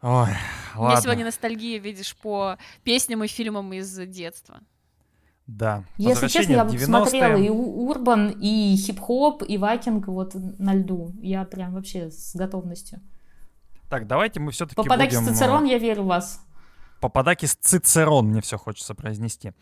Ой, 0.00 0.28
У 0.76 0.78
меня 0.78 0.88
ладно. 0.88 1.00
сегодня 1.02 1.24
ностальгия, 1.24 1.80
видишь, 1.80 2.16
по 2.16 2.56
песням 2.84 3.24
и 3.24 3.26
фильмам 3.26 3.72
из 3.72 3.92
детства. 4.06 4.60
Да. 5.48 5.82
Если 5.96 6.28
честно, 6.28 6.52
я 6.52 6.64
в 6.64 6.68
бы 6.68 6.74
90-е. 6.76 6.86
смотрела 6.86 7.36
и 7.36 7.48
urban, 7.48 8.28
и 8.40 8.76
хип-хоп, 8.76 9.42
и 9.42 9.56
waacking 9.58 10.06
вот 10.06 10.34
на 10.34 10.74
льду. 10.74 11.12
Я 11.20 11.44
прям 11.44 11.72
вообще 11.74 12.10
с 12.10 12.36
готовностью. 12.36 13.00
Так, 13.88 14.06
давайте 14.06 14.38
мы 14.40 14.52
все-таки 14.52 14.76
Попадакис 14.76 15.18
будем... 15.18 15.32
э, 15.32 15.34
Цицерон, 15.34 15.64
я 15.64 15.78
верю 15.78 16.02
в 16.02 16.06
вас. 16.06 16.40
Пападакис 17.00 17.54
Цицерон, 17.54 18.26
мне 18.26 18.40
все 18.42 18.58
хочется 18.58 18.94
произнести. 18.94 19.52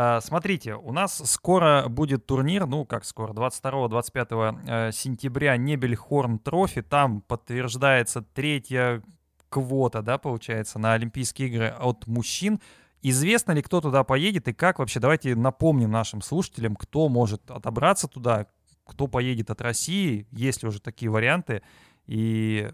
А, 0.00 0.20
Смотрите, 0.20 0.76
у 0.76 0.92
нас 0.92 1.20
скоро 1.28 1.88
будет 1.88 2.24
турнир, 2.24 2.66
ну 2.66 2.84
как 2.84 3.04
скоро, 3.04 3.32
22-25 3.32 4.58
э, 4.68 4.92
сентября 4.92 5.56
Небельхорн 5.56 6.38
Трофи, 6.38 6.82
там 6.82 7.20
подтверждается 7.22 8.22
третья 8.22 9.02
квота, 9.48 10.02
да, 10.02 10.16
получается, 10.18 10.78
на 10.78 10.92
Олимпийские 10.92 11.48
игры 11.48 11.66
от 11.66 12.06
мужчин. 12.06 12.60
Известно 13.02 13.50
ли, 13.50 13.60
кто 13.60 13.80
туда 13.80 14.04
поедет 14.04 14.46
и 14.46 14.52
как 14.52 14.78
вообще? 14.78 15.00
Давайте 15.00 15.34
напомним 15.34 15.90
нашим 15.90 16.22
слушателям, 16.22 16.76
кто 16.76 17.08
может 17.08 17.50
отобраться 17.50 18.06
туда, 18.06 18.46
кто 18.84 19.08
поедет 19.08 19.50
от 19.50 19.60
России, 19.60 20.28
есть 20.30 20.62
ли 20.62 20.68
уже 20.68 20.80
такие 20.80 21.10
варианты, 21.10 21.62
и 22.06 22.70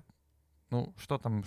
ну 0.68 0.92
что 0.98 1.16
там, 1.16 1.42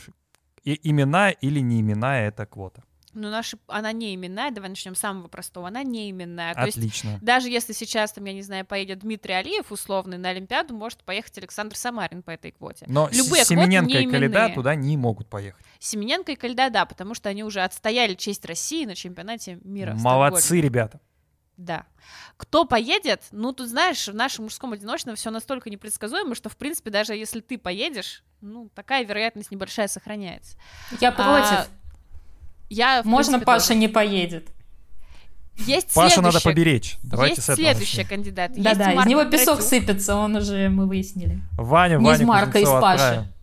и 0.63 0.89
имена 0.89 1.29
или 1.29 1.59
не 1.59 1.81
именная 1.81 2.29
эта 2.29 2.47
квота. 2.47 2.83
Ну, 3.13 3.29
наша, 3.29 3.57
она 3.67 3.93
не 3.93 4.13
именная, 4.13 4.51
давай 4.51 4.69
начнем 4.69 4.93
с 4.93 4.99
самого 4.99 5.27
простого, 5.27 5.69
она 5.69 5.81
не 5.83 6.11
именная. 6.11 6.53
То 6.53 6.65
есть 6.65 6.77
Отлично. 6.77 7.17
даже 7.21 7.49
если 7.49 7.73
сейчас, 7.73 8.11
там, 8.11 8.25
я 8.25 8.33
не 8.33 8.41
знаю, 8.41 8.65
поедет 8.65 8.99
Дмитрий 8.99 9.33
Алиев 9.33 9.71
условный 9.71 10.17
на 10.17 10.29
Олимпиаду, 10.29 10.73
может 10.75 11.03
поехать 11.03 11.37
Александр 11.37 11.75
Самарин 11.75 12.21
по 12.21 12.31
этой 12.31 12.51
квоте. 12.51 12.85
Но 12.87 13.05
Любые 13.07 13.43
квоты 13.43 13.45
Семененко 13.45 13.91
не 13.91 14.01
и 14.01 14.03
именные. 14.03 14.53
туда 14.53 14.75
не 14.75 14.97
могут 14.97 15.27
поехать. 15.29 15.65
Семененко 15.79 16.33
и 16.33 16.35
Кальда, 16.35 16.69
да, 16.69 16.85
потому 16.85 17.13
что 17.15 17.29
они 17.29 17.43
уже 17.43 17.61
отстояли 17.61 18.13
честь 18.13 18.45
России 18.45 18.85
на 18.85 18.95
чемпионате 18.95 19.59
мира. 19.63 19.93
Молодцы, 19.95 20.59
ребята. 20.61 20.99
Да. 21.57 21.85
Кто 22.37 22.65
поедет? 22.65 23.23
Ну, 23.31 23.51
тут, 23.51 23.67
знаешь, 23.69 24.07
в 24.07 24.13
нашем 24.13 24.43
мужском 24.45 24.73
одиночном 24.73 25.15
все 25.15 25.31
настолько 25.31 25.71
непредсказуемо, 25.71 26.35
что, 26.35 26.49
в 26.49 26.55
принципе, 26.57 26.91
даже 26.91 27.15
если 27.15 27.39
ты 27.39 27.57
поедешь, 27.57 28.23
ну, 28.41 28.69
такая 28.75 29.03
вероятность 29.03 29.49
небольшая 29.49 29.87
сохраняется. 29.87 30.55
Я 31.01 31.09
А, 31.09 31.11
против. 31.13 31.71
Я, 32.69 33.01
Можно 33.03 33.33
принципе, 33.33 33.45
Паша 33.45 33.67
тоже. 33.69 33.79
не 33.79 33.87
поедет. 33.87 34.49
Есть 35.59 35.93
Пашу 35.93 36.21
надо 36.21 36.39
поберечь. 36.41 36.97
Давайте 37.03 37.35
Есть 37.37 37.43
с 37.43 37.49
этого 37.49 37.65
следующий 37.65 37.97
начнем. 37.97 38.09
кандидат. 38.17 38.51
Есть 38.51 38.63
Да-да, 38.63 38.91
из 38.91 38.95
Марк 38.95 39.09
него 39.09 39.25
песок 39.25 39.61
сыпется, 39.61 40.15
он 40.15 40.35
уже, 40.35 40.69
мы 40.69 40.85
выяснили. 40.85 41.41
Ваня, 41.57 41.97
Не 41.97 42.05
Ваня 42.05 42.21
из 42.23 42.27
Марка, 42.27 42.49
из 42.59 42.65
Кузнецова 42.65 42.81
Паши. 42.81 43.03
отправим. 43.03 43.33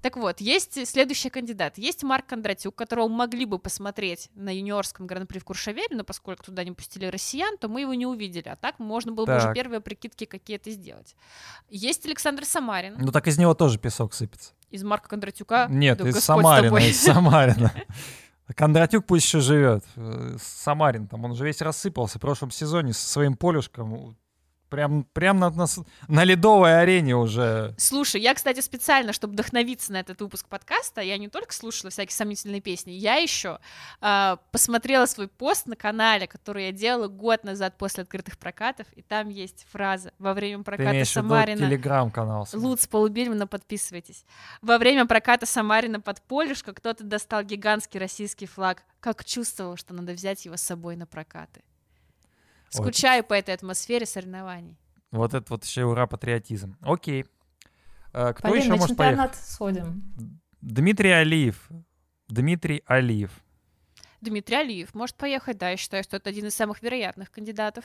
Так 0.00 0.16
вот, 0.16 0.40
есть 0.40 0.84
следующий 0.88 1.30
кандидат. 1.30 1.78
Есть 1.78 2.02
Марк 2.02 2.26
Кондратюк, 2.26 2.74
которого 2.74 3.06
могли 3.06 3.44
бы 3.46 3.60
посмотреть 3.60 4.30
на 4.34 4.52
юниорском 4.52 5.06
гран-при 5.06 5.38
в 5.38 5.44
Куршавере, 5.44 5.94
но 5.96 6.02
поскольку 6.02 6.42
туда 6.44 6.64
не 6.64 6.72
пустили 6.72 7.06
россиян, 7.06 7.56
то 7.56 7.68
мы 7.68 7.82
его 7.82 7.94
не 7.94 8.04
увидели. 8.06 8.48
А 8.48 8.56
так 8.56 8.80
можно 8.80 9.12
было 9.12 9.26
бы 9.26 9.36
уже 9.36 9.46
Так. 9.46 9.54
первые 9.54 9.80
прикидки 9.80 10.26
какие-то 10.26 10.70
сделать. 10.72 11.14
Есть 11.70 12.04
Александр 12.04 12.44
Самарин 12.44 12.96
Ну 12.98 13.12
так 13.12 13.28
из 13.28 13.38
него 13.38 13.54
тоже 13.54 13.78
песок 13.78 14.12
сыпется. 14.12 14.52
Из 14.72 14.82
Марка 14.82 15.08
Кондратюка. 15.08 15.66
Нет, 15.68 15.98
Да 15.98 16.08
из 16.08 16.14
Господь 16.14 16.42
Самарина, 16.42 16.76
из 16.78 17.00
Самарина. 17.00 17.72
Кондратюк 18.56 19.06
пусть 19.06 19.26
еще 19.26 19.40
живет. 19.40 19.84
Э, 19.96 20.36
Самарин 20.40 21.06
там, 21.06 21.24
он 21.24 21.34
же 21.34 21.44
весь 21.44 21.60
рассыпался 21.60 22.18
в 22.18 22.20
прошлом 22.20 22.50
сезоне 22.50 22.92
со 22.92 23.08
своим 23.08 23.36
полюшком. 23.36 24.16
Прям, 24.72 25.04
прям 25.12 25.38
на, 25.38 25.50
на, 25.50 25.66
на 26.08 26.24
ледовой 26.24 26.80
арене 26.80 27.14
уже. 27.14 27.74
Слушай, 27.76 28.22
я, 28.22 28.32
кстати, 28.32 28.60
специально, 28.60 29.12
чтобы 29.12 29.34
вдохновиться 29.34 29.92
на 29.92 30.00
этот 30.00 30.18
выпуск 30.22 30.48
подкаста, 30.48 31.02
я 31.02 31.18
не 31.18 31.28
только 31.28 31.52
слушала 31.52 31.90
всякие 31.90 32.14
сомнительные 32.16 32.62
песни, 32.62 32.92
я 32.92 33.16
еще 33.16 33.58
а, 34.00 34.38
посмотрела 34.50 35.04
свой 35.04 35.28
пост 35.28 35.66
на 35.66 35.76
канале, 35.76 36.26
который 36.26 36.64
я 36.64 36.72
делала 36.72 37.08
год 37.08 37.44
назад 37.44 37.76
после 37.76 38.04
открытых 38.04 38.38
прокатов, 38.38 38.86
и 38.96 39.02
там 39.02 39.28
есть 39.28 39.66
фраза 39.70 40.14
во 40.18 40.32
время 40.32 40.60
Ты 40.60 40.64
проката 40.64 40.92
виду 40.92 41.04
Самарина. 41.04 41.66
телеграм-канал. 41.66 42.48
Луц 42.54 42.86
Полубельмана, 42.86 43.46
подписывайтесь. 43.46 44.24
Во 44.62 44.78
время 44.78 45.04
проката 45.04 45.44
Самарина 45.44 46.00
под 46.00 46.22
Полюшко 46.22 46.72
кто-то 46.72 47.04
достал 47.04 47.42
гигантский 47.42 48.00
российский 48.00 48.46
флаг. 48.46 48.84
Как 49.00 49.22
чувствовал, 49.22 49.76
что 49.76 49.92
надо 49.92 50.14
взять 50.14 50.46
его 50.46 50.56
с 50.56 50.62
собой 50.62 50.96
на 50.96 51.06
прокаты. 51.06 51.60
Скучаю 52.74 53.24
по 53.24 53.34
этой 53.34 53.54
атмосфере 53.54 54.06
соревнований. 54.06 54.78
Вот 55.10 55.34
это 55.34 55.44
вот 55.50 55.64
еще 55.64 55.84
ура 55.84 56.06
патриотизм. 56.06 56.76
Окей. 56.80 57.26
Э, 58.12 58.32
Кто 58.34 58.48
Полин, 58.48 58.60
еще 58.62 58.70
на 58.70 58.76
может 58.76 58.96
поехать? 58.96 59.34
сходим. 59.36 60.02
Дмитрий 60.60 61.10
Алиев. 61.10 61.68
Дмитрий 62.28 62.82
Алиев. 62.86 63.30
Дмитрий 64.22 64.56
Алиев 64.56 64.94
может 64.94 65.16
поехать, 65.16 65.58
да, 65.58 65.70
я 65.70 65.76
считаю, 65.76 66.02
что 66.04 66.16
это 66.16 66.30
один 66.30 66.46
из 66.46 66.54
самых 66.54 66.82
вероятных 66.82 67.30
кандидатов. 67.30 67.84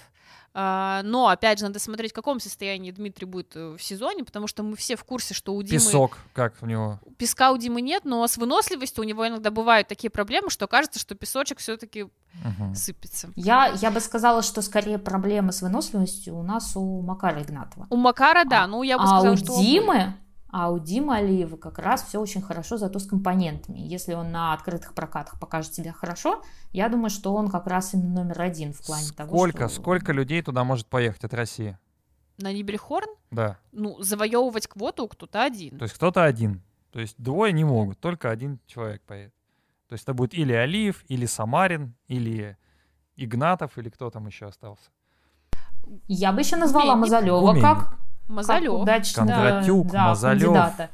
А, 0.54 1.02
но, 1.04 1.28
опять 1.28 1.60
же, 1.60 1.66
надо 1.66 1.80
смотреть, 1.80 2.12
в 2.12 2.16
каком 2.16 2.40
состоянии 2.40 2.92
Дмитрий 2.92 3.26
будет 3.26 3.56
э, 3.56 3.76
в 3.78 3.82
сезоне, 3.84 4.24
потому 4.24 4.48
что 4.48 4.64
мы 4.64 4.76
все 4.76 4.96
в 4.96 5.04
курсе, 5.04 5.34
что 5.34 5.54
у 5.56 5.62
Димы... 5.64 5.80
Песок, 5.80 6.20
как 6.34 6.54
у 6.62 6.66
него? 6.66 7.00
Песка 7.18 7.52
у 7.52 7.58
Димы 7.58 7.82
нет, 7.82 8.06
но 8.06 8.26
с 8.26 8.38
выносливостью 8.38 9.04
у 9.04 9.08
него 9.08 9.28
иногда 9.28 9.52
бывают 9.52 9.88
такие 9.88 10.10
проблемы, 10.10 10.50
что 10.50 10.68
кажется, 10.68 11.00
что 11.00 11.16
песочек 11.16 11.60
все-таки 11.60 12.08
Мгм. 12.44 12.76
сыпется. 12.76 13.32
Я, 13.36 13.74
я 13.82 13.90
бы 13.90 14.00
сказала, 14.00 14.44
что 14.44 14.62
скорее 14.62 15.00
проблемы 15.00 15.52
с 15.52 15.62
выносливостью 15.62 16.36
у 16.38 16.44
нас 16.44 16.76
у 16.76 17.02
Макара 17.02 17.42
Игнатова. 17.42 17.88
У 17.90 17.96
Макара, 17.96 18.44
да, 18.46 18.64
А- 18.64 18.68
ну 18.68 18.84
я 18.84 18.98
бы 18.98 19.04
а 19.04 19.08
сказала, 19.08 19.34
у 19.34 19.38
что... 19.38 19.60
Димы, 19.60 20.14
а 20.50 20.70
у 20.72 20.80
Димы 20.80 21.16
Алиева 21.18 21.58
как 21.58 21.78
раз 21.80 22.04
все 22.04 22.20
очень 22.20 22.42
хорошо, 22.42 22.78
зато 22.78 23.00
с 23.00 23.06
компонентами. 23.08 23.80
Если 23.80 24.14
он 24.14 24.32
на 24.32 24.54
открытых 24.54 24.94
прокатах 24.94 25.40
покажет 25.40 25.74
себя 25.74 25.92
хорошо, 25.94 26.42
я 26.72 26.88
думаю, 26.90 27.10
что 27.10 27.34
он 27.34 27.50
как 27.50 27.68
раз 27.68 27.94
именно 27.94 28.24
номер 28.24 28.42
один 28.42 28.74
в 28.74 28.86
плане 28.86 29.10
того, 29.16 29.30
Сколько, 29.36 29.68
что... 29.68 29.82
сколько 29.82 30.14
людей 30.14 30.42
туда 30.42 30.64
может 30.64 30.88
поехать 30.88 31.24
от 31.24 31.34
России? 31.34 31.78
На 32.38 32.54
Нибельхорн, 32.54 33.10
Да. 33.32 33.58
ну, 33.72 34.00
завоевывать 34.02 34.68
квоту 34.68 35.08
кто-то 35.08 35.44
один. 35.44 35.78
То 35.78 35.84
есть 35.84 35.96
кто-то 35.96 36.24
один. 36.24 36.62
То 36.92 37.00
есть 37.00 37.16
двое 37.18 37.52
не 37.52 37.64
могут, 37.66 38.00
только 38.00 38.30
один 38.30 38.60
человек 38.68 39.02
поедет. 39.04 39.34
То 39.90 39.94
есть 39.94 40.04
это 40.04 40.14
будет 40.14 40.34
или 40.34 40.54
Алиев, 40.54 41.04
или 41.08 41.26
Самарин, 41.26 41.96
или 42.08 42.58
Игнатов, 43.16 43.78
или 43.78 43.90
кто 43.90 44.10
там 44.10 44.28
еще 44.28 44.46
остался. 44.48 44.90
Я 46.08 46.32
бы 46.32 46.42
еще 46.42 46.56
назвала 46.58 46.94
Гуменник. 46.96 47.02
Мазалева 47.12 47.40
Гуменник. 47.40 47.64
как 47.64 47.98
Мазалев. 48.28 48.72
как 48.72 48.82
удачно, 48.82 49.26
Кондратюк, 49.26 49.88
да, 49.92 50.08
Мазалев. 50.10 50.42
кандидата. 50.44 50.90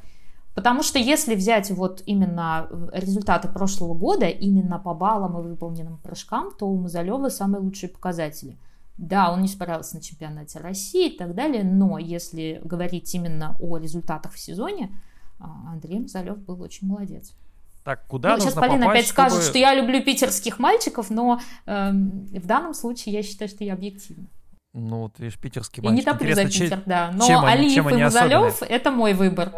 Потому 0.54 0.84
что 0.84 1.00
если 1.00 1.34
взять 1.34 1.70
вот 1.72 2.02
именно 2.06 2.68
э, 2.70 2.88
результаты 2.92 3.48
прошлого 3.48 3.94
года, 3.94 4.26
именно 4.26 4.78
по 4.78 4.94
баллам 4.94 5.36
и 5.38 5.42
выполненным 5.42 5.98
прыжкам, 5.98 6.52
то 6.56 6.66
у 6.66 6.78
Мазалева 6.78 7.28
самые 7.28 7.60
лучшие 7.60 7.90
показатели. 7.90 8.56
Да, 8.96 9.32
он 9.32 9.42
не 9.42 9.48
справился 9.48 9.96
на 9.96 10.02
чемпионате 10.02 10.60
России 10.60 11.12
и 11.12 11.18
так 11.18 11.34
далее, 11.34 11.64
но 11.64 11.98
если 11.98 12.60
говорить 12.64 13.12
именно 13.12 13.56
о 13.58 13.78
результатах 13.78 14.32
в 14.32 14.38
сезоне, 14.38 14.90
а, 15.40 15.72
Андрей 15.72 15.98
Мазалев 15.98 16.38
был 16.38 16.62
очень 16.62 16.86
молодец. 16.86 17.32
Так, 17.82 18.06
куда 18.06 18.28
Ну, 18.30 18.34
нужно 18.36 18.50
сейчас 18.52 18.60
Полина 18.60 18.86
попасть, 18.86 18.98
опять 19.00 19.06
скажет, 19.08 19.32
чтобы- 19.32 19.48
что 19.50 19.58
я 19.58 19.74
люблю 19.74 20.02
питерских 20.04 20.58
мальчиков, 20.60 21.10
но 21.10 21.40
эм, 21.66 22.26
в 22.30 22.46
данном 22.46 22.72
случае 22.72 23.14
я 23.16 23.22
считаю, 23.24 23.48
что 23.48 23.64
я 23.64 23.74
объективна. 23.74 24.26
Ну, 24.76 25.02
вот 25.02 25.20
видишь, 25.20 25.38
питерский 25.38 25.82
И 25.82 25.86
не 25.86 25.92
мальчик. 25.92 26.04
топлю 26.12 26.34
за 26.34 26.42
Интересно, 26.42 26.58
че- 26.58 26.64
Питер, 26.64 26.82
да. 26.84 27.10
Но 27.14 27.26
чем 27.26 27.44
они- 27.44 27.52
Алиев 27.60 27.74
чем 27.74 27.90
и 27.90 28.02
Мазалев– 28.02 28.62
это 28.68 28.90
мой 28.90 29.14
выбор. 29.14 29.50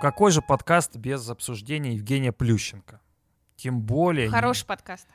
Какой 0.00 0.30
же 0.30 0.40
подкаст 0.40 0.96
без 0.96 1.28
обсуждения 1.28 1.94
Евгения 1.94 2.32
Плющенко? 2.32 3.00
Тем 3.56 3.82
более... 3.82 4.30
Хороший 4.30 4.64
подкаст. 4.64 5.06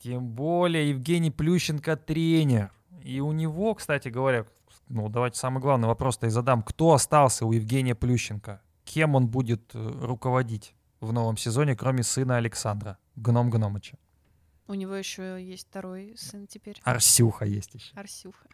Тем 0.00 0.26
более 0.26 0.90
Евгений 0.90 1.30
Плющенко 1.30 1.96
тренер. 1.96 2.72
И 3.02 3.20
у 3.20 3.30
него, 3.32 3.74
кстати 3.74 4.08
говоря, 4.08 4.46
ну 4.88 5.08
давайте 5.08 5.38
самый 5.38 5.60
главный 5.60 5.86
вопрос-то 5.86 6.26
и 6.26 6.30
задам. 6.30 6.62
Кто 6.62 6.94
остался 6.94 7.46
у 7.46 7.52
Евгения 7.52 7.94
Плющенко? 7.94 8.60
Кем 8.84 9.14
он 9.14 9.28
будет 9.28 9.70
э, 9.74 9.92
руководить 10.02 10.74
в 11.00 11.12
новом 11.12 11.36
сезоне, 11.36 11.76
кроме 11.76 12.02
сына 12.02 12.38
Александра, 12.38 12.98
Гном 13.14 13.50
Гномыча? 13.50 13.98
У 14.66 14.74
него 14.74 14.94
еще 14.94 15.42
есть 15.42 15.68
второй 15.68 16.14
сын 16.16 16.46
теперь. 16.46 16.80
Арсюха 16.84 17.44
есть 17.44 17.74
еще. 17.74 17.92
Арсюха. 17.94 18.48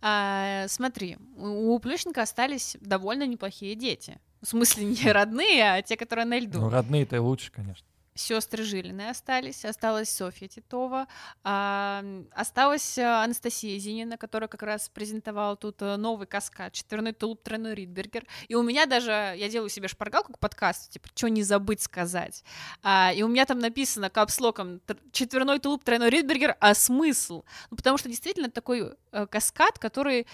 А, 0.00 0.66
смотри, 0.68 1.16
у 1.36 1.78
Плющенко 1.78 2.20
остались 2.20 2.76
довольно 2.80 3.26
неплохие 3.26 3.74
дети. 3.74 4.18
В 4.42 4.48
смысле, 4.48 4.84
не 4.86 5.12
родные, 5.12 5.74
а 5.74 5.82
те, 5.82 5.96
которые 5.96 6.24
на 6.24 6.38
льду. 6.38 6.60
Ну, 6.60 6.68
родные-то 6.68 7.22
лучше, 7.22 7.52
конечно. 7.52 7.86
Сестры 8.14 8.62
Жилины 8.62 9.08
остались, 9.08 9.64
осталась 9.64 10.10
Софья 10.10 10.46
Титова, 10.46 11.06
а, 11.44 12.04
осталась 12.32 12.98
э, 12.98 13.04
Анастасия 13.04 13.78
Зинина, 13.78 14.18
которая 14.18 14.48
как 14.48 14.62
раз 14.62 14.90
презентовала 14.90 15.56
тут 15.56 15.80
э, 15.80 15.96
новый 15.96 16.26
каскад, 16.26 16.74
четверной 16.74 17.12
тулуп, 17.12 17.42
тройной 17.42 17.74
ридбергер. 17.74 18.26
И 18.48 18.54
у 18.54 18.62
меня 18.62 18.84
даже, 18.84 19.10
я 19.10 19.48
делаю 19.48 19.70
себе 19.70 19.88
шпаргалку 19.88 20.34
к 20.34 20.38
подкасту, 20.38 20.92
типа, 20.92 21.08
что 21.14 21.28
не 21.28 21.42
забыть 21.42 21.80
сказать. 21.80 22.44
А, 22.82 23.12
и 23.14 23.22
у 23.22 23.28
меня 23.28 23.46
там 23.46 23.58
написано 23.58 24.10
капслоком 24.10 24.82
«Тр- 24.86 25.00
четверной 25.12 25.58
тулуп, 25.58 25.82
тройной 25.82 26.10
ридбергер, 26.10 26.56
а 26.60 26.74
смысл? 26.74 27.44
Ну, 27.70 27.78
потому 27.78 27.96
что 27.96 28.10
действительно 28.10 28.50
такой 28.50 28.92
э, 29.12 29.26
каскад, 29.26 29.78
который 29.78 30.26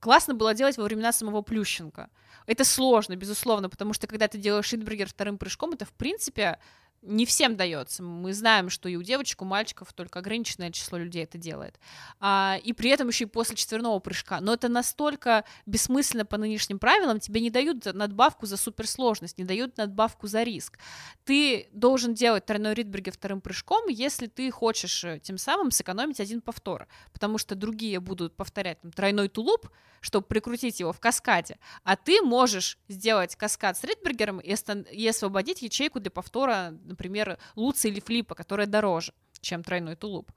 классно 0.00 0.32
было 0.34 0.54
делать 0.54 0.78
во 0.78 0.84
времена 0.84 1.12
самого 1.12 1.42
Плющенко. 1.42 2.08
Это 2.46 2.64
сложно, 2.64 3.16
безусловно, 3.16 3.68
потому 3.68 3.92
что 3.92 4.06
когда 4.06 4.28
ты 4.28 4.38
делаешь 4.38 4.72
ридбергер 4.72 5.08
вторым 5.08 5.36
прыжком, 5.36 5.74
это, 5.74 5.84
в 5.84 5.92
принципе, 5.92 6.58
не 7.02 7.26
всем 7.26 7.56
дается. 7.56 8.02
Мы 8.02 8.32
знаем, 8.32 8.70
что 8.70 8.88
и 8.88 8.96
у 8.96 9.02
девочек, 9.02 9.42
у 9.42 9.44
мальчиков 9.44 9.92
только 9.92 10.18
ограниченное 10.18 10.70
число 10.70 10.98
людей 10.98 11.24
это 11.24 11.38
делает. 11.38 11.78
А, 12.20 12.58
и 12.62 12.72
при 12.72 12.90
этом 12.90 13.08
еще 13.08 13.24
и 13.24 13.28
после 13.28 13.56
четверного 13.56 13.98
прыжка. 14.00 14.40
Но 14.40 14.54
это 14.54 14.68
настолько 14.68 15.44
бессмысленно 15.66 16.24
по 16.24 16.36
нынешним 16.36 16.78
правилам, 16.78 17.20
тебе 17.20 17.40
не 17.40 17.50
дают 17.50 17.84
надбавку 17.84 18.46
за 18.46 18.56
суперсложность, 18.56 19.38
не 19.38 19.44
дают 19.44 19.76
надбавку 19.76 20.26
за 20.26 20.42
риск. 20.42 20.78
Ты 21.24 21.68
должен 21.72 22.14
делать 22.14 22.46
тройной 22.46 22.74
ридбергер 22.74 23.12
вторым 23.12 23.40
прыжком, 23.40 23.88
если 23.88 24.26
ты 24.26 24.50
хочешь 24.50 25.04
э, 25.04 25.20
тем 25.20 25.38
самым 25.38 25.70
сэкономить 25.70 26.20
один 26.20 26.40
повтор, 26.40 26.88
потому 27.12 27.38
что 27.38 27.54
другие 27.54 28.00
будут 28.00 28.36
повторять 28.36 28.80
там, 28.80 28.92
тройной 28.92 29.28
тулуп, 29.28 29.68
чтобы 30.00 30.26
прикрутить 30.26 30.80
его 30.80 30.92
в 30.92 31.00
каскаде, 31.00 31.58
а 31.84 31.96
ты 31.96 32.22
можешь 32.22 32.78
сделать 32.88 33.36
каскад 33.36 33.76
с 33.76 33.84
ридбергером 33.84 34.38
и, 34.38 34.54
и 34.92 35.08
освободить 35.08 35.62
ячейку 35.62 36.00
для 36.00 36.10
повтора, 36.10 36.74
например, 36.88 37.38
луца 37.54 37.88
или 37.88 38.00
флипа, 38.00 38.34
которая 38.34 38.66
дороже, 38.66 39.12
чем 39.40 39.62
тройной 39.62 39.96
тулуп. 39.96 40.30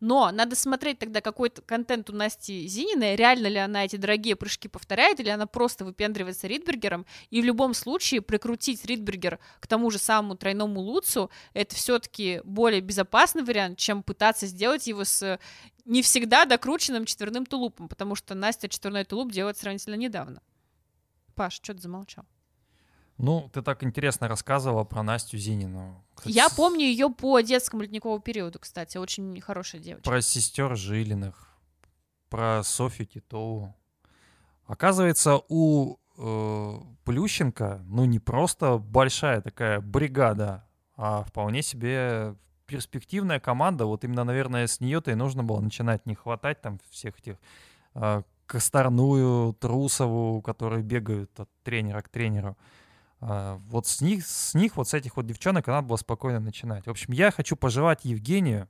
Но 0.00 0.30
надо 0.32 0.56
смотреть 0.56 0.98
тогда, 0.98 1.20
какой 1.20 1.50
контент 1.50 2.08
у 2.08 2.14
Насти 2.14 2.66
Зининой, 2.66 3.16
реально 3.16 3.48
ли 3.48 3.58
она 3.58 3.84
эти 3.84 3.96
дорогие 3.96 4.34
прыжки 4.34 4.66
повторяет, 4.66 5.20
или 5.20 5.28
она 5.28 5.46
просто 5.46 5.84
выпендривается 5.84 6.46
Ридбергером. 6.46 7.04
И 7.28 7.42
в 7.42 7.44
любом 7.44 7.74
случае 7.74 8.22
прикрутить 8.22 8.84
Ридбергер 8.86 9.38
к 9.60 9.66
тому 9.66 9.90
же 9.90 9.98
самому 9.98 10.36
тройному 10.36 10.80
луцу, 10.80 11.30
это 11.52 11.74
все-таки 11.76 12.40
более 12.44 12.80
безопасный 12.80 13.42
вариант, 13.42 13.78
чем 13.78 14.02
пытаться 14.02 14.46
сделать 14.46 14.86
его 14.86 15.04
с 15.04 15.38
не 15.84 16.02
всегда 16.02 16.44
докрученным 16.44 17.04
четверным 17.04 17.44
тулупом, 17.44 17.88
потому 17.88 18.14
что 18.14 18.34
Настя 18.34 18.68
четверной 18.68 19.04
тулуп 19.04 19.32
делает 19.32 19.58
сравнительно 19.58 19.96
недавно. 19.96 20.40
Паш, 21.34 21.54
что 21.54 21.74
ты 21.74 21.80
замолчал? 21.80 22.24
Ну, 23.22 23.50
ты 23.52 23.60
так 23.60 23.84
интересно 23.84 24.28
рассказывала 24.28 24.84
про 24.84 25.02
Настю 25.02 25.36
Зинину. 25.36 26.02
Кстати, 26.14 26.34
Я 26.34 26.48
помню 26.48 26.84
ее 26.86 27.10
по 27.10 27.40
детскому 27.40 27.82
ледниковому 27.82 28.20
периоду, 28.20 28.58
кстати, 28.58 28.96
очень 28.96 29.38
хорошая 29.42 29.80
девочка. 29.82 30.08
Про 30.08 30.22
сестер 30.22 30.74
Жилиных, 30.74 31.50
про 32.30 32.62
Софью 32.62 33.06
Титову. 33.06 33.74
Оказывается, 34.66 35.38
у 35.48 35.96
э, 36.16 36.78
Плющенко, 37.04 37.82
ну, 37.84 38.06
не 38.06 38.20
просто 38.20 38.78
большая 38.78 39.42
такая 39.42 39.80
бригада, 39.80 40.64
а 40.96 41.22
вполне 41.24 41.62
себе 41.62 42.36
перспективная 42.64 43.40
команда. 43.40 43.84
Вот 43.84 44.02
именно, 44.04 44.24
наверное, 44.24 44.66
с 44.66 44.80
нее-то 44.80 45.10
и 45.10 45.14
нужно 45.14 45.44
было 45.44 45.60
начинать 45.60 46.06
не 46.06 46.14
хватать 46.14 46.62
там 46.62 46.80
всех 46.90 47.18
этих 47.18 47.36
э, 47.94 48.22
Косторную, 48.46 49.52
Трусову, 49.52 50.40
которые 50.40 50.82
бегают 50.82 51.38
от 51.38 51.50
тренера 51.62 52.00
к 52.00 52.08
тренеру. 52.08 52.56
А, 53.20 53.60
вот 53.68 53.86
с 53.86 54.00
них, 54.00 54.26
с 54.26 54.54
них, 54.54 54.76
вот 54.76 54.88
с 54.88 54.94
этих 54.94 55.16
вот 55.16 55.26
девчонок 55.26 55.66
надо 55.66 55.86
было 55.86 55.96
спокойно 55.96 56.40
начинать. 56.40 56.86
В 56.86 56.90
общем, 56.90 57.12
я 57.12 57.30
хочу 57.30 57.56
пожелать 57.56 58.04
Евгению, 58.04 58.68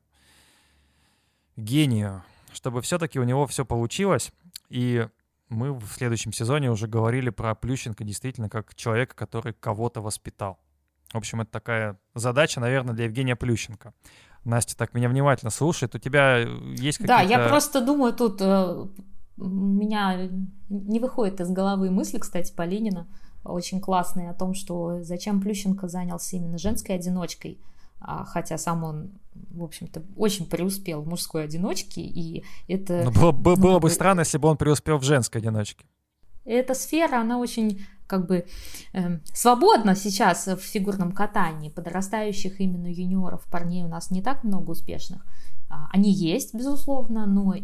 гению, 1.57 2.23
чтобы 2.53 2.83
все-таки 2.83 3.19
у 3.19 3.25
него 3.25 3.47
все 3.47 3.65
получилось. 3.65 4.33
И 4.69 5.07
мы 5.49 5.73
в 5.73 5.87
следующем 5.89 6.33
сезоне 6.33 6.71
уже 6.71 6.87
говорили 6.87 7.31
про 7.31 7.55
Плющенко 7.55 8.05
действительно 8.05 8.49
как 8.49 8.75
человека, 8.75 9.15
который 9.15 9.53
кого-то 9.53 10.01
воспитал. 10.01 10.59
В 11.13 11.17
общем, 11.17 11.41
это 11.41 11.51
такая 11.51 11.99
задача, 12.15 12.61
наверное, 12.61 12.95
для 12.95 13.05
Евгения 13.07 13.37
Плющенко. 13.37 13.93
Настя 14.45 14.77
так 14.77 14.95
меня 14.95 15.09
внимательно 15.09 15.51
слушает. 15.51 15.95
У 15.95 15.99
тебя 15.99 16.39
есть 16.39 16.99
какие-то... 16.99 17.07
Да, 17.07 17.21
я 17.21 17.49
просто 17.49 17.85
думаю, 17.85 18.15
тут 18.15 18.41
э, 18.41 18.87
у 19.37 19.49
меня 19.49 20.29
не 20.69 21.01
выходит 21.01 21.41
из 21.41 21.51
головы 21.51 21.91
мысли, 21.91 22.19
кстати, 22.19 22.53
по 22.55 22.63
Ленина 22.63 23.09
очень 23.45 23.81
классные 23.81 24.31
о 24.31 24.35
том, 24.35 24.55
что 24.55 25.03
зачем 25.03 25.41
Плющенко 25.41 25.89
занялся 25.89 26.37
именно 26.37 26.59
женской 26.59 26.95
одиночкой, 26.95 27.59
а, 28.01 28.25
хотя 28.25 28.59
сам 28.59 28.85
он, 28.85 29.11
в 29.51 29.63
общем-то, 29.63 30.03
очень 30.17 30.47
преуспел 30.47 31.03
в 31.03 31.09
мужской 31.09 31.45
одиночке, 31.45 32.01
и 32.01 32.45
это... 32.69 33.05
Ну, 33.05 33.11
было, 33.11 33.33
было, 33.33 33.57
ну, 33.57 33.63
было 33.63 33.79
бы 33.79 33.91
странно, 33.91 34.21
если 34.21 34.39
бы 34.39 34.49
он 34.49 34.57
преуспел 34.57 34.99
в 34.99 35.05
женской 35.05 35.41
одиночке. 35.41 35.85
Эта 36.45 36.75
сфера, 36.75 37.21
она 37.21 37.39
очень 37.39 37.85
как 38.07 38.27
бы 38.27 38.45
э, 38.93 39.19
свободна 39.33 39.95
сейчас 39.95 40.47
в 40.49 40.59
фигурном 40.59 41.13
катании. 41.13 41.69
Подрастающих 41.71 42.61
именно 42.61 42.89
юниоров, 42.89 43.45
парней 43.51 43.85
у 43.85 43.89
нас 43.89 44.11
не 44.11 44.21
так 44.21 44.43
много 44.43 44.71
успешных. 44.71 45.25
А, 45.69 45.89
они 45.93 46.11
есть, 46.11 46.53
безусловно, 46.53 47.27
но 47.27 47.55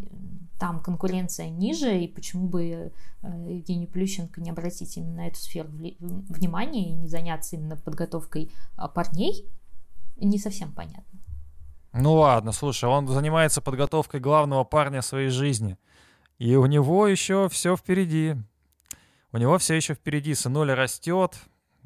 там 0.59 0.81
конкуренция 0.81 1.49
ниже, 1.49 2.01
и 2.01 2.09
почему 2.09 2.49
бы 2.49 2.65
э, 2.65 2.91
Евгению 3.23 3.89
Плющенко 3.89 4.41
не 4.41 4.51
обратить 4.51 4.97
именно 4.97 5.17
на 5.17 5.29
эту 5.29 5.39
сферу 5.39 5.69
внимания 5.71 6.91
и 6.91 6.95
не 6.95 7.09
заняться 7.09 7.57
именно 7.57 7.77
подготовкой 7.77 8.51
а, 8.77 8.89
парней, 8.89 9.47
не 10.17 10.39
совсем 10.39 10.73
понятно. 10.73 11.21
Ну 11.93 12.15
ладно, 12.15 12.53
слушай, 12.53 12.89
он 12.89 13.09
занимается 13.09 13.61
подготовкой 13.61 14.21
главного 14.21 14.65
парня 14.65 15.03
своей 15.03 15.29
жизни. 15.29 15.79
И 16.39 16.55
у 16.57 16.67
него 16.67 17.07
еще 17.07 17.49
все 17.49 17.77
впереди. 17.77 18.37
У 19.33 19.39
него 19.39 19.57
все 19.59 19.75
еще 19.75 19.95
впереди. 19.95 20.35
Сынуля 20.35 20.75
растет, 20.75 21.39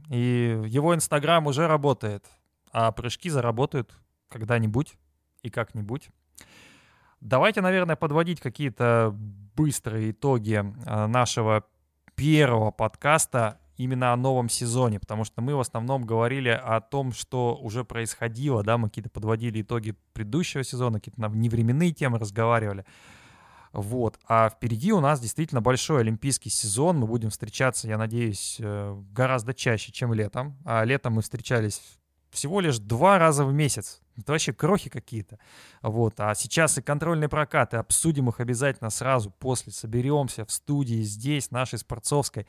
и 0.09 0.61
его 0.67 0.95
Инстаграм 0.95 1.47
уже 1.47 1.69
работает. 1.69 2.25
А 2.73 2.91
прыжки 2.91 3.31
заработают 3.31 3.93
когда-нибудь 4.29 4.95
и 5.43 5.51
как-нибудь. 5.51 6.11
Давайте, 7.21 7.61
наверное, 7.61 7.97
подводить 7.97 8.41
какие-то 8.41 9.15
быстрые 9.55 10.13
итоги 10.13 10.65
а, 10.87 11.07
нашего 11.07 11.65
первого 12.15 12.71
подкаста 12.71 13.59
именно 13.77 14.13
о 14.13 14.17
новом 14.17 14.49
сезоне, 14.49 15.01
потому 15.01 15.25
что 15.25 15.41
мы 15.41 15.55
в 15.55 15.61
основном 15.61 16.05
говорили 16.05 16.49
о 16.49 16.81
том, 16.81 17.13
что 17.13 17.57
уже 17.57 17.85
происходило, 17.85 18.63
да, 18.63 18.77
мы 18.79 18.89
какие-то 18.89 19.11
подводили 19.11 19.63
итоги 19.63 19.95
предыдущего 20.13 20.63
сезона, 20.65 20.99
какие-то 20.99 21.29
невременные 21.29 21.93
темы 21.93 22.19
разговаривали. 22.19 22.85
Вот. 23.73 24.19
А 24.27 24.49
впереди 24.49 24.93
у 24.93 25.01
нас 25.01 25.21
действительно 25.21 25.61
большой 25.61 26.01
олимпийский 26.01 26.51
сезон. 26.51 26.99
Мы 26.99 27.07
будем 27.07 27.31
встречаться, 27.31 27.87
я 27.87 27.99
надеюсь, 27.99 28.57
э, 28.59 29.01
гораздо 29.13 29.55
чаще, 29.55 29.93
чем 29.93 30.13
летом. 30.13 30.57
А 30.65 30.85
летом 30.85 31.15
мы 31.15 31.23
встречались 31.23 31.81
всего 32.31 32.61
лишь 32.61 32.79
два 32.79 33.19
раза 33.19 33.45
в 33.45 33.53
месяц. 33.53 34.01
Это 34.21 34.33
вообще 34.33 34.53
крохи 34.53 34.91
какие-то. 34.91 35.39
Вот. 35.83 36.21
А 36.21 36.35
сейчас 36.35 36.79
и 36.79 36.83
контрольные 36.83 37.29
прокаты. 37.29 37.77
Обсудим 37.77 38.29
их 38.29 38.41
обязательно 38.41 38.91
сразу 38.91 39.31
после. 39.31 39.73
Соберемся 39.73 40.45
в 40.45 40.51
студии 40.51 41.03
здесь, 41.03 41.51
нашей 41.51 41.79
спортсовской. 41.79 42.47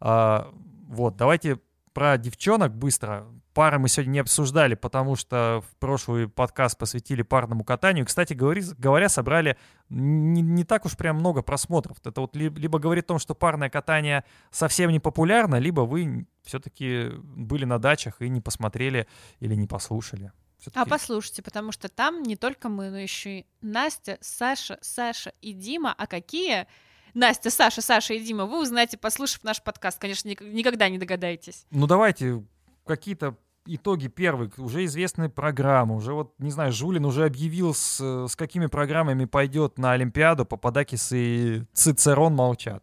А, 0.00 0.52
вот, 0.88 1.16
давайте 1.16 1.58
про 1.98 2.16
девчонок 2.16 2.76
быстро. 2.76 3.26
Пары 3.54 3.80
мы 3.80 3.88
сегодня 3.88 4.12
не 4.12 4.18
обсуждали, 4.20 4.76
потому 4.76 5.16
что 5.16 5.64
в 5.68 5.76
прошлый 5.78 6.28
подкаст 6.28 6.78
посвятили 6.78 7.22
парному 7.22 7.64
катанию. 7.64 8.06
Кстати 8.06 8.34
говоря, 8.34 8.62
говоря 8.78 9.08
собрали 9.08 9.56
не, 9.88 10.40
не 10.40 10.62
так 10.62 10.86
уж 10.86 10.96
прям 10.96 11.16
много 11.16 11.42
просмотров. 11.42 11.96
Это 12.04 12.20
вот 12.20 12.36
либо 12.36 12.78
говорит 12.78 13.06
о 13.06 13.08
том, 13.08 13.18
что 13.18 13.34
парное 13.34 13.68
катание 13.68 14.22
совсем 14.52 14.92
не 14.92 15.00
популярно, 15.00 15.56
либо 15.56 15.80
вы 15.80 16.28
все-таки 16.44 17.10
были 17.20 17.64
на 17.64 17.80
дачах 17.80 18.22
и 18.22 18.28
не 18.28 18.40
посмотрели 18.40 19.08
или 19.40 19.56
не 19.56 19.66
послушали. 19.66 20.30
А 20.74 20.84
послушайте, 20.86 21.42
потому 21.42 21.72
что 21.72 21.88
там 21.88 22.22
не 22.22 22.36
только 22.36 22.68
мы, 22.68 22.90
но 22.90 22.98
еще 22.98 23.40
и 23.40 23.46
Настя, 23.60 24.18
Саша, 24.20 24.78
Саша 24.80 25.32
и 25.40 25.52
Дима. 25.52 25.94
А 25.96 26.06
какие 26.06 26.66
Настя, 27.14 27.50
Саша, 27.50 27.80
Саша 27.80 28.14
и 28.14 28.20
Дима, 28.20 28.46
вы 28.46 28.60
узнаете, 28.62 28.98
послушав 28.98 29.44
наш 29.44 29.62
подкаст. 29.62 29.98
Конечно, 29.98 30.28
никогда 30.28 30.88
не 30.88 30.98
догадаетесь. 30.98 31.66
Ну 31.70 31.86
давайте 31.86 32.44
какие-то 32.84 33.36
итоги 33.66 34.08
первых, 34.08 34.58
уже 34.58 34.84
известные 34.86 35.28
программы, 35.28 35.96
уже 35.96 36.14
вот, 36.14 36.34
не 36.38 36.50
знаю, 36.50 36.72
Жулин 36.72 37.04
уже 37.04 37.26
объявил, 37.26 37.74
с, 37.74 38.00
с 38.00 38.34
какими 38.34 38.66
программами 38.66 39.26
пойдет 39.26 39.78
на 39.78 39.92
Олимпиаду, 39.92 40.46
Пападакис 40.46 41.12
и 41.12 41.64
Цицерон 41.72 42.34
молчат. 42.34 42.82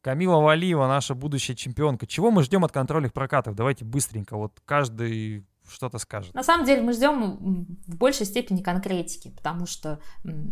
Камила 0.00 0.40
Валиева, 0.40 0.88
наша 0.88 1.14
будущая 1.14 1.54
чемпионка. 1.54 2.08
Чего 2.08 2.32
мы 2.32 2.42
ждем 2.42 2.64
от 2.64 2.72
контрольных 2.72 3.12
прокатов? 3.12 3.54
Давайте 3.54 3.84
быстренько, 3.84 4.36
вот 4.36 4.60
каждый 4.64 5.46
что-то 5.72 5.98
скажет. 5.98 6.34
На 6.34 6.42
самом 6.42 6.66
деле 6.66 6.82
мы 6.82 6.92
ждем 6.92 7.66
в 7.86 7.96
большей 7.96 8.26
степени 8.26 8.62
конкретики, 8.62 9.30
потому 9.30 9.66
что 9.66 9.98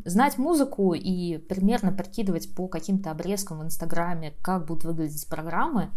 знать 0.05 0.39
музыку 0.39 0.95
и 0.95 1.39
примерно 1.39 1.93
прикидывать 1.93 2.55
по 2.55 2.69
каким-то 2.69 3.11
обрезкам 3.11 3.61
в 3.61 3.65
Инстаграме, 3.65 4.35
как 4.43 4.67
будут 4.67 4.85
выглядеть 4.85 5.29
программы, 5.29 5.91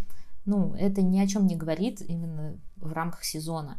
ну, 0.46 0.76
это 0.76 1.02
ни 1.02 1.20
о 1.20 1.28
чем 1.28 1.48
не 1.48 1.56
говорит 1.56 2.02
именно 2.02 2.58
в 2.76 2.92
рамках 2.92 3.24
сезона. 3.24 3.78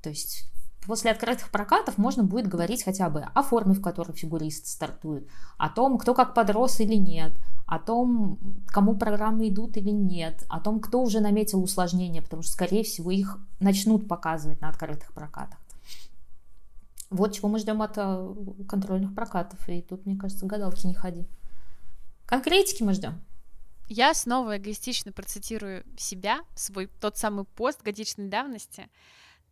То 0.00 0.08
есть 0.08 0.51
после 0.86 1.10
открытых 1.10 1.50
прокатов 1.50 1.98
можно 1.98 2.24
будет 2.24 2.48
говорить 2.48 2.84
хотя 2.84 3.08
бы 3.08 3.26
о 3.34 3.42
форме, 3.42 3.74
в 3.74 3.80
которой 3.80 4.12
фигурист 4.12 4.66
стартует, 4.66 5.28
о 5.58 5.68
том, 5.68 5.98
кто 5.98 6.14
как 6.14 6.34
подрос 6.34 6.80
или 6.80 6.94
нет, 6.94 7.32
о 7.66 7.78
том, 7.78 8.38
кому 8.66 8.96
программы 8.96 9.48
идут 9.48 9.76
или 9.76 9.90
нет, 9.90 10.44
о 10.48 10.60
том, 10.60 10.80
кто 10.80 11.02
уже 11.02 11.20
наметил 11.20 11.62
усложнения, 11.62 12.22
потому 12.22 12.42
что, 12.42 12.52
скорее 12.52 12.84
всего, 12.84 13.10
их 13.10 13.38
начнут 13.60 14.08
показывать 14.08 14.60
на 14.60 14.68
открытых 14.68 15.12
прокатах. 15.12 15.58
Вот 17.10 17.34
чего 17.34 17.48
мы 17.48 17.58
ждем 17.58 17.82
от 17.82 17.92
э, 17.96 18.34
контрольных 18.66 19.14
прокатов. 19.14 19.68
И 19.68 19.82
тут, 19.82 20.06
мне 20.06 20.16
кажется, 20.16 20.46
гадалки 20.46 20.86
не 20.86 20.94
ходи. 20.94 21.26
Конкретики 22.24 22.82
мы 22.82 22.94
ждем. 22.94 23.20
Я 23.88 24.14
снова 24.14 24.56
эгоистично 24.56 25.12
процитирую 25.12 25.84
себя, 25.98 26.40
свой 26.54 26.86
тот 26.86 27.18
самый 27.18 27.44
пост 27.44 27.82
годичной 27.82 28.28
давности. 28.28 28.88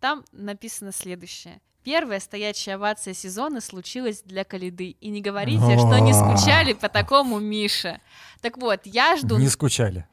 Там 0.01 0.25
написано 0.33 0.93
следующее. 0.93 1.61
Первая 1.83 2.21
стоячая 2.21 2.75
овация 2.75 3.15
сезона 3.15 3.61
случилась 3.61 4.23
для 4.23 4.45
Калиды. 4.45 4.97
И 5.01 5.09
не 5.09 5.21
говорите, 5.23 5.79
что 5.79 5.99
не 5.99 6.13
скучали 6.13 6.73
по 6.75 6.89
такому 6.89 7.39
Мише. 7.39 8.01
Так 8.43 8.59
вот, 8.59 8.81
я 8.85 9.17
жду... 9.17 9.39
Не 9.39 9.49
скучали. 9.49 10.07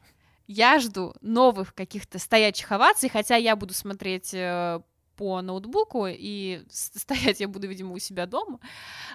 Я 0.46 0.78
жду 0.80 1.14
новых 1.20 1.74
каких-то 1.74 2.18
стоячих 2.18 2.72
оваций, 2.72 3.10
хотя 3.10 3.36
я 3.36 3.54
буду 3.54 3.74
смотреть 3.74 4.32
э, 4.32 4.80
по 5.18 5.42
ноутбуку, 5.42 6.06
и 6.08 6.62
стоять 6.70 7.40
я 7.40 7.48
буду, 7.48 7.66
видимо, 7.66 7.92
у 7.92 7.98
себя 7.98 8.24
дома. 8.26 8.60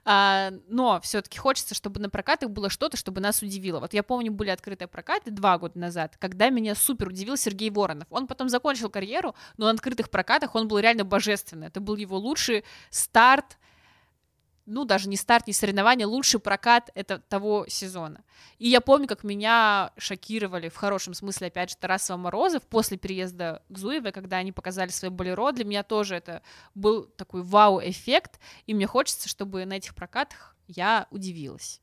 А, 0.04 0.52
но 0.68 1.00
все-таки 1.02 1.40
хочется, 1.40 1.74
чтобы 1.74 2.02
на 2.02 2.10
прокатах 2.10 2.50
было 2.50 2.70
что-то, 2.70 2.98
чтобы 2.98 3.22
нас 3.22 3.42
удивило. 3.42 3.80
Вот 3.80 3.94
я 3.94 4.04
помню, 4.04 4.32
были 4.32 4.50
открытые 4.50 4.90
прокаты 4.90 5.32
два 5.32 5.58
года 5.58 5.80
назад, 5.80 6.18
когда 6.20 6.50
меня 6.50 6.76
супер 6.76 7.08
удивил 7.08 7.38
Сергей 7.38 7.70
Воронов. 7.70 8.08
Он 8.10 8.28
потом 8.28 8.50
закончил 8.50 8.90
карьеру, 8.90 9.34
но 9.58 9.66
на 9.66 9.72
открытых 9.72 10.10
прокатах 10.10 10.56
он 10.56 10.68
был 10.68 10.78
реально 10.80 11.06
божественный. 11.06 11.68
Это 11.68 11.80
был 11.80 11.96
его 11.96 12.18
лучший 12.18 12.66
старт 12.90 13.58
ну, 14.66 14.86
даже 14.86 15.10
не 15.10 15.18
старт, 15.18 15.48
не 15.48 15.54
соревнование, 15.54 16.08
лучший 16.08 16.40
прокат 16.40 16.90
это 16.96 17.20
того 17.20 17.66
сезона. 17.68 18.24
И 18.60 18.70
я 18.70 18.82
помню, 18.82 19.08
как 19.08 19.24
меня 19.24 19.92
шокировали, 19.98 20.70
в 20.70 20.76
хорошем 20.76 21.14
смысле, 21.14 21.48
опять 21.48 21.72
же, 21.72 21.78
Тарасова 21.78 22.18
Морозов 22.18 22.64
после 22.64 22.98
переезда 22.98 23.62
к 23.70 23.78
Зуевой, 23.78 24.12
когда 24.12 24.38
они 24.38 24.52
показали 24.52 24.90
свой 24.90 25.12
болеро, 25.12 25.52
для 25.52 25.66
меня 25.66 25.84
тоже 25.84 26.16
это 26.16 26.42
был 26.76 27.04
такой 27.04 27.44
вау-эффект, 27.44 28.40
и 28.66 28.74
мне 28.74 28.88
хочется, 28.88 29.28
чтобы 29.28 29.66
на 29.66 29.74
этих 29.74 29.96
прокатах 29.96 30.56
я 30.68 31.08
удивилась. 31.12 31.82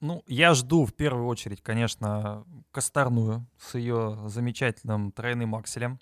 Ну, 0.00 0.22
я 0.26 0.52
жду 0.52 0.84
в 0.84 0.92
первую 0.92 1.26
очередь, 1.26 1.62
конечно, 1.62 2.44
Косторную 2.70 3.46
с 3.58 3.74
ее 3.76 4.18
замечательным 4.26 5.10
тройным 5.10 5.54
акселем. 5.54 5.98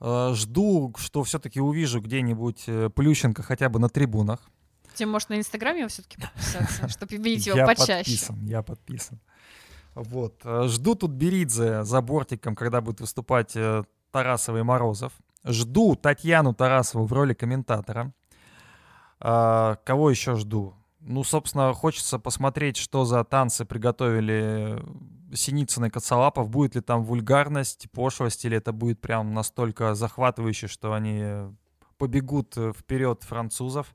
Э, 0.00 0.32
жду, 0.34 0.92
что 0.96 1.22
все-таки 1.22 1.60
увижу 1.60 2.00
где-нибудь 2.00 2.64
э, 2.66 2.90
Плющенко 2.90 3.42
хотя 3.42 3.68
бы 3.68 3.78
на 3.78 3.88
трибунах. 3.88 4.40
Тебе, 4.94 5.06
может, 5.06 5.28
на 5.30 5.38
Инстаграме 5.38 5.80
его 5.80 5.88
все-таки 5.88 6.18
подписаться, 6.20 6.88
чтобы 6.88 7.16
видеть 7.16 7.46
его 7.46 7.56
Я 7.58 7.66
почаще? 7.66 7.96
подписан, 8.10 8.44
я 8.46 8.62
подписан. 8.62 9.20
Вот. 9.94 10.40
э, 10.44 10.64
Жду 10.68 10.94
тут 10.94 11.12
Беридзе 11.12 11.84
за 11.84 12.00
бортиком, 12.00 12.54
когда 12.56 12.80
будет 12.80 13.00
выступать 13.00 13.52
э, 13.56 13.84
Тарасова 14.10 14.58
и 14.58 14.62
Морозов. 14.62 15.12
Жду 15.44 15.94
Татьяну 15.94 16.54
Тарасову 16.54 17.04
в 17.04 17.12
роли 17.12 17.34
комментатора. 17.34 18.12
А, 19.20 19.76
Кого 19.84 20.10
еще 20.10 20.36
жду? 20.36 20.74
Ну, 21.00 21.22
собственно, 21.22 21.72
хочется 21.74 22.18
посмотреть, 22.18 22.76
что 22.78 23.04
за 23.04 23.22
танцы 23.24 23.64
приготовили 23.66 24.82
Синицын 25.34 25.84
и 25.86 25.90
Коцалапов. 25.90 26.48
Будет 26.48 26.76
ли 26.76 26.80
там 26.80 27.04
вульгарность, 27.04 27.90
пошлость, 27.92 28.44
или 28.46 28.56
это 28.56 28.72
будет 28.72 29.00
прям 29.00 29.34
настолько 29.34 29.94
захватывающе, 29.94 30.66
что 30.66 30.92
они 30.94 31.24
побегут 31.98 32.56
э, 32.56 32.72
вперед 32.72 33.22
французов. 33.22 33.94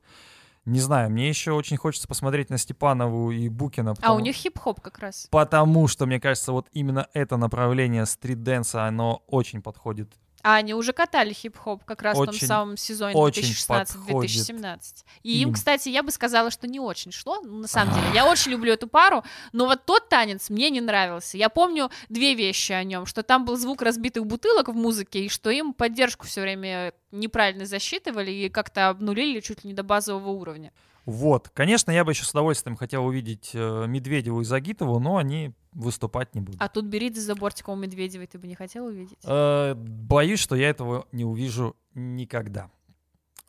Не 0.66 0.80
знаю, 0.80 1.10
мне 1.10 1.28
еще 1.28 1.52
очень 1.52 1.76
хочется 1.78 2.06
посмотреть 2.06 2.50
на 2.50 2.58
Степанову 2.58 3.30
и 3.30 3.48
Букина. 3.48 3.90
А 3.90 3.92
у 3.92 3.96
потому- 3.96 4.20
них 4.20 4.36
хип-хоп 4.36 4.80
как 4.80 4.98
раз. 4.98 5.26
Потому 5.30 5.88
что, 5.88 6.06
мне 6.06 6.20
кажется, 6.20 6.52
вот 6.52 6.68
именно 6.72 7.08
это 7.14 7.36
направление 7.38 8.04
стрит-дэнса, 8.04 8.84
оно 8.84 9.22
очень 9.26 9.62
подходит. 9.62 10.12
А 10.42 10.54
они 10.54 10.74
уже 10.74 10.92
катали 10.92 11.32
хип-хоп 11.32 11.84
как 11.84 12.02
раз 12.02 12.16
в 12.16 12.24
том 12.24 12.28
Очень, 12.34 12.46
самом 12.46 12.76
сезоне 12.76 13.14
очень 13.14 13.42
2016-2017. 13.42 15.04
И 15.22 15.40
им, 15.40 15.48
им. 15.48 15.54
кстати, 15.54 15.88
я 15.88 16.02
бы 16.02 16.10
сказала, 16.10 16.50
что 16.50 16.66
не 16.66 16.80
очень 16.80 17.12
шло, 17.12 17.40
ну, 17.42 17.58
на 17.58 17.68
самом 17.68 17.94
деле. 17.94 18.06
Я 18.14 18.30
очень 18.30 18.52
люблю 18.52 18.72
эту 18.72 18.86
пару, 18.86 19.22
но 19.52 19.66
вот 19.66 19.84
тот 19.84 20.08
танец 20.08 20.50
мне 20.50 20.70
не 20.70 20.80
нравился. 20.80 21.36
Я 21.36 21.48
помню 21.48 21.90
две 22.08 22.34
вещи 22.34 22.72
о 22.72 22.84
нем, 22.84 23.06
что 23.06 23.22
там 23.22 23.44
был 23.44 23.56
звук 23.56 23.82
разбитых 23.82 24.26
бутылок 24.26 24.68
в 24.68 24.74
музыке, 24.74 25.24
и 25.24 25.28
что 25.28 25.50
им 25.50 25.72
поддержку 25.72 26.26
все 26.26 26.40
время 26.40 26.92
неправильно 27.10 27.66
засчитывали 27.66 28.30
и 28.30 28.48
как-то 28.48 28.88
обнулили 28.88 29.40
чуть 29.40 29.64
ли 29.64 29.68
не 29.68 29.74
до 29.74 29.82
базового 29.82 30.30
уровня. 30.30 30.72
Вот. 31.06 31.48
Конечно, 31.50 31.90
я 31.90 32.04
бы 32.04 32.12
еще 32.12 32.24
с 32.24 32.30
удовольствием 32.30 32.76
хотел 32.76 33.04
увидеть 33.04 33.50
э, 33.54 33.86
Медведеву 33.86 34.40
и 34.40 34.44
Загитову, 34.44 34.98
но 34.98 35.16
они 35.16 35.52
выступать 35.72 36.34
не 36.34 36.40
будут. 36.40 36.60
А 36.60 36.68
тут 36.68 36.86
Беридзе 36.86 37.20
за 37.20 37.34
бортиком 37.34 37.80
Медведевой 37.80 38.26
ты 38.26 38.38
бы 38.38 38.46
не 38.46 38.54
хотел 38.54 38.86
увидеть? 38.86 39.18
Э, 39.24 39.74
боюсь, 39.74 40.40
что 40.40 40.56
я 40.56 40.68
этого 40.68 41.06
не 41.12 41.24
увижу 41.24 41.76
никогда. 41.94 42.70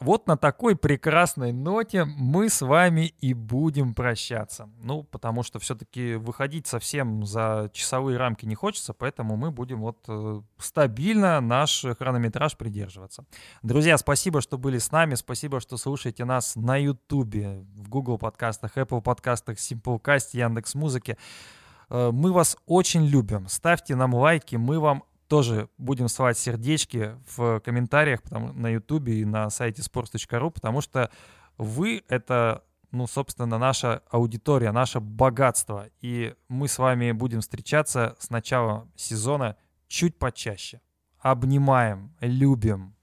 Вот 0.02 0.26
на 0.26 0.36
такой 0.36 0.76
прекрасной 0.76 1.54
ноте 1.54 2.06
мы 2.06 2.50
с 2.50 2.62
вами 2.62 3.14
и 3.22 3.36
будем 3.36 3.94
прощаться. 3.94 4.68
Ну, 4.82 5.04
потому 5.04 5.44
что 5.44 5.60
все-таки 5.60 6.16
выходить 6.16 6.66
совсем 6.66 7.24
за 7.24 7.70
часовые 7.72 8.18
рамки 8.18 8.48
не 8.48 8.56
хочется, 8.56 8.94
поэтому 8.94 9.38
мы 9.38 9.52
будем 9.52 9.82
вот 9.82 10.00
э, 10.08 10.42
стабильно 10.58 11.40
наш 11.40 11.86
хронометраж 12.00 12.58
придерживаться. 12.58 13.26
Друзья, 13.62 13.96
спасибо, 14.00 14.42
что 14.42 14.58
были 14.58 14.80
с 14.80 14.92
нами, 14.92 15.14
спасибо, 15.14 15.60
что 15.60 15.78
слушаете 15.78 16.26
нас 16.26 16.56
на 16.56 16.78
Ютубе, 16.78 17.64
в 17.76 17.88
Google 17.88 18.18
подкастах, 18.18 18.78
Apple 18.78 19.02
подкастах, 19.02 19.58
Simplecast, 19.58 20.30
Яндекс 20.34 20.74
Музыке. 20.74 21.18
Э, 21.92 22.10
Мы 22.12 22.32
вас 22.32 22.58
очень 22.66 23.06
любим. 23.06 23.48
Ставьте 23.48 23.96
нам 23.96 24.16
лайки, 24.16 24.56
мы 24.56 24.80
вам 24.80 25.04
тоже 25.32 25.70
будем 25.78 26.10
слать 26.10 26.38
сердечки 26.38 27.16
в 27.38 27.62
комментариях 27.62 28.22
потому, 28.22 28.52
на 28.52 28.68
ютубе 28.68 29.22
и 29.22 29.24
на 29.24 29.50
сайте 29.50 29.82
sports.ru, 29.82 30.52
потому 30.52 30.82
что 30.82 31.10
вы— 31.58 32.04
это, 32.10 32.66
ну, 32.92 33.08
собственно, 33.08 33.58
наша 33.58 34.04
аудитория, 34.10 34.74
наше 34.74 35.00
богатство. 35.00 35.88
И 36.02 36.36
мы 36.50 36.68
с 36.68 36.78
вами 36.78 37.14
будем 37.14 37.40
встречаться 37.40 38.18
с 38.20 38.30
начала 38.30 38.90
сезона 38.98 39.56
чуть 39.88 40.20
почаще. 40.20 40.82
Обнимаем, 41.20 42.14
любим. 42.20 42.94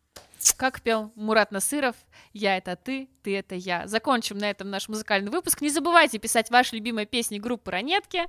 Как 0.58 0.82
пел 0.82 1.10
Мурат 1.14 1.50
Насыров, 1.50 1.96
я 2.34 2.58
это 2.58 2.76
ты, 2.76 3.08
ты 3.22 3.38
это 3.38 3.54
я. 3.54 3.86
Закончим 3.86 4.36
на 4.36 4.50
этом 4.50 4.68
наш 4.68 4.90
музыкальный 4.90 5.30
выпуск. 5.30 5.62
Не 5.62 5.70
забывайте 5.70 6.18
писать 6.18 6.50
ваши 6.50 6.76
любимые 6.76 7.06
песни 7.06 7.38
группы 7.38 7.70
Ранетки. 7.70 8.26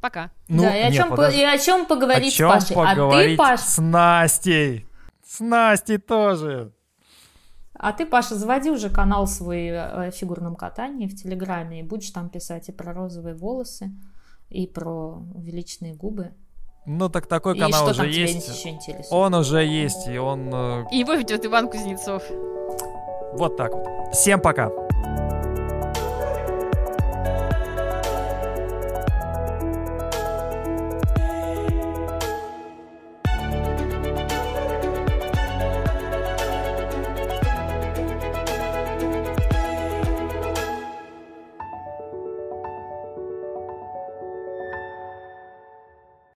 Пока. 0.00 0.30
Ну, 0.48 0.62
да, 0.62 0.76
и 0.76 0.80
о, 0.80 0.84
нет, 0.88 0.94
чем, 0.94 1.08
по- 1.10 1.16
подожди. 1.16 1.40
и 1.40 1.44
о 1.44 1.58
чем 1.58 1.86
поговорить 1.86 2.32
О 2.34 2.36
чем 2.36 2.50
с 2.50 2.54
Пашей. 2.54 2.76
А 2.76 2.88
ты, 2.90 2.94
поговорить 2.94 3.38
Паш, 3.38 3.60
с 3.60 3.78
Настей? 3.80 4.86
С 5.26 5.40
Настей 5.40 5.98
тоже. 5.98 6.72
а 7.74 7.92
ты, 7.92 8.06
Паша, 8.06 8.34
заводи 8.34 8.70
уже 8.70 8.88
канал 8.90 9.26
свой 9.26 9.78
о 9.78 10.10
фигурном 10.10 10.56
катании 10.56 11.06
в 11.06 11.14
Телеграме 11.16 11.80
и 11.80 11.82
будешь 11.82 12.10
там 12.10 12.28
писать 12.30 12.68
и 12.68 12.72
про 12.72 12.92
розовые 12.94 13.34
волосы, 13.34 13.90
и 14.48 14.66
про 14.66 15.22
увеличенные 15.34 15.94
губы. 15.94 16.32
Ну 16.86 17.08
так 17.10 17.26
такой 17.26 17.56
и 17.56 17.60
канал 17.60 17.82
что 17.82 17.90
уже 17.90 18.02
там 18.02 18.10
тебя 18.10 18.22
есть. 18.22 19.08
Он 19.10 19.34
уже 19.34 19.64
есть, 19.64 20.08
и 20.08 20.16
он 20.18 20.50
э, 20.52 20.84
И 20.90 20.98
его 20.98 21.12
ведет 21.14 21.44
Иван 21.44 21.68
Кузнецов. 21.68 22.22
вот 23.34 23.56
так 23.56 23.72
вот. 23.72 24.14
Всем 24.14 24.40
пока. 24.40 24.70